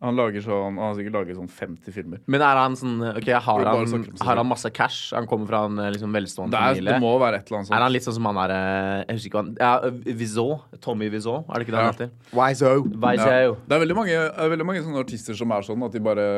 Han 0.00 0.14
lager 0.14 0.42
sånn, 0.44 0.76
han 0.78 0.78
har 0.78 0.92
sikkert 0.94 1.14
laget 1.16 1.34
sånn 1.40 1.48
50 1.50 1.90
filmer. 1.96 2.20
Men 2.30 2.42
er 2.46 2.58
han 2.60 2.76
sånn 2.78 3.00
Ok, 3.16 3.26
har 3.34 3.64
han, 3.66 3.94
har 4.22 4.36
han 4.38 4.46
masse 4.46 4.70
cash? 4.70 5.08
Han 5.16 5.26
kommer 5.26 5.48
fra 5.50 5.64
en 5.66 5.78
eh, 5.82 5.88
liksom 5.90 6.12
velstående 6.14 6.54
Det, 6.54 6.60
er, 6.60 6.74
familie? 6.76 6.92
det 6.92 7.02
må 7.02 7.10
være 7.18 7.40
et 7.40 7.48
eller 7.50 7.58
annet 7.58 7.66
sånt. 7.70 7.76
Er 7.78 7.82
han 7.82 7.92
litt 7.96 8.06
sånn 8.06 8.14
som 8.20 8.28
han 8.30 8.38
er 8.44 8.54
eh, 8.54 9.04
Jeg 9.08 9.16
husker 9.18 9.28
ikke 9.32 9.40
hva 9.40 9.42
han 9.42 9.56
Ja, 9.58 10.12
Vizot. 10.22 10.78
Tommy 10.86 11.08
Vizot, 11.10 11.48
er 11.50 11.54
det 11.58 11.66
ikke 11.66 11.74
det 11.74 11.80
han 11.82 11.88
Ja. 11.88 11.96
heter? 11.96 12.12
Wizo. 12.30 12.70
Vizot. 12.86 13.32
Ja. 13.34 13.56
Det 13.66 13.74
er 13.78 13.82
veldig 13.82 13.96
mange, 13.98 14.20
er 14.22 14.52
veldig 14.54 14.68
mange 14.70 14.84
sånne 14.86 15.02
artister 15.02 15.34
som 15.42 15.50
er 15.58 15.66
sånn 15.66 15.82
at 15.88 15.92
de 15.98 16.04
bare 16.06 16.28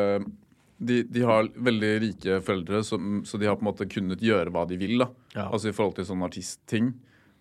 de, 0.81 1.03
de 1.05 1.20
har 1.29 1.44
veldig 1.61 1.90
rike 2.01 2.40
foreldre, 2.40 2.81
så, 2.88 2.96
så 3.29 3.37
de 3.37 3.44
har 3.51 3.59
på 3.61 3.66
en 3.66 3.68
måte 3.68 3.85
kunnet 3.92 4.23
gjøre 4.25 4.49
hva 4.55 4.62
de 4.66 4.79
vil. 4.81 4.96
da 5.05 5.11
Ja. 5.37 5.51
Altså 5.53 5.68
i 5.68 5.77
forhold 5.77 5.99
til 6.01 6.07
sånn 6.09 6.25
artistting. 6.25 6.94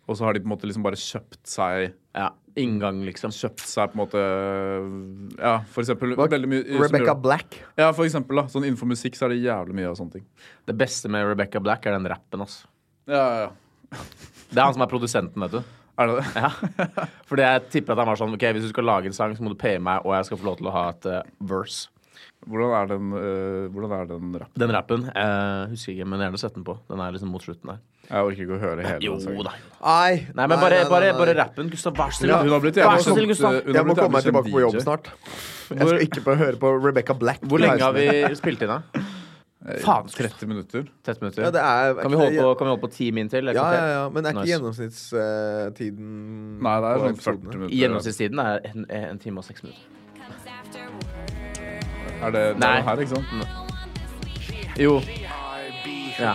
Og 0.10 0.18
så 0.18 0.26
har 0.26 0.34
de 0.34 0.42
på 0.42 0.50
en 0.50 0.54
måte 0.56 0.66
liksom 0.70 0.86
bare 0.86 0.98
kjøpt 1.00 1.42
seg 1.48 1.92
Ja. 2.18 2.32
Inngang, 2.60 3.04
liksom. 3.06 3.32
Kjøpt 3.32 3.62
seg 3.70 3.92
på 3.94 3.96
en 3.96 4.02
måte 4.02 4.22
Ja, 5.38 5.60
for 5.70 5.84
eksempel 5.86 6.16
Hva- 6.18 6.28
veldig 6.32 6.50
mye 6.50 6.80
Rebecca 6.82 7.14
Black. 7.16 7.60
Ja, 7.78 7.92
for 7.94 8.06
eksempel. 8.08 8.36
da 8.42 8.48
Sånn 8.52 8.66
Innenfor 8.66 8.90
musikk 8.90 9.16
så 9.16 9.28
er 9.30 9.36
det 9.36 9.44
jævlig 9.46 9.78
mye 9.78 9.90
av 9.92 9.96
sånne 10.00 10.18
ting. 10.18 10.26
Det 10.68 10.76
beste 10.78 11.08
med 11.14 11.28
Rebecca 11.30 11.62
Black 11.62 11.86
er 11.86 11.96
den 11.98 12.10
rappen, 12.10 12.42
altså. 12.42 12.66
Ja, 13.08 13.22
ja, 13.30 13.40
ja. 13.46 14.00
Det 14.50 14.58
er 14.58 14.66
han 14.66 14.74
som 14.74 14.82
er 14.86 14.92
produsenten, 14.92 15.40
vet 15.46 15.52
du. 15.52 15.64
Er 16.00 16.08
det 16.08 16.18
det? 16.24 16.42
Ja. 16.42 16.50
Fordi 17.30 17.44
jeg 17.46 17.70
tipper 17.70 17.92
at 17.94 18.02
han 18.02 18.08
var 18.08 18.20
sånn 18.20 18.34
Ok, 18.34 18.46
hvis 18.56 18.64
du 18.68 18.70
skal 18.74 18.86
lage 18.88 19.06
en 19.12 19.14
sang, 19.14 19.36
så 19.36 19.44
må 19.46 19.50
du 19.54 19.60
paye 19.60 19.80
meg, 19.84 20.02
og 20.06 20.14
jeg 20.16 20.26
skal 20.30 20.38
få 20.42 20.46
lov 20.50 20.58
til 20.58 20.70
å 20.70 20.74
ha 20.76 20.84
et 20.90 21.06
uh, 21.06 21.22
verse. 21.42 21.90
Hvordan 22.48 22.72
er 22.72 22.86
den, 22.88 23.10
øh, 23.20 23.66
hvordan 23.74 23.92
er 23.92 24.06
den 24.08 24.30
rappen? 24.40 24.62
Den 24.62 24.72
rappen, 24.74 25.02
Jeg 25.14 25.68
husker 25.74 25.92
ikke, 25.94 26.06
men 26.08 26.20
gjerne 26.24 26.38
sett 26.40 26.54
den 26.56 26.64
på. 26.64 26.78
Den 26.90 27.00
er 27.04 27.12
liksom 27.12 27.28
mot 27.34 27.44
slutten 27.44 27.68
der. 27.74 27.78
Jeg 28.10 28.24
orker 28.26 28.42
ikke 28.46 28.56
å 28.56 28.60
høre 28.62 28.82
hele 28.86 29.04
Jo 29.06 29.14
den 29.18 29.22
sangen. 29.26 29.44
da. 29.44 29.52
Nei. 29.84 30.14
Nei, 30.34 30.46
men 30.48 30.60
bare, 30.64 30.80
bare, 30.90 31.12
bare 31.20 31.36
rappen. 31.38 31.68
Gustav, 31.70 31.94
vær 32.00 32.10
så 32.16 32.24
snill. 32.24 32.32
Hun 32.40 32.50
har 32.56 32.60
blitt 32.64 32.76
Vær 32.80 32.98
så 33.04 33.12
snill, 33.14 33.28
Gustav. 33.28 33.60
hun 33.66 33.76
Jeg 33.76 33.86
må 33.86 33.94
komme 34.00 34.10
meg 34.16 34.24
tilbake 34.24 34.52
på 34.56 34.62
jobb 34.64 34.80
snart. 34.82 35.12
Jeg 35.70 35.88
skal 35.92 36.02
ikke 36.08 36.22
på 36.26 36.36
høre 36.40 36.56
på 36.58 36.72
Rebecca 36.88 37.14
Black. 37.14 37.42
Hvor 37.44 37.60
lenge 37.62 37.82
har 37.84 37.92
vi 37.94 38.08
spilt 38.40 38.62
inn, 38.66 38.72
da? 38.72 38.82
Faen, 39.84 40.08
30 40.08 40.48
minutter. 40.48 40.88
30 41.06 41.22
minutter? 41.22 41.44
Ja, 41.44 41.52
det 41.52 41.60
er, 41.62 41.94
kan, 42.02 42.12
vi 42.12 42.18
holde 42.18 42.40
på, 42.42 42.54
kan 42.58 42.66
vi 42.66 42.70
holde 42.72 42.82
på 42.88 42.92
ti 42.96 43.12
min 43.12 43.30
til? 43.30 43.46
Ja, 43.54 43.68
ja, 43.76 43.86
ja, 43.92 44.10
men 44.10 44.26
er 44.26 44.30
ikke 44.32 44.42
Nice. 44.48 44.54
gjennomsnittstiden 44.56 46.60
Nei, 46.64 46.76
det 46.82 46.90
er 46.90 46.98
sånn 47.04 47.20
40 47.20 47.44
minutter. 47.44 47.76
Gjennomsnittstiden 47.76 48.40
er 48.44 48.60
en, 48.72 48.86
en 48.90 49.20
time 49.22 49.38
og 49.44 49.48
seks 49.48 49.64
minutter. 49.66 49.84
Er 52.20 52.32
det, 52.32 52.44
det 52.56 52.60
Nei. 52.60 52.78
er 52.78 52.84
her, 52.84 52.98
ikke 53.00 53.16
sant? 53.16 53.28
Jo. 54.80 55.02
Ja. 56.20 56.34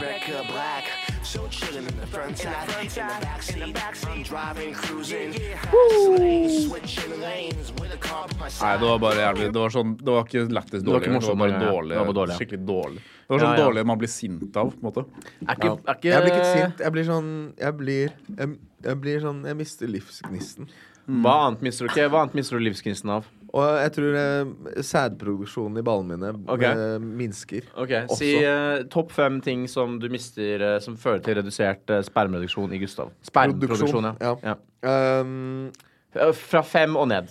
Nei, 8.61 8.77
det 8.79 8.87
var 8.87 8.99
bare 9.03 9.21
jævlig 9.21 9.49
Det 9.53 9.61
var 9.61 9.73
sånn 9.75 9.91
Det 9.99 10.09
var 10.09 10.25
ikke 10.25 10.45
lættis 10.49 10.85
dårlig. 10.87 11.11
Det 11.11 11.27
var 11.27 11.37
bare 11.43 11.61
dårlig, 11.61 11.97
ja. 11.97 12.05
dårlig. 12.05 12.31
Det. 12.31 12.39
Skikkelig 12.39 12.63
dårlig. 12.69 13.03
Det 13.05 13.35
var 13.35 13.43
sånn 13.43 13.51
Ja, 13.51 13.59
ja. 13.59 13.65
dårlig 13.65 13.87
man 13.93 14.01
blir 14.01 14.13
sint 14.15 14.57
av, 14.57 14.73
på 14.73 14.81
en 14.81 14.89
måte. 14.89 15.05
Er 15.45 15.55
ikke, 15.59 15.73
er 15.75 15.99
ikke 15.99 16.09
Jeg 16.09 16.25
blir 16.25 16.35
ikke 16.35 16.51
sint. 16.55 16.83
Jeg 16.87 16.97
blir 16.97 17.09
sånn 17.11 17.31
Jeg 17.61 17.79
blir 17.83 18.13
Jeg, 18.39 18.59
jeg 18.89 19.01
blir 19.05 19.25
sånn 19.25 19.45
Jeg 19.51 19.61
mister 19.61 19.91
livsgnisten. 19.91 20.69
Hva 21.05 21.35
annet 21.49 21.65
mister 21.67 21.85
du 21.85 21.93
ikke? 21.93 22.09
Hva 22.09 22.25
annet 22.25 22.39
mister 22.41 22.57
du 22.57 22.65
livsgnisten 22.65 23.11
av? 23.19 23.29
Og 23.55 23.77
jeg 23.79 23.93
tror 23.95 24.17
eh, 24.19 24.81
sædproduksjonen 24.83 25.79
i 25.79 25.85
ballene 25.87 26.17
mine 26.19 26.33
Ok. 26.51 26.63
eh, 26.67 26.97
minsker. 27.23 27.69
Ok, 27.79 27.93
Også. 28.09 28.19
Si 28.19 28.33
eh, 28.43 28.83
topp 28.91 29.13
fem 29.15 29.37
ting 29.45 29.69
som 29.71 29.99
du 30.03 30.09
mister 30.11 30.65
eh, 30.73 30.79
som 30.83 30.97
fører 30.99 31.23
til 31.23 31.39
redusert 31.39 31.89
eh, 31.95 32.03
spermreduksjon 32.03 32.75
i 32.75 32.81
Gustav. 32.83 33.13
Spermproduksjon, 33.31 34.11
ja. 34.11 34.15
Ja. 34.21 34.37
ja. 34.85 35.21
Um, 35.23 35.71
Eh, 36.15 36.29
Fra 36.39 36.61
fem 36.63 36.93
og 36.95 37.09
ned. 37.11 37.27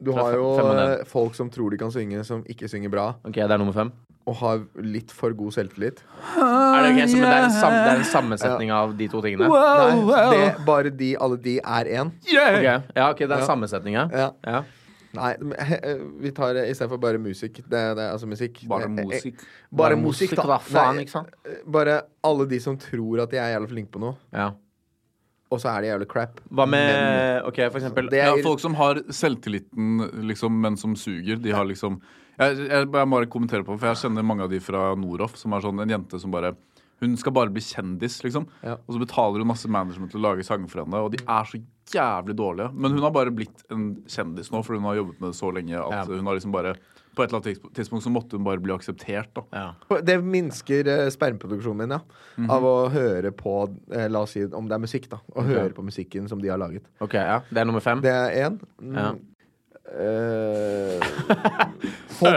du 0.00 0.12
har 0.16 0.32
jo 0.32 0.46
fem 0.56 0.64
og 0.70 0.76
ned. 0.78 0.92
eh, 1.02 1.04
folk 1.04 1.34
som 1.36 1.50
tror 1.52 1.70
de 1.70 1.76
kan 1.76 1.90
synge, 1.92 2.22
som 2.24 2.40
ikke 2.48 2.64
synger 2.72 2.88
bra, 2.88 3.02
Ok, 3.28 3.34
det 3.36 3.44
er 3.52 3.58
nummer 3.60 3.74
fem. 3.76 3.90
og 4.26 4.34
har 4.38 4.62
litt 4.80 5.10
for 5.12 5.34
god 5.36 5.52
selvtillit. 5.52 6.00
Er 6.40 6.86
det, 6.86 6.92
ok, 6.94 7.00
så, 7.10 7.16
men 7.18 7.26
det, 7.26 7.34
er 7.36 7.44
en 7.44 7.50
sam, 7.52 7.72
det 7.76 7.90
er 7.92 7.98
en 8.00 8.08
sammensetning 8.08 8.70
av 8.72 8.96
de 8.96 9.08
to 9.12 9.20
tingene? 9.20 9.44
Nei, 9.44 10.30
det, 10.32 10.64
bare 10.64 10.90
de, 10.90 11.10
alle 11.20 11.36
de 11.36 11.58
er 11.60 11.84
én. 12.00 12.12
Ok, 12.16 12.64
Ja, 12.64 13.10
ok, 13.10 13.18
det 13.26 13.30
er 13.30 13.40
en 13.42 13.50
sammensetning, 13.52 13.94
ja. 14.00 14.06
Ja. 14.12 14.30
ja. 14.46 14.62
Nei, 15.14 15.32
men, 15.44 15.52
eh, 15.58 16.02
vi 16.24 16.30
tar 16.32 16.56
istedenfor 16.64 17.00
bare 17.02 17.18
musikk. 17.20 17.60
Det, 17.66 17.70
det, 17.98 18.02
er 18.06 18.12
altså 18.14 18.26
musikk. 18.30 18.62
Bare 18.70 18.86
Eh, 18.88 18.94
musikk. 18.96 19.42
Bare 19.70 19.92
Bare 19.94 20.00
musikk, 20.00 20.34
da. 20.38 20.58
faen, 20.64 21.00
ikke 21.04 21.12
sant? 21.18 21.28
eh, 21.44 21.58
Bare 21.68 21.98
alle 22.24 22.46
de 22.48 22.60
som 22.64 22.78
tror 22.80 23.22
at 23.26 23.30
de 23.34 23.40
er 23.42 23.54
jævla 23.56 23.68
flinke 23.74 23.92
på 23.92 24.00
noe. 24.00 24.16
Ja. 24.32 24.50
og 25.52 25.60
så 25.60 25.68
er 25.68 25.82
de 25.84 25.88
jævlig 25.90 26.08
crap. 26.08 26.38
Hva 26.48 26.64
med 26.64 27.42
OK, 27.44 27.58
for 27.70 27.76
eksempel 27.82 28.06
Det 28.08 28.22
Ja, 28.22 28.30
er, 28.32 28.42
folk 28.42 28.60
som 28.62 28.72
har 28.78 29.02
selvtilliten, 29.12 29.98
liksom, 30.24 30.54
men 30.64 30.76
som 30.80 30.94
suger. 30.96 31.36
De 31.36 31.52
har 31.52 31.64
liksom 31.68 32.00
Jeg, 32.38 32.56
jeg, 32.56 32.68
jeg 32.70 32.88
må 32.88 33.18
bare 33.18 33.28
kommentere 33.28 33.62
på 33.66 33.76
for 33.78 33.90
jeg 33.90 34.00
kjenner 34.06 34.24
mange 34.24 34.46
av 34.46 34.48
de 34.50 34.58
fra 34.64 34.94
Noroff, 34.96 35.36
som 35.36 35.52
er 35.52 35.60
sånn 35.60 35.82
en 35.84 35.90
jente 35.92 36.18
som 36.18 36.32
bare 36.32 36.54
Hun 37.02 37.16
skal 37.18 37.34
bare 37.34 37.50
bli 37.50 37.60
kjendis, 37.66 38.20
liksom. 38.22 38.46
Ja. 38.62 38.76
Og 38.86 38.94
så 38.94 39.00
betaler 39.02 39.42
hun 39.42 39.50
masse 39.50 39.66
management 39.68 40.12
til 40.14 40.20
å 40.22 40.26
lage 40.30 40.44
sanger 40.46 40.70
for 40.70 40.84
henne, 40.84 41.00
og 41.02 41.10
de 41.16 41.18
er 41.26 41.48
så 41.50 41.58
jævlig 41.92 42.36
dårlige. 42.38 42.70
Men 42.78 42.94
hun 42.94 43.02
har 43.02 43.10
bare 43.12 43.32
blitt 43.34 43.64
en 43.74 43.88
kjendis 44.06 44.52
nå, 44.54 44.60
for 44.64 44.78
hun 44.78 44.86
har 44.86 45.00
jobbet 45.00 45.18
med 45.20 45.32
det 45.32 45.38
så 45.40 45.50
lenge 45.52 45.74
at 45.82 45.90
Ja. 45.98 46.04
hun 46.06 46.24
har 46.30 46.38
liksom 46.38 46.52
bare 46.54 46.76
På 47.14 47.20
et 47.24 47.28
eller 47.28 47.42
annet 47.42 47.74
tidspunkt- 47.76 48.04
så 48.06 48.08
måtte 48.10 48.38
hun 48.38 48.44
bare 48.44 48.56
bli 48.62 48.72
akseptert, 48.72 49.34
da. 49.34 49.42
ja. 49.52 49.98
det 50.00 50.14
minsker 50.24 50.86
eh, 50.88 51.10
spermproduksjonen 51.12 51.76
min, 51.82 51.90
ja. 51.90 51.98
Mhm. 52.38 52.50
Av 52.50 52.62
å 52.64 52.88
høre 52.88 53.30
på 53.36 53.76
eh, 53.92 54.08
La 54.08 54.22
oss 54.22 54.30
si 54.32 54.46
om 54.46 54.64
det 54.66 54.72
er 54.78 54.80
musikk, 54.80 55.10
da. 55.10 55.18
Å 55.34 55.42
okay. 55.42 55.52
høre 55.58 55.74
på 55.76 55.84
musikken 55.84 56.26
som 56.30 56.40
de 56.40 56.48
har 56.48 56.56
laget. 56.56 56.86
OK, 57.02 57.12
ja. 57.18 57.40
Det 57.50 57.58
er 57.60 57.64
nummer 57.68 57.80
fem. 57.84 58.00
Det 58.00 58.08
er 58.14 58.48
én. 58.48 58.56
Mm, 58.80 58.94
Ja. 58.96 59.12
eh, 59.92 61.00
folk, 62.16 62.34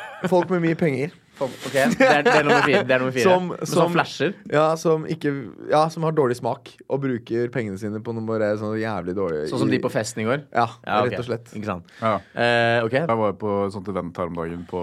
folk 0.30 0.50
med 0.50 0.62
mye 0.68 0.78
penger. 0.78 1.10
OK, 1.44 1.72
det 1.72 2.00
er, 2.06 2.22
det 2.24 2.32
er 2.32 2.44
nummer 2.46 2.62
fire. 2.64 2.80
Det 2.88 2.94
er 2.96 3.02
nummer 3.02 3.12
fire. 3.12 3.24
Som- 3.28 3.50
som- 3.60 3.66
som 3.74 3.92
flasher. 3.92 4.34
Ja, 4.52 4.74
som 4.80 5.04
ikke 5.06 5.32
Ja, 5.70 5.82
som 5.92 6.02
har 6.06 6.12
dårlig 6.16 6.36
smak 6.38 6.70
og 6.88 7.00
bruker 7.02 7.48
pengene 7.52 7.78
sine 7.78 8.00
på 8.00 8.14
noe 8.16 8.24
bare 8.26 8.54
sånn 8.56 8.76
jævlig 8.80 9.14
dårlig 9.18 9.42
Sånn 9.50 9.58
som 9.60 9.68
de 9.70 9.78
på 9.78 9.90
festen 9.92 10.22
i 10.22 10.26
går? 10.28 10.44
Ja, 10.54 10.66
Ja, 10.86 11.02
rett 11.04 11.18
og 11.18 11.26
slett. 11.28 11.52
Ikke 11.54 11.66
sant. 11.66 11.84
Ja. 12.00 12.16
Uh, 12.34 12.86
OK. 12.86 12.92
Jeg 13.02 13.20
var 13.20 13.32
på 13.34 13.66
et 13.66 13.72
sånt 13.76 13.88
event 13.92 14.16
her 14.16 14.26
om 14.32 14.34
dagen 14.34 14.66
på 14.70 14.82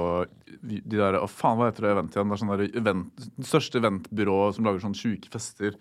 de 0.63 0.79
de 0.85 0.95
der, 0.97 1.17
Å, 1.19 1.27
faen, 1.27 1.57
hva 1.57 1.71
heter 1.71 1.81
det 1.87 1.91
event 1.91 2.13
igjen? 2.15 2.29
Det 2.29 2.37
er 2.37 2.45
sånn 2.45 2.53
der 2.57 2.79
event, 2.79 3.25
det 3.37 3.45
største 3.49 3.81
eventbyrået 3.81 4.55
som 4.55 4.63
lager 4.65 4.79
sånn 4.85 4.95
sjuke 4.95 5.27
fester. 5.33 5.73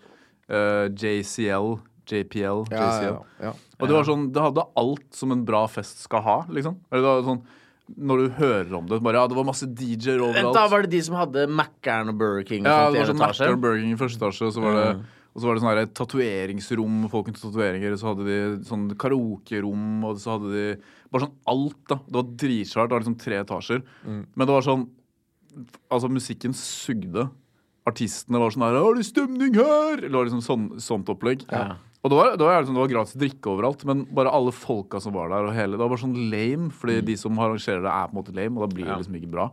Uh, 0.49 0.89
JCL. 0.89 1.79
JPL. 2.05 2.65
Ja, 2.69 2.81
JCL. 2.83 3.13
ja, 3.13 3.21
ja. 3.47 3.53
Og 3.79 3.87
det 3.87 3.95
var 3.95 4.03
sånn, 4.03 4.25
det 4.35 4.41
hadde 4.43 4.65
alt 4.75 5.05
som 5.15 5.31
en 5.31 5.45
bra 5.47 5.61
fest 5.71 6.01
skal 6.03 6.21
ha, 6.25 6.41
liksom. 6.49 6.75
Eller 6.91 7.01
det 7.01 7.07
var 7.07 7.21
sånn, 7.29 7.41
når 7.93 8.21
du 8.21 8.29
hører 8.37 8.75
om 8.77 8.85
det, 8.87 9.01
bare 9.03 9.19
ja, 9.19 9.27
det 9.27 9.35
var 9.35 9.47
masse 9.47 9.67
DJ-er 9.67 10.21
overalt. 10.23 10.55
da 10.55 10.67
var 10.71 10.85
det 10.85 10.93
de 10.93 11.01
som 11.03 11.17
hadde 11.19 11.47
Mækkern 11.51 12.13
og 12.13 12.17
Burger 12.21 12.47
King 12.47 12.63
ja, 12.63 12.87
det 12.89 13.01
var 13.01 13.11
sånn? 13.11 13.19
Mac-er 13.19 13.57
og 13.57 13.61
Burger 13.65 13.81
King 13.83 13.97
i 13.97 13.99
første 13.99 14.21
etasje, 14.21 14.47
og 14.47 14.55
så 14.55 14.63
var 14.63 14.79
det 14.79 14.87
og 15.33 15.41
så 15.41 15.47
var 15.49 15.57
det 15.57 15.63
sånne 15.63 15.83
tatoveringsrom, 15.97 16.97
folk 17.09 17.29
med 17.31 17.37
tatoveringer, 17.39 17.95
så 17.97 18.11
hadde 18.11 18.25
de 18.27 18.35
sånn 18.69 18.83
karaokerom, 19.01 20.03
og 20.05 20.19
så 20.21 20.35
hadde 20.35 20.51
de 20.53 20.65
bare 21.09 21.25
sånn 21.25 21.33
alt, 21.49 21.79
da. 21.89 21.97
Det 22.05 22.19
var 22.19 22.27
dritsvært, 22.43 22.91
det 22.91 22.93
var 22.93 23.01
liksom 23.01 23.15
tre 23.23 23.39
etasjer. 23.41 23.81
Men 24.05 24.45
det 24.45 24.53
var 24.53 24.67
sånn 24.67 24.89
Altså, 25.93 26.09
musikken 26.09 26.53
sugde. 26.57 27.27
Artistene 27.85 28.39
var 28.41 28.49
sånn 28.49 28.63
her 28.65 28.73
'Har 28.73 28.95
du 28.95 29.03
stemning 29.05 29.53
her?' 29.53 30.01
Det 30.01 30.09
var 30.11 30.25
liksom 30.25 30.41
sånn, 30.41 30.81
sånt 30.81 31.05
opplegg. 31.05 31.45
Ja. 31.51 31.77
Og 32.03 32.11
det 32.11 32.17
var, 32.19 32.31
det, 32.35 32.43
var, 32.43 32.57
liksom, 32.59 32.75
det 32.75 32.81
var 32.83 32.91
gratis 32.91 33.15
drikke 33.15 33.47
overalt, 33.53 33.85
men 33.87 34.01
bare 34.11 34.31
alle 34.35 34.51
folka 34.51 34.99
som 34.99 35.13
var 35.15 35.29
der, 35.31 35.45
og 35.47 35.53
hele, 35.55 35.77
det 35.77 35.79
var 35.79 35.91
bare 35.93 36.01
sånn 36.03 36.17
lame, 36.33 36.65
fordi 36.75 36.97
de 37.07 37.15
som 37.15 37.37
arrangerer 37.39 37.79
det, 37.85 37.93
er 37.93 38.09
på 38.09 38.11
en 38.11 38.19
måte 38.19 38.35
lame, 38.35 38.57
og 38.59 38.65
da 38.67 38.75
blir 38.75 38.83
det 38.85 38.91
Ja. 38.91 38.97
liksom 38.99 39.15
ikke 39.21 39.31
bra. 39.31 39.45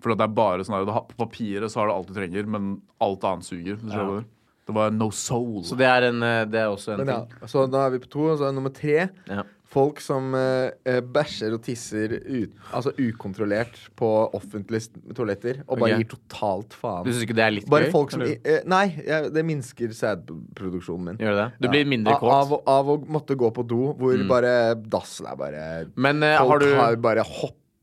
For 0.00 0.12
det 0.14 0.24
er 0.26 0.34
bare 0.36 0.64
sånn 0.64 0.76
her, 0.76 0.84
På 0.84 1.16
papiret 1.26 1.70
så 1.72 1.80
har 1.80 1.88
det 1.88 1.94
alt 1.96 2.06
du 2.08 2.14
trenger, 2.14 2.46
men 2.46 2.82
alt 3.00 3.24
annet 3.24 3.44
suger. 3.48 3.78
Ja. 3.88 4.04
du. 4.04 4.24
Det 4.66 4.74
var 4.76 4.90
no 4.92 5.10
soul. 5.10 5.62
Så 5.64 5.74
det 5.76 5.86
er, 5.88 6.02
en, 6.12 6.22
eh, 6.22 6.44
det 6.44 6.60
er 6.60 6.68
også 6.68 6.92
en 6.92 6.98
Men 6.98 7.08
ja, 7.08 7.24
ting. 7.24 7.48
så 7.48 7.64
da 7.70 7.86
er 7.86 7.90
vi 7.90 7.98
på 8.04 8.10
to, 8.12 8.26
og 8.30 8.38
så 8.38 8.48
er 8.48 8.52
nummer 8.52 8.70
tre 8.72 9.08
Ja. 9.26 9.42
Folk 9.70 10.02
som 10.02 10.34
eh, 10.34 10.74
eh, 10.88 11.00
bæsjer 11.00 11.54
og 11.56 11.62
tisser 11.64 12.16
ut, 12.18 12.54
altså 12.74 12.92
ukontrollert 12.98 13.78
på 13.98 14.08
offentlige 14.36 15.14
toaletter, 15.16 15.62
og 15.68 15.78
bare 15.78 15.94
okay. 15.94 16.02
gir 16.02 16.10
totalt 16.10 16.76
faen. 16.76 17.06
Du 17.06 17.12
syns 17.12 17.24
ikke 17.26 17.38
det 17.38 17.46
er 17.46 17.56
litt 17.60 17.70
Bare 17.70 17.88
gøy? 17.88 17.92
folk 17.94 18.14
som 18.14 18.24
eh, 18.26 18.60
Nei, 18.68 18.84
jeg, 19.06 19.30
det 19.34 19.46
minsker 19.46 19.94
sædproduksjonen 19.96 21.12
min. 21.12 21.20
Gjør 21.22 21.38
det 21.38 21.48
Du 21.60 21.70
Du 21.70 21.72
blir 21.72 21.86
mindre 21.88 22.10
mindre 22.10 22.34
Av, 22.34 22.52
av, 22.52 22.68
av 22.68 22.92
å 22.94 22.98
måtte 23.10 23.36
gå 23.38 23.50
på 23.54 23.64
do, 23.68 23.80
hvor 23.98 24.24
bare 24.30 24.54
dassen 24.90 25.28
er 25.30 25.38
bare 25.38 25.64
Men 25.96 26.24
eh, 26.26 26.36
Folk 26.38 26.54
har 26.54 26.64
du 26.64 26.74
har 26.78 27.00
bare 27.02 27.26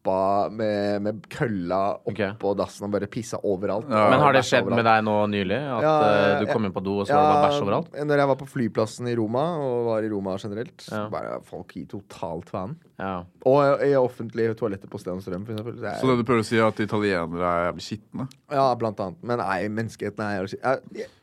hoppa 0.07 0.49
med, 0.49 1.01
med 1.01 1.27
kølla 1.29 1.79
oppå 1.99 2.11
okay. 2.11 2.55
dassen 2.57 2.85
og 2.87 2.91
bare 2.93 3.07
pissa 3.11 3.37
overalt. 3.43 3.87
Ja. 3.89 4.09
Men 4.11 4.19
har 4.23 4.33
det 4.35 4.43
skjedd 4.47 4.69
med 4.71 4.85
deg 4.87 5.03
nå 5.05 5.15
nylig? 5.31 5.57
At 5.57 5.83
Ja, 5.83 5.95
eh, 6.07 6.39
du 6.41 6.51
kom 6.51 6.65
inn 6.67 6.73
på 6.75 6.83
do, 6.83 6.99
og 7.01 7.07
så 7.07 7.15
var 7.17 7.33
det 7.33 7.43
bæsj 7.51 7.61
overalt? 7.65 7.91
Når 8.07 8.17
jeg 8.23 8.27
var 8.31 8.39
på 8.39 8.47
flyplassen 8.47 9.07
i 9.11 9.15
Roma, 9.19 9.43
og 9.61 9.85
var 9.91 10.03
i 10.07 10.09
Roma 10.11 10.37
generelt, 10.41 10.87
Ja. 10.91 11.07
bare 11.09 11.39
folk 11.43 11.73
gir 11.75 11.85
totalt 11.91 12.49
faen. 12.49 12.75
Ja. 12.99 13.23
Og 13.45 13.83
i 13.85 13.93
offentlige 13.95 14.55
toaletter 14.57 14.87
på 14.89 14.99
Sten 14.99 15.21
Strøm, 15.21 15.45
for 15.45 15.53
eksempel. 15.53 15.77
Så, 15.77 15.83
jeg, 15.85 16.01
Så 16.01 16.07
det 16.07 16.17
du 16.17 16.23
prøver 16.23 16.41
å 16.41 16.45
si, 16.47 16.57
er 16.57 16.67
at 16.67 16.79
italienere 16.79 17.45
er 17.45 17.71
jævlig 17.71 17.85
skitne? 17.85 18.27
Ja, 18.51 18.73
blant 18.75 18.99
annet. 18.99 19.21
Men 19.23 19.37
nei, 19.43 19.67
menneskeheten 19.69 20.23
er 20.25 20.41
jo 20.41 20.57
ja, 20.57 20.75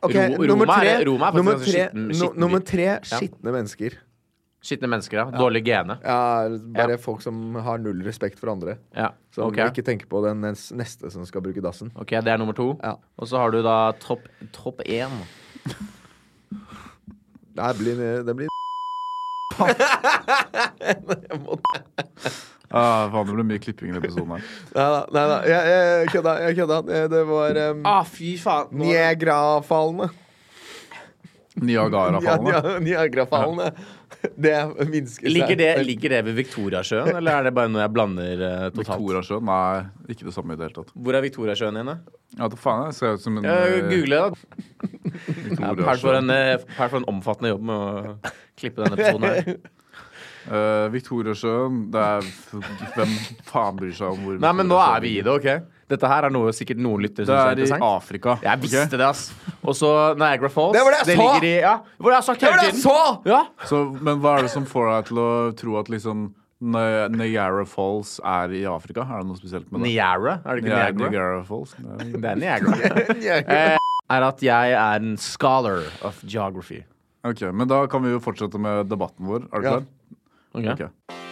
Okay, 0.04 0.34
Ro- 0.36 0.44
nummer 0.46 0.66
Roma 0.66 0.80
er- 0.82 0.98
tre. 0.98 1.04
Roma 1.08 1.28
er 1.28 1.32
faktisk 1.32 1.36
nummer 1.42 1.54
ganske 1.54 1.72
tre, 1.72 1.88
skitten- 1.88 2.12
skitten 2.14 2.40
nummer 2.40 2.60
tre 2.60 2.88
skitne 3.02 3.52
mennesker. 3.52 3.98
Skitne 4.64 4.88
mennesker, 4.88 5.18
ja. 5.20 5.27
Dårlig 5.37 5.61
gene. 5.66 5.98
Ja, 6.00 6.48
bare 6.48 6.94
Ja. 6.96 7.00
folk 7.00 7.20
som 7.20 7.55
har 7.66 7.77
null 7.79 8.00
respekt 8.07 8.38
for 8.40 8.48
andre. 8.55 8.79
Ja. 8.96 9.11
Som 9.35 9.50
okay. 9.50 9.68
ikke 9.68 9.85
tenker 9.85 10.07
på 10.09 10.22
den 10.24 10.40
neste 10.40 11.11
som 11.12 11.27
skal 11.29 11.42
bruke 11.44 11.61
dassen. 11.61 11.90
ok, 12.00 12.14
det 12.24 12.33
er 12.33 12.38
nummer 12.40 12.57
to. 12.57 12.70
Ja. 12.83 12.94
Og 13.20 13.29
så 13.29 13.37
har 13.42 13.50
du 13.53 13.61
da 13.62 13.92
topp 14.00 14.24
top 14.53 14.81
én. 14.87 15.11
Det 17.55 17.68
blir, 17.79 18.24
det 18.27 18.35
blir 18.35 18.48
Ah, 22.74 23.07
faen, 23.12 23.29
det 23.29 23.35
ble 23.37 23.44
mye 23.46 23.61
klipping 23.62 23.92
i 23.92 23.94
episoden 24.00 24.33
her. 24.35 24.42
Nei 24.74 24.87
da, 24.90 25.00
nei 25.14 25.22
da. 25.31 25.37
Jeg, 25.46 25.62
jeg 25.70 26.09
kødda. 26.11 26.33
Jeg 26.42 26.57
kødda. 26.59 26.79
Det, 26.88 27.03
det 27.12 27.20
var 27.29 27.59
um, 27.70 27.85
Ah, 27.87 28.03
fy 28.09 28.33
faen. 28.42 28.66
Nå- 28.74 28.88
Niagara-fallene. 28.88 30.09
Niagara-fallene. 31.62 32.81
Niagara-fallene. 32.83 33.68
Det 34.44 34.54
minsker 34.88 35.30
Ligger 35.30 35.56
det, 35.58 35.70
seg. 35.78 35.86
ligger 35.86 36.14
det 36.14 36.20
ved 36.26 36.36
Viktoriasjøen, 36.38 37.10
eller 37.18 37.38
er 37.38 37.48
det 37.48 37.52
bare 37.56 37.70
noe 37.72 37.82
jeg 37.84 37.92
blander 37.94 38.42
uh, 38.42 38.66
totalt? 38.70 38.98
Viktoriasjøen? 38.98 39.46
Nei, 39.50 39.84
ikke 40.14 40.28
det 40.28 40.34
samme 40.36 40.54
i 40.54 40.60
det 40.60 40.68
hele 40.68 40.78
tatt. 40.78 40.94
Hvor 40.96 41.18
er 41.18 41.24
Viktoriasjøen 41.26 41.78
igjen, 41.80 41.92
da? 41.92 42.20
Ja, 42.34 42.48
da 42.50 42.58
faen, 42.58 42.88
jeg 42.88 42.98
ser 42.98 43.18
ut 43.18 43.24
som 43.24 43.38
en 43.38 43.46
Ja, 43.46 43.54
eh, 43.68 43.86
Google 43.92 44.20
det, 44.20 44.24
da. 45.60 45.70
Her 45.86 46.02
får 46.02 46.18
en, 46.18 46.34
eh, 46.34 46.82
en 46.88 47.08
omfattende 47.12 47.54
jobb 47.54 47.68
med 47.70 47.76
å 47.76 48.34
klippe 48.58 48.82
denne 48.82 48.98
episoden 48.98 49.30
her. 49.30 49.56
Uh, 50.44 50.90
Viktoriasjøen 50.92 51.86
Det 51.88 52.00
er 52.04 52.26
Hvem 52.92 53.12
faen 53.48 53.78
bryr 53.78 53.94
seg 53.96 54.10
om 54.12 54.26
hvor 54.26 54.34
Nei, 54.42 54.50
men 54.58 54.68
nå 54.68 54.76
er 54.76 54.98
vi 55.00 55.14
i 55.16 55.22
det, 55.24 55.32
OK? 55.32 55.46
Dette 55.90 56.08
her 56.08 56.24
er 56.28 56.32
noe 56.32 56.52
sikkert 56.56 56.78
noen 56.80 57.02
lyttere 57.04 57.26
Det 57.28 57.34
syns 57.34 57.70
er 57.70 57.76
er 57.76 57.82
i. 57.82 57.88
Afrika. 57.88 58.36
Jeg 58.42 58.60
visste 58.62 58.96
det, 58.96 59.04
ass. 59.06 59.26
Og 59.62 59.74
så 59.76 59.90
Niagara 60.16 60.48
Falls. 60.52 60.72
Det 60.76 60.84
var 60.86 60.94
det 60.96 61.00
jeg 61.04 61.18
sa! 61.18 61.26
så! 61.34 61.44
i, 61.44 61.52
ja, 61.60 61.74
hvor 61.98 62.10
jeg 62.14 62.16
har 62.20 62.26
sagt 62.28 62.40
Det 62.40 62.50
var 62.50 62.62
det 62.62 62.70
jeg 62.70 62.80
så! 62.84 62.96
Ja. 63.28 63.42
Så, 63.68 63.82
men 64.00 64.22
hva 64.24 64.38
er 64.38 64.46
det 64.48 64.52
som 64.54 64.64
får 64.70 64.88
deg 64.94 65.10
til 65.12 65.20
å 65.24 65.28
tro 65.60 65.76
at 65.82 65.90
liksom 65.92 66.24
Ni- 66.64 67.08
Niagara 67.12 67.64
Falls 67.68 68.16
er 68.24 68.54
i 68.56 68.62
Afrika? 68.70 69.02
Er 69.04 69.20
det 69.20 69.28
noe 69.28 69.36
spesielt 69.40 69.66
med 69.70 69.82
det? 69.82 69.90
Niagara, 69.90 70.38
er 70.46 70.54
det 70.56 70.64
ikke 70.64 70.72
Niagara? 70.72 71.10
Niagara 71.10 71.42
Falls. 71.44 71.74
Det 72.24 72.30
er- 72.32 72.40
Niagara. 72.40 73.04
eh, 73.44 73.76
er 74.14 74.28
at 74.30 74.42
jeg 74.44 74.72
er 74.78 74.96
en 75.02 75.16
scholar 75.20 75.82
of 76.04 76.22
geography. 76.24 76.82
Ok, 77.24 77.40
Men 77.52 77.68
da 77.68 77.86
kan 77.88 78.02
vi 78.04 78.10
jo 78.12 78.20
fortsette 78.20 78.58
med 78.60 78.88
debatten 78.92 79.24
vår. 79.28 79.46
Er 79.52 79.60
du 79.60 79.68
klar? 79.68 79.84
Ok? 80.54 80.66
Ok. 80.74 80.80
Jeg 80.80 81.23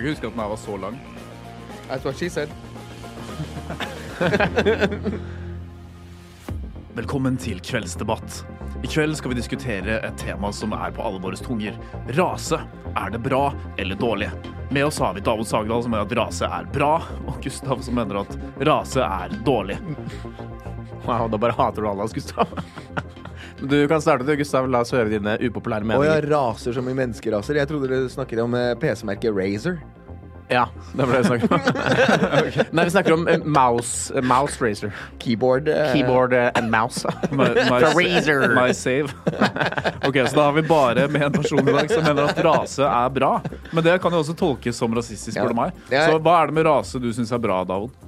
kan 0.00 0.08
huske 0.10 0.26
at 0.26 0.32
den 0.32 0.42
her 0.42 0.48
var 0.48 0.56
så 0.56 0.76
lang. 0.76 0.98
That's 1.88 2.04
what 2.04 2.16
she 2.16 2.30
said. 2.30 2.48
Velkommen 6.96 7.36
til 7.36 7.60
kveldsdebatt. 7.60 8.44
I 8.82 8.86
kveld 8.88 9.16
skal 9.16 9.30
vi 9.32 9.36
diskutere 9.38 10.00
et 10.04 10.18
tema 10.18 10.52
som 10.52 10.72
er 10.72 10.90
på 10.96 11.02
alle 11.04 11.20
våre 11.20 11.36
tunger. 11.36 11.76
Rase. 12.16 12.60
Er 12.96 13.10
det 13.12 13.18
bra 13.24 13.52
eller 13.76 13.94
dårlig? 14.00 14.30
Med 14.70 14.86
oss 14.86 14.98
har 14.98 15.14
vi 15.14 15.20
David 15.20 15.46
Sagdal, 15.46 15.82
som 15.82 15.90
mener 15.92 16.04
at 16.06 16.12
rase 16.16 16.44
er 16.48 16.64
bra, 16.72 17.02
og 17.26 17.42
Gustav, 17.44 17.80
som 17.84 17.94
mener 17.94 18.22
at 18.22 18.38
rase 18.66 19.00
er 19.04 19.36
dårlig. 19.44 19.76
Wow, 21.04 21.28
da 21.30 21.38
bare 21.38 21.54
hater 21.54 21.82
du 21.82 21.88
alle 21.88 22.02
oss, 22.02 22.12
Gustav. 22.16 22.48
Du 23.60 23.88
kan 23.88 24.02
starte, 24.02 24.24
du, 24.24 24.36
Gustav. 24.36 24.68
La 24.68 24.82
oss 24.84 24.92
høre 24.94 25.10
dine 25.12 25.36
upopulære 25.40 25.86
meninger. 25.86 26.04
Å 26.04 26.18
ja, 26.18 26.24
raser 26.28 26.76
som 26.76 26.88
i 26.90 26.96
menneskeraser. 26.96 27.60
Jeg 27.62 27.70
trodde 27.70 27.88
dere 27.90 28.10
snakket 28.12 28.42
om 28.44 28.56
eh, 28.58 28.72
PC-merket 28.80 29.32
Razer. 29.36 29.78
Ja, 30.48 30.68
det 30.92 31.04
var 31.04 31.12
det 31.12 31.18
vi 31.18 31.24
snakket 31.24 31.52
om. 31.52 31.60
Nei, 32.76 32.84
vi 32.84 32.90
snakker 32.90 33.14
om 33.16 33.24
eh, 33.28 33.38
mouse, 33.42 34.14
eh, 34.14 34.22
mouse 34.22 34.64
racer. 34.64 34.92
Keyboard. 35.18 35.68
Uh, 35.68 35.92
Keyboard 35.92 36.34
and 36.34 36.70
mouse. 36.70 37.02
My, 37.30 37.48
my, 37.48 37.80
razor. 37.80 38.40
Razer. 38.40 38.54
my 38.54 38.72
save. 38.72 39.14
ok, 40.08 40.28
Så 40.28 40.36
da 40.36 40.44
har 40.44 40.52
vi 40.52 40.62
bare 40.62 41.08
med 41.08 41.22
en 41.22 41.32
person 41.32 41.68
i 41.68 41.72
dag 41.72 41.90
som 41.90 42.04
mener 42.04 42.28
at 42.30 42.44
rase 42.44 42.86
er 42.86 43.10
bra. 43.10 43.40
Men 43.72 43.84
det 43.84 43.98
kan 44.02 44.14
jo 44.14 44.22
også 44.22 44.36
tolkes 44.38 44.78
som 44.78 44.94
rasistisk, 44.94 45.34
spør 45.38 45.50
du 45.50 45.62
meg. 45.64 45.86
Så 45.90 46.20
hva 46.20 46.42
er 46.42 46.52
det 46.52 46.60
med 46.60 46.68
rase 46.68 47.02
du 47.02 47.10
syns 47.16 47.32
er 47.34 47.42
bra, 47.42 47.64
David? 47.66 48.05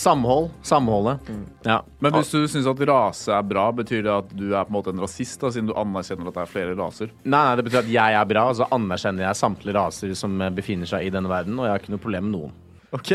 Samhold. 0.00 0.50
Samholdet. 0.66 1.30
Ja. 1.66 1.80
Men 2.04 2.16
hvis 2.18 2.32
du 2.34 2.44
syns 2.50 2.68
at 2.70 2.82
rase 2.88 3.32
er 3.34 3.46
bra, 3.46 3.68
betyr 3.74 4.04
det 4.06 4.12
at 4.12 4.34
du 4.36 4.46
er 4.50 4.66
på 4.66 4.72
en 4.72 4.76
måte 4.78 4.94
en 4.94 5.02
rasist, 5.02 5.38
da, 5.42 5.50
siden 5.54 5.70
du 5.70 5.76
anerkjenner 5.78 6.30
at 6.30 6.38
det 6.38 6.44
er 6.44 6.52
flere 6.52 6.76
raser? 6.78 7.10
Nei, 7.24 7.40
nei, 7.40 7.56
det 7.58 7.66
betyr 7.68 7.82
at 7.82 7.90
jeg 7.96 8.20
er 8.20 8.30
bra, 8.30 8.46
og 8.50 8.60
så 8.60 8.68
anerkjenner 8.76 9.28
jeg 9.28 9.40
samtlige 9.42 9.78
raser 9.78 10.14
som 10.18 10.38
befinner 10.56 10.90
seg 10.90 11.08
i 11.08 11.12
denne 11.14 11.32
verden, 11.32 11.58
og 11.58 11.68
jeg 11.68 11.74
har 11.74 11.84
ikke 11.84 11.96
noe 11.96 12.06
problem 12.06 12.28
med 12.28 12.38
noen. 12.38 12.54
OK, 12.96 13.10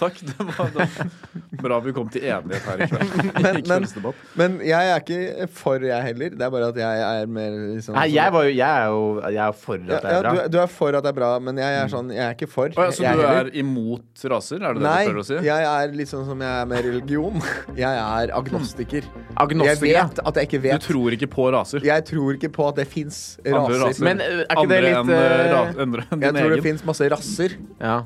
takk. 0.00 0.18
Det 0.26 0.44
var 0.44 0.70
da. 0.76 0.84
bra 1.62 1.78
vi 1.84 1.92
kom 1.96 2.08
til 2.12 2.24
enighet 2.28 2.64
her 2.68 2.82
i 2.84 2.88
kveld. 2.90 3.12
Men- 3.44 3.62
men- 3.68 4.14
Men 4.40 4.56
jeg 4.64 4.90
er 4.92 5.00
ikke 5.00 5.46
for, 5.56 5.80
jeg 5.84 6.02
heller. 6.10 6.34
Det 6.36 6.44
er 6.46 6.50
bare 6.52 6.68
at 6.72 6.78
jeg 6.80 7.04
er 7.22 7.26
mer 7.32 7.54
liksom 7.74 7.96
Nei, 7.96 8.06
jeg, 8.14 8.32
var 8.34 8.44
jo, 8.48 8.52
jeg 8.56 8.82
er 8.82 8.86
jo 8.92 9.00
jeg 9.36 9.40
er 9.46 9.56
for 9.56 9.76
at 9.76 9.86
det 9.86 9.96
er 9.96 10.14
ja, 10.16 10.20
bra. 10.22 10.32
du, 10.36 10.52
du 10.54 10.58
er 10.62 10.70
for 10.72 10.98
at 10.98 11.06
det 11.06 11.10
er 11.12 11.16
bra, 11.18 11.30
men 11.48 11.60
jeg 11.62 11.78
er 11.82 11.90
sånn 11.92 12.10
Jeg 12.14 12.24
er 12.26 12.36
ikke 12.36 12.48
for. 12.52 12.68
Å, 12.76 12.86
ja, 12.86 12.94
så 12.96 13.04
jeg 13.06 13.16
du 13.20 13.24
heller. 13.24 13.50
er 13.52 13.60
imot 13.62 14.26
raser? 14.34 14.60
Er 14.60 14.76
det 14.76 14.82
det 14.82 14.86
Nei, 14.88 14.98
du 15.06 15.10
prøver 15.12 15.22
å 15.22 15.28
si? 15.30 15.38
jeg 15.48 15.68
er 15.72 15.96
litt 16.00 16.12
sånn 16.12 16.26
som 16.28 16.44
jeg 16.46 16.60
er 16.62 16.68
med 16.72 16.84
religion. 16.90 17.40
Jeg 17.76 18.02
er 18.04 18.34
agnostiker. 18.40 19.08
Agnostiker, 19.36 19.92
Jeg 19.92 20.10
vet 20.10 20.22
at 20.32 20.40
jeg 20.42 20.50
ikke 20.50 20.62
vet. 20.68 20.80
Du 20.80 20.90
tror 20.92 21.16
ikke 21.18 21.30
på 21.36 21.48
raser? 21.56 21.84
Jeg 21.86 22.04
tror 22.12 22.36
ikke 22.40 22.52
på 22.56 22.68
at 22.70 22.80
det 22.82 22.88
fins 22.92 23.22
raser. 23.44 23.80
raser. 23.86 24.04
Men 24.10 24.20
eh, 24.24 24.26
er 24.26 24.44
ikke 24.44 24.60
Andre 24.66 24.76
det 24.76 24.84
litt 24.86 25.00
en, 25.00 25.10
eh, 25.10 25.24
eh, 25.24 25.48
ra- 25.52 25.82
andre 25.86 26.06
Jeg 26.26 26.36
tror 26.40 26.54
det 26.56 26.62
fins 26.68 26.84
masse 26.88 27.10
rasser. 27.12 27.56
Ja, 27.80 27.96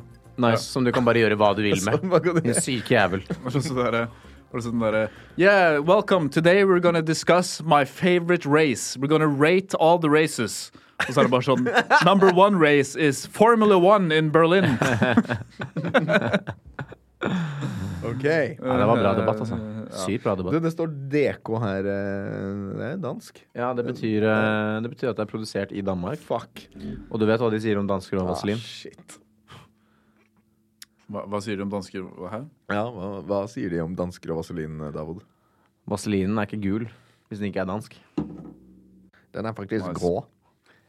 nice. 0.40 0.64
Som 0.64 0.84
du 0.84 0.92
kan 0.92 1.04
bare 1.04 1.20
gjøre 1.22 1.36
hva 1.40 1.52
du 1.56 1.62
vil 1.62 1.80
med. 1.86 2.02
En 2.02 2.10
syk 2.10 2.42
Din 2.44 2.54
syke 2.54 2.94
jævel. 2.96 3.22
Og 3.44 3.52
så 3.52 3.60
sånn 3.62 3.80
derre- 3.84 4.08
sånn 4.50 5.08
Yeah, 5.38 5.78
welcome. 5.78 6.28
Today 6.28 6.64
we're 6.64 6.80
gonna 6.80 7.02
discuss 7.02 7.62
my 7.62 7.84
favorite 7.84 8.44
race. 8.44 8.96
We're 8.96 9.06
gonna 9.12 9.28
rate 9.28 9.74
all 9.78 9.98
the 9.98 10.10
races. 10.10 10.72
Og 11.08 11.14
så 11.14 11.20
er 11.22 11.28
det 11.28 11.30
bare 11.32 11.46
sånn 11.46 11.68
Number 12.04 12.32
one 12.34 12.58
race 12.58 12.96
is 12.96 13.26
Formula 13.26 13.78
One 13.78 14.10
in 14.12 14.30
Berlin. 14.30 14.76
OK. 18.04 18.24
Ja, 18.24 18.76
det 18.80 18.86
var 18.88 18.96
bra 18.96 19.12
debatt, 19.16 19.40
altså. 19.44 19.56
Sykt 20.04 20.24
bra 20.24 20.34
Du, 20.36 20.42
debatt. 20.44 20.62
det 20.64 20.72
står 20.72 20.92
DK 21.12 21.50
her. 21.62 21.88
eh, 21.94 22.76
Det 22.78 22.86
er 22.92 23.00
dansk. 23.02 23.40
Ja, 23.56 23.72
det 23.74 23.84
betyr, 23.86 24.22
eh, 24.24 24.80
det 24.82 24.90
betyr 24.94 25.10
at 25.10 25.16
det 25.16 25.24
er 25.26 25.30
produsert 25.30 25.72
i 25.72 25.82
Danmark. 25.84 26.18
Fuck. 26.18 26.66
Og 27.10 27.20
du 27.20 27.26
vet 27.26 27.40
hva 27.40 27.50
de 27.50 27.60
sier 27.60 27.78
om 27.78 27.86
dansker 27.90 28.16
og 28.20 28.26
Ah, 28.28 28.32
vaselin? 28.34 28.56
shit. 28.58 29.18
Hva, 31.10 31.24
hva 31.26 31.40
sier 31.42 31.58
de 31.58 31.64
om 31.66 31.70
dansker? 31.72 32.04
Hæ? 32.30 32.38
Ja, 32.70 32.84
hva, 32.94 33.06
hva 33.26 33.38
sier 33.50 33.72
de 33.72 33.80
om 33.82 33.96
dansker 33.98 34.30
og 34.30 34.38
vaselin, 34.44 34.76
Davod? 34.94 35.24
Vaselinen 35.90 36.38
er 36.38 36.46
ikke 36.46 36.60
gul 36.62 36.84
hvis 37.30 37.38
den 37.40 37.48
ikke 37.50 37.62
er 37.62 37.68
dansk. 37.70 37.92
Den 39.30 39.46
er 39.46 39.52
faktisk 39.54 39.86
Nice. 39.86 39.94
grå. 39.98 40.14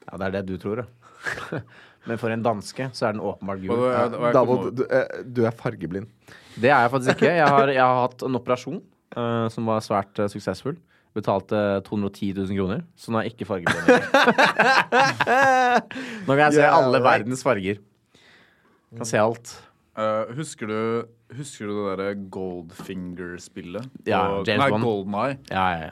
Ja, 0.07 0.13
det 0.17 0.25
er 0.27 0.31
det 0.39 0.45
du 0.49 0.55
tror, 0.61 0.77
ja. 0.81 0.85
Men 2.09 2.17
for 2.17 2.29
en 2.33 2.41
danske 2.41 2.87
så 2.97 3.05
er 3.07 3.11
den 3.13 3.21
åpenbart 3.21 3.59
gul. 3.61 3.69
kom 3.77 4.23
Davod, 4.33 4.71
du, 4.73 4.81
eh, 4.89 5.05
du 5.21 5.43
er 5.45 5.51
fargeblind. 5.53 6.07
Det 6.57 6.65
er 6.69 6.79
jeg 6.81 6.91
faktisk 6.95 7.11
ikke. 7.17 7.29
Jeg 7.37 7.45
har, 7.47 7.67
jeg 7.69 7.81
har 7.81 7.99
hatt 8.07 8.21
en 8.25 8.35
operasjon 8.39 8.79
uh, 9.17 9.47
som 9.53 9.65
var 9.69 9.79
svært 9.85 10.09
uh, 10.17 10.25
suksessfull. 10.33 10.77
Betalte 11.13 11.55
210 11.85 12.33
000 12.39 12.57
kroner, 12.57 12.81
så 12.97 13.11
nå 13.11 13.17
er 13.19 13.23
jeg 13.27 13.33
ikke 13.35 13.45
fargeblind. 13.49 13.85
nå 16.25 16.31
kan 16.31 16.43
jeg 16.47 16.53
se 16.55 16.61
Yeah, 16.63 16.73
alle 16.77 16.97
right. 16.97 17.05
verdens 17.09 17.43
farger. 17.45 17.77
Kan 18.97 19.05
se 19.09 19.17
alt. 19.21 19.47
Eh, 20.01 20.31
husker 20.37 20.67
du 20.71 20.77
Husker 21.37 21.69
du 21.69 21.73
det 21.77 21.83
derre 21.95 22.15
Goldfinger-spillet? 22.33 23.85
Ja, 24.09 24.23
Og- 24.39 24.47
James 24.47 24.59
Nei, 24.65 24.69
Bond. 24.73 24.83
Golden 24.83 25.13
Eye. 25.15 25.37
Ja, 25.49 25.65
ja, 25.71 25.79
ja. 25.85 25.91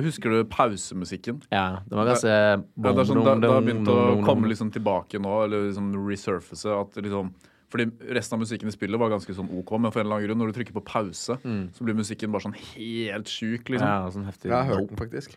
Husker 0.00 0.30
du 0.32 0.44
pausemusikken? 0.48 1.42
ja 1.52 1.80
det 1.88 1.96
var 1.98 2.06
ganske 2.08 2.28
Ja, 2.30 2.56
det 2.56 2.94
har 2.96 3.04
sånn, 3.04 3.66
begynt 3.66 3.88
å 3.92 4.24
komme 4.24 4.48
liksom 4.48 4.70
tilbake 4.72 5.18
nå, 5.20 5.44
eller 5.44 5.66
liksom 5.68 5.90
resurface. 6.06 6.64
At 6.64 6.94
liksom, 7.02 7.34
fordi 7.68 7.90
resten 8.14 8.38
av 8.38 8.40
musikken 8.46 8.68
i 8.68 8.72
spillet 8.72 8.98
var 8.98 9.10
ganske 9.10 9.34
sånn 9.36 9.50
OK, 9.58 9.74
men 9.78 9.90
for 9.92 10.00
en 10.00 10.06
eller 10.06 10.16
annen 10.16 10.28
grunn, 10.30 10.38
når 10.38 10.52
du 10.52 10.56
trykker 10.62 10.72
på 10.78 10.84
pause, 10.84 11.36
så 11.42 11.84
blir 11.84 11.94
musikken 11.98 12.32
bare 12.32 12.46
sånn 12.46 12.56
helt 12.56 13.26
sjuk, 13.28 13.68
liksom. 13.68 13.86
Ja, 13.86 14.08
sånn 14.10 14.24
heftig. 14.24 14.48
Jeg 14.48 14.56
har 14.56 14.64
hørt 14.64 14.88
den 14.88 14.96
faktisk. 14.96 15.36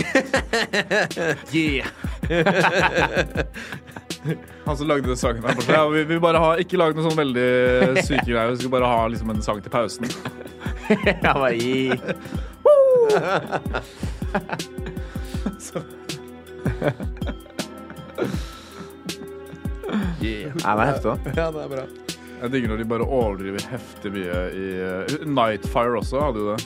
Yeah! 1.52 1.86
Han 4.66 4.76
som 4.76 4.88
lagde 4.88 5.08
den 5.08 5.16
sangen 5.16 5.44
her 5.46 5.54
borte. 5.54 5.72
Ja, 5.72 5.88
vi 5.88 6.04
vil 6.04 6.20
bare 6.22 6.40
ha, 6.42 6.50
ikke 6.60 6.78
lage 6.80 6.98
noe 6.98 7.06
sånn 7.08 7.18
veldig 7.18 8.02
syke 8.04 8.26
greier. 8.26 8.52
Vi 8.52 8.60
skal 8.62 8.74
bare 8.74 8.90
ha 8.90 9.06
liksom 9.12 9.32
en 9.34 9.42
sang 9.44 9.62
til 9.64 9.72
pausen. 9.72 10.10
Ja, 10.90 11.36
bare 11.36 11.54
gi. 11.54 11.94
Yeah. 20.20 20.52
Ja, 20.60 20.74
det 20.74 20.82
er 20.82 20.88
heftig, 20.90 21.10
da. 21.10 21.16
Ja, 21.36 21.46
det 21.54 21.62
er 21.62 21.70
bra. 21.70 21.84
Jeg 22.40 22.52
digger 22.54 22.72
når 22.72 22.78
de 22.80 22.86
bare 22.88 23.06
overdriver 23.06 23.64
heftig 23.70 24.12
mye 24.14 24.36
i 24.56 24.68
uh, 24.80 25.26
Nightfire 25.28 25.98
også 26.00 26.22
hadde 26.24 26.38
jo 26.40 26.54
det. 26.54 26.60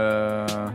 Eh, 0.00 0.70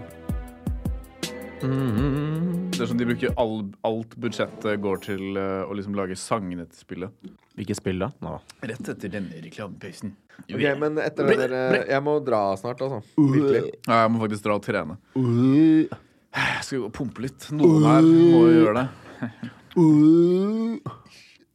det 2.76 2.86
er 2.86 2.92
sånn 2.92 3.00
De 3.02 3.08
bruker 3.08 3.34
all, 3.42 3.56
alt 3.88 4.16
budsjettet 4.22 4.82
går 4.84 5.02
til 5.06 5.40
eh, 5.40 5.64
å 5.66 5.76
liksom 5.78 5.98
lage 5.98 6.18
sangene 6.20 6.68
til 6.70 6.82
spillet. 6.86 7.32
Hvilket 7.56 7.80
spill, 7.80 8.02
da? 8.04 8.12
Nå. 8.26 8.36
Rett 8.72 8.92
etter 8.94 9.14
denne 9.14 9.42
reklamepausen. 9.44 10.14
Ok, 10.46 10.64
Men 10.82 11.00
etter 11.00 11.30
det 11.30 11.38
der 11.46 11.54
eh, 11.56 11.86
Jeg 11.94 12.04
må 12.04 12.18
dra 12.24 12.42
snart, 12.60 12.84
altså. 12.84 13.00
Virkelig. 13.16 13.72
Ja, 13.88 14.02
jeg 14.04 14.12
må 14.12 14.22
faktisk 14.26 14.48
dra 14.48 14.60
og 14.60 14.66
trene. 14.66 15.00
Jeg 15.16 16.68
skal 16.68 16.84
gå 16.84 16.90
og 16.90 16.96
pumpe 16.96 17.24
litt. 17.24 17.48
Noen 17.56 17.88
her 17.88 18.04
må 18.10 18.46
jo 18.50 18.56
gjøre 18.60 18.84
det. 18.84 18.88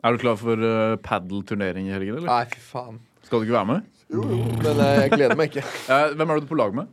Er 0.00 0.16
du 0.16 0.20
klar 0.22 0.36
for 0.40 0.56
uh, 0.64 0.96
padel-turnering 1.04 1.90
i 1.90 1.92
helgen, 1.92 2.22
eller? 2.22 2.30
Nei, 2.30 2.44
fy 2.48 2.62
faen. 2.64 3.00
Skal 3.26 3.42
du 3.42 3.48
ikke 3.48 3.58
være 3.58 3.68
med? 3.68 3.90
Men 4.10 4.80
eh, 4.82 4.94
jeg 5.04 5.12
gleder 5.14 5.36
meg 5.38 5.52
ikke. 5.52 5.66
Eh, 5.94 6.14
hvem 6.16 6.32
er 6.32 6.40
du 6.40 6.48
på 6.48 6.58
lag 6.58 6.74
med? 6.74 6.88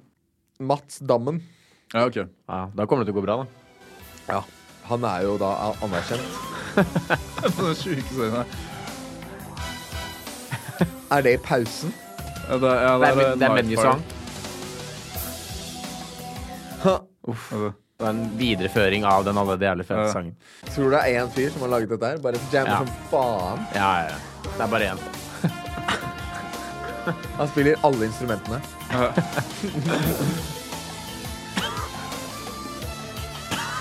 Mats 0.60 1.00
Dammen. 1.00 1.40
Ja, 1.94 2.04
ok. 2.06 2.20
Ja, 2.20 2.60
da 2.76 2.86
kommer 2.86 3.06
det 3.06 3.12
til 3.12 3.16
å 3.16 3.22
gå 3.22 3.26
bra, 3.26 3.40
da. 3.42 3.67
Ja. 4.28 4.42
Han 4.88 5.04
er 5.04 5.22
jo 5.28 5.38
da 5.42 5.50
anerkjent. 5.84 6.22
På 7.58 7.62
Den 7.68 7.76
sjuke 7.76 8.08
scenen 8.12 8.32
her. 8.38 8.46
Er 11.12 11.22
det 11.26 11.34
i 11.34 11.38
pausen? 11.44 11.94
Ja, 12.48 12.58
det, 12.62 12.72
ja, 12.72 12.94
Det 13.00 13.08
er, 13.08 13.16
det 13.36 13.80
er. 13.80 14.00
Ha. 16.84 16.96
Altså, 17.28 17.72
Det 17.98 18.06
er 18.06 18.10
en 18.14 18.28
videreføring 18.38 19.06
av 19.10 19.24
den 19.26 19.38
allerede 19.42 19.66
jævlig 19.66 19.86
fete 19.88 20.00
Ja. 20.06 20.12
sangen. 20.14 20.36
Tror 20.70 20.84
du 20.84 20.90
det 20.94 21.00
er 21.02 21.24
én 21.24 21.32
fyr 21.34 21.50
som 21.52 21.62
har 21.66 21.70
laget 21.74 21.90
dette 21.90 22.06
her? 22.12 22.18
Bare 22.22 22.40
jammer 22.54 22.72
Ja. 22.72 22.78
som 22.78 22.88
faen. 23.12 23.60
Ja, 23.76 23.90
ja, 23.98 24.04
ja. 24.04 24.18
Det 24.44 24.62
er 24.62 24.68
bare 24.68 24.86
én. 24.92 25.00
Han 27.38 27.48
spiller 27.48 27.76
alle 27.88 28.06
instrumentene. 28.06 28.62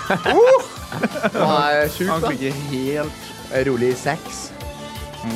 uh! 0.07 0.67
Han 1.35 1.55
er 1.57 1.89
sjuk, 1.91 2.07
han 2.07 2.23
da. 2.23 2.31
klikker 2.31 2.61
helt 2.71 3.25
Rolig 3.67 3.93
sex. 3.95 4.47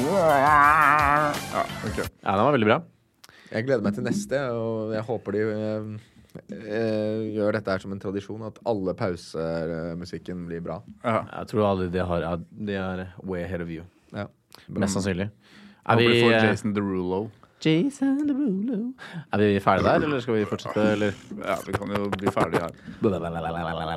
Ja, 0.03 1.31
ok. 1.87 1.97
Ja, 1.97 2.33
den 2.35 2.43
var 2.45 2.55
veldig 2.55 2.67
bra. 2.67 2.77
Jeg 3.51 3.67
gleder 3.67 3.83
meg 3.83 3.95
til 3.95 4.05
neste, 4.05 4.39
og 4.55 4.93
jeg 4.95 5.03
håper 5.07 5.35
de 5.35 5.41
eh, 5.51 5.87
eh, 6.55 7.23
gjør 7.35 7.57
dette 7.57 7.73
her 7.73 7.83
som 7.83 7.95
en 7.95 8.03
tradisjon. 8.03 8.43
At 8.47 8.59
alle 8.67 8.95
pausemusikken 8.99 10.45
blir 10.47 10.63
bra. 10.63 10.79
Ja. 11.03 11.21
Jeg 11.41 11.51
tror 11.51 11.67
alle 11.71 11.89
de 11.91 12.05
har 12.07 12.27
De 12.51 12.77
er 12.79 13.05
way 13.23 13.43
ahead 13.43 13.63
of 13.63 13.71
you. 13.71 13.87
Ja. 14.15 14.27
Mest 14.71 14.95
sannsynlig. 14.99 15.31
Er 15.81 15.97
håper 15.97 16.07
vi, 16.07 16.19
de 16.19 16.23
får 16.23 16.37
eh, 16.37 16.47
Jason 16.51 16.75
Derulo. 16.75 17.25
Jason 17.61 18.17
Derulo 18.27 18.77
Er 19.33 19.37
vi 19.41 19.59
ferdige 19.61 19.85
der, 19.85 20.05
eller 20.07 20.21
skal 20.23 20.37
vi 20.39 20.45
fortsette, 20.49 20.85
eller? 20.95 21.13
Ja, 21.45 21.57
vi 21.65 21.73
kan 21.75 21.91
jo 21.93 22.07
bli 22.13 22.31
ferdige 22.33 22.61
her. 22.63 22.73
Det 23.01 23.11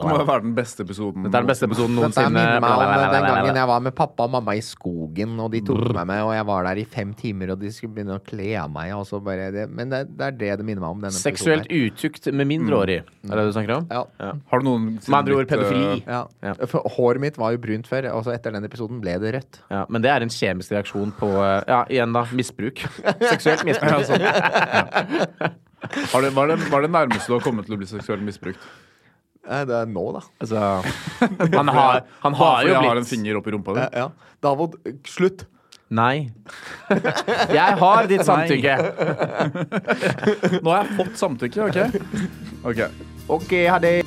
må 0.04 0.18
jo 0.18 0.26
være 0.28 0.42
den 0.44 0.54
beste 0.56 0.84
episoden. 0.84 1.26
er 1.26 1.34
den 1.38 1.48
beste 1.48 1.68
episoden 1.68 1.96
Dette 1.96 2.04
noensinne. 2.04 2.34
minner 2.34 2.60
meg 2.60 2.84
om 2.84 3.14
den 3.14 3.26
gangen 3.28 3.60
jeg 3.60 3.70
var 3.70 3.84
med 3.86 3.94
pappa 3.96 4.26
og 4.28 4.34
mamma 4.34 4.54
i 4.58 4.62
skogen, 4.64 5.38
og 5.40 5.50
de 5.54 5.62
tok 5.64 5.94
meg 5.96 6.06
med, 6.10 6.22
og 6.26 6.34
jeg 6.36 6.46
var 6.50 6.68
der 6.68 6.80
i 6.82 6.84
fem 6.96 7.14
timer, 7.14 7.54
og 7.54 7.60
de 7.62 7.72
skulle 7.72 7.94
begynne 7.96 8.18
å 8.18 8.22
kle 8.24 8.50
av 8.60 8.70
meg, 8.74 8.92
og 8.96 9.06
så 9.08 9.20
bare 9.24 9.50
det, 9.54 9.66
Men 9.70 9.90
det, 9.92 10.02
det 10.18 10.26
er 10.28 10.38
det 10.42 10.52
det 10.60 10.66
minner 10.68 10.84
meg 10.84 10.90
om. 10.96 11.00
Denne 11.04 11.16
Seksuelt 11.16 11.70
utukt 11.72 12.28
med 12.32 12.48
mindreårig. 12.50 13.00
Er 13.24 13.32
det 13.34 13.40
det 13.40 13.46
du 13.48 13.56
snakker 13.56 13.76
om? 13.78 13.88
Ja. 13.90 14.04
Ja. 14.20 14.32
Har 14.50 14.60
du 14.60 14.68
noen 14.68 14.90
Med 14.98 15.18
andre 15.18 15.38
ord 15.40 15.48
pedofili. 15.48 16.02
Ja. 16.06 16.24
Ja. 16.44 16.54
For 16.68 16.84
håret 16.96 17.22
mitt 17.22 17.38
var 17.40 17.54
jo 17.54 17.62
brunt 17.62 17.88
før, 17.88 18.10
og 18.12 18.24
så 18.26 18.34
etter 18.34 18.52
den 18.54 18.64
episoden 18.68 19.00
ble 19.02 19.16
det 19.22 19.34
rødt. 19.38 19.60
Ja, 19.70 19.84
men 19.88 20.04
det 20.04 20.10
er 20.12 20.24
en 20.24 20.32
kjemisk 20.32 20.74
reaksjon 20.74 21.14
på 21.18 21.30
eh, 21.38 21.60
Ja, 21.70 21.82
igjen 21.88 22.12
da, 22.16 22.24
misbruk. 22.34 22.82
Seksuelt 23.32 23.53
misbruk. 23.62 23.92
Ja, 23.92 24.02
sånn. 24.08 25.54
Har 26.12 26.24
det, 26.24 26.30
var, 26.34 26.48
det, 26.50 26.56
var 26.72 26.82
det 26.82 26.90
nærmeste 26.90 27.28
du 27.30 27.36
har 27.36 27.44
kommet 27.44 27.68
til 27.68 27.76
å 27.76 27.78
bli 27.78 27.86
seksuelt 27.86 28.24
misbrukt? 28.24 28.60
Nei, 29.44 29.60
det 29.68 29.76
er 29.76 29.90
nå, 29.92 30.04
da. 30.16 30.22
Altså, 30.40 30.60
han 31.58 31.72
har, 31.76 32.04
han 32.24 32.38
har 32.40 32.62
jo 32.64 32.70
blitt 32.70 32.78
jeg 32.78 32.88
har 32.88 33.02
en 33.02 33.10
finger 33.10 33.40
finger 33.40 33.50
i 33.50 33.54
rumpa 33.54 33.76
di? 33.76 33.84
Ja. 34.00 34.06
Davod, 34.44 34.78
slutt. 35.08 35.44
Nei. 35.94 36.30
Jeg 37.52 37.78
har 37.84 38.08
ditt 38.10 38.24
samtykke. 38.30 38.74
Nå 40.64 40.72
har 40.72 40.80
jeg 40.80 40.98
fått 40.98 41.20
samtykke, 41.20 41.68
OK? 41.68 41.78
Ok. 42.72 42.84
OK, 43.36 43.56
ha 43.68 43.80
det. 43.84 43.98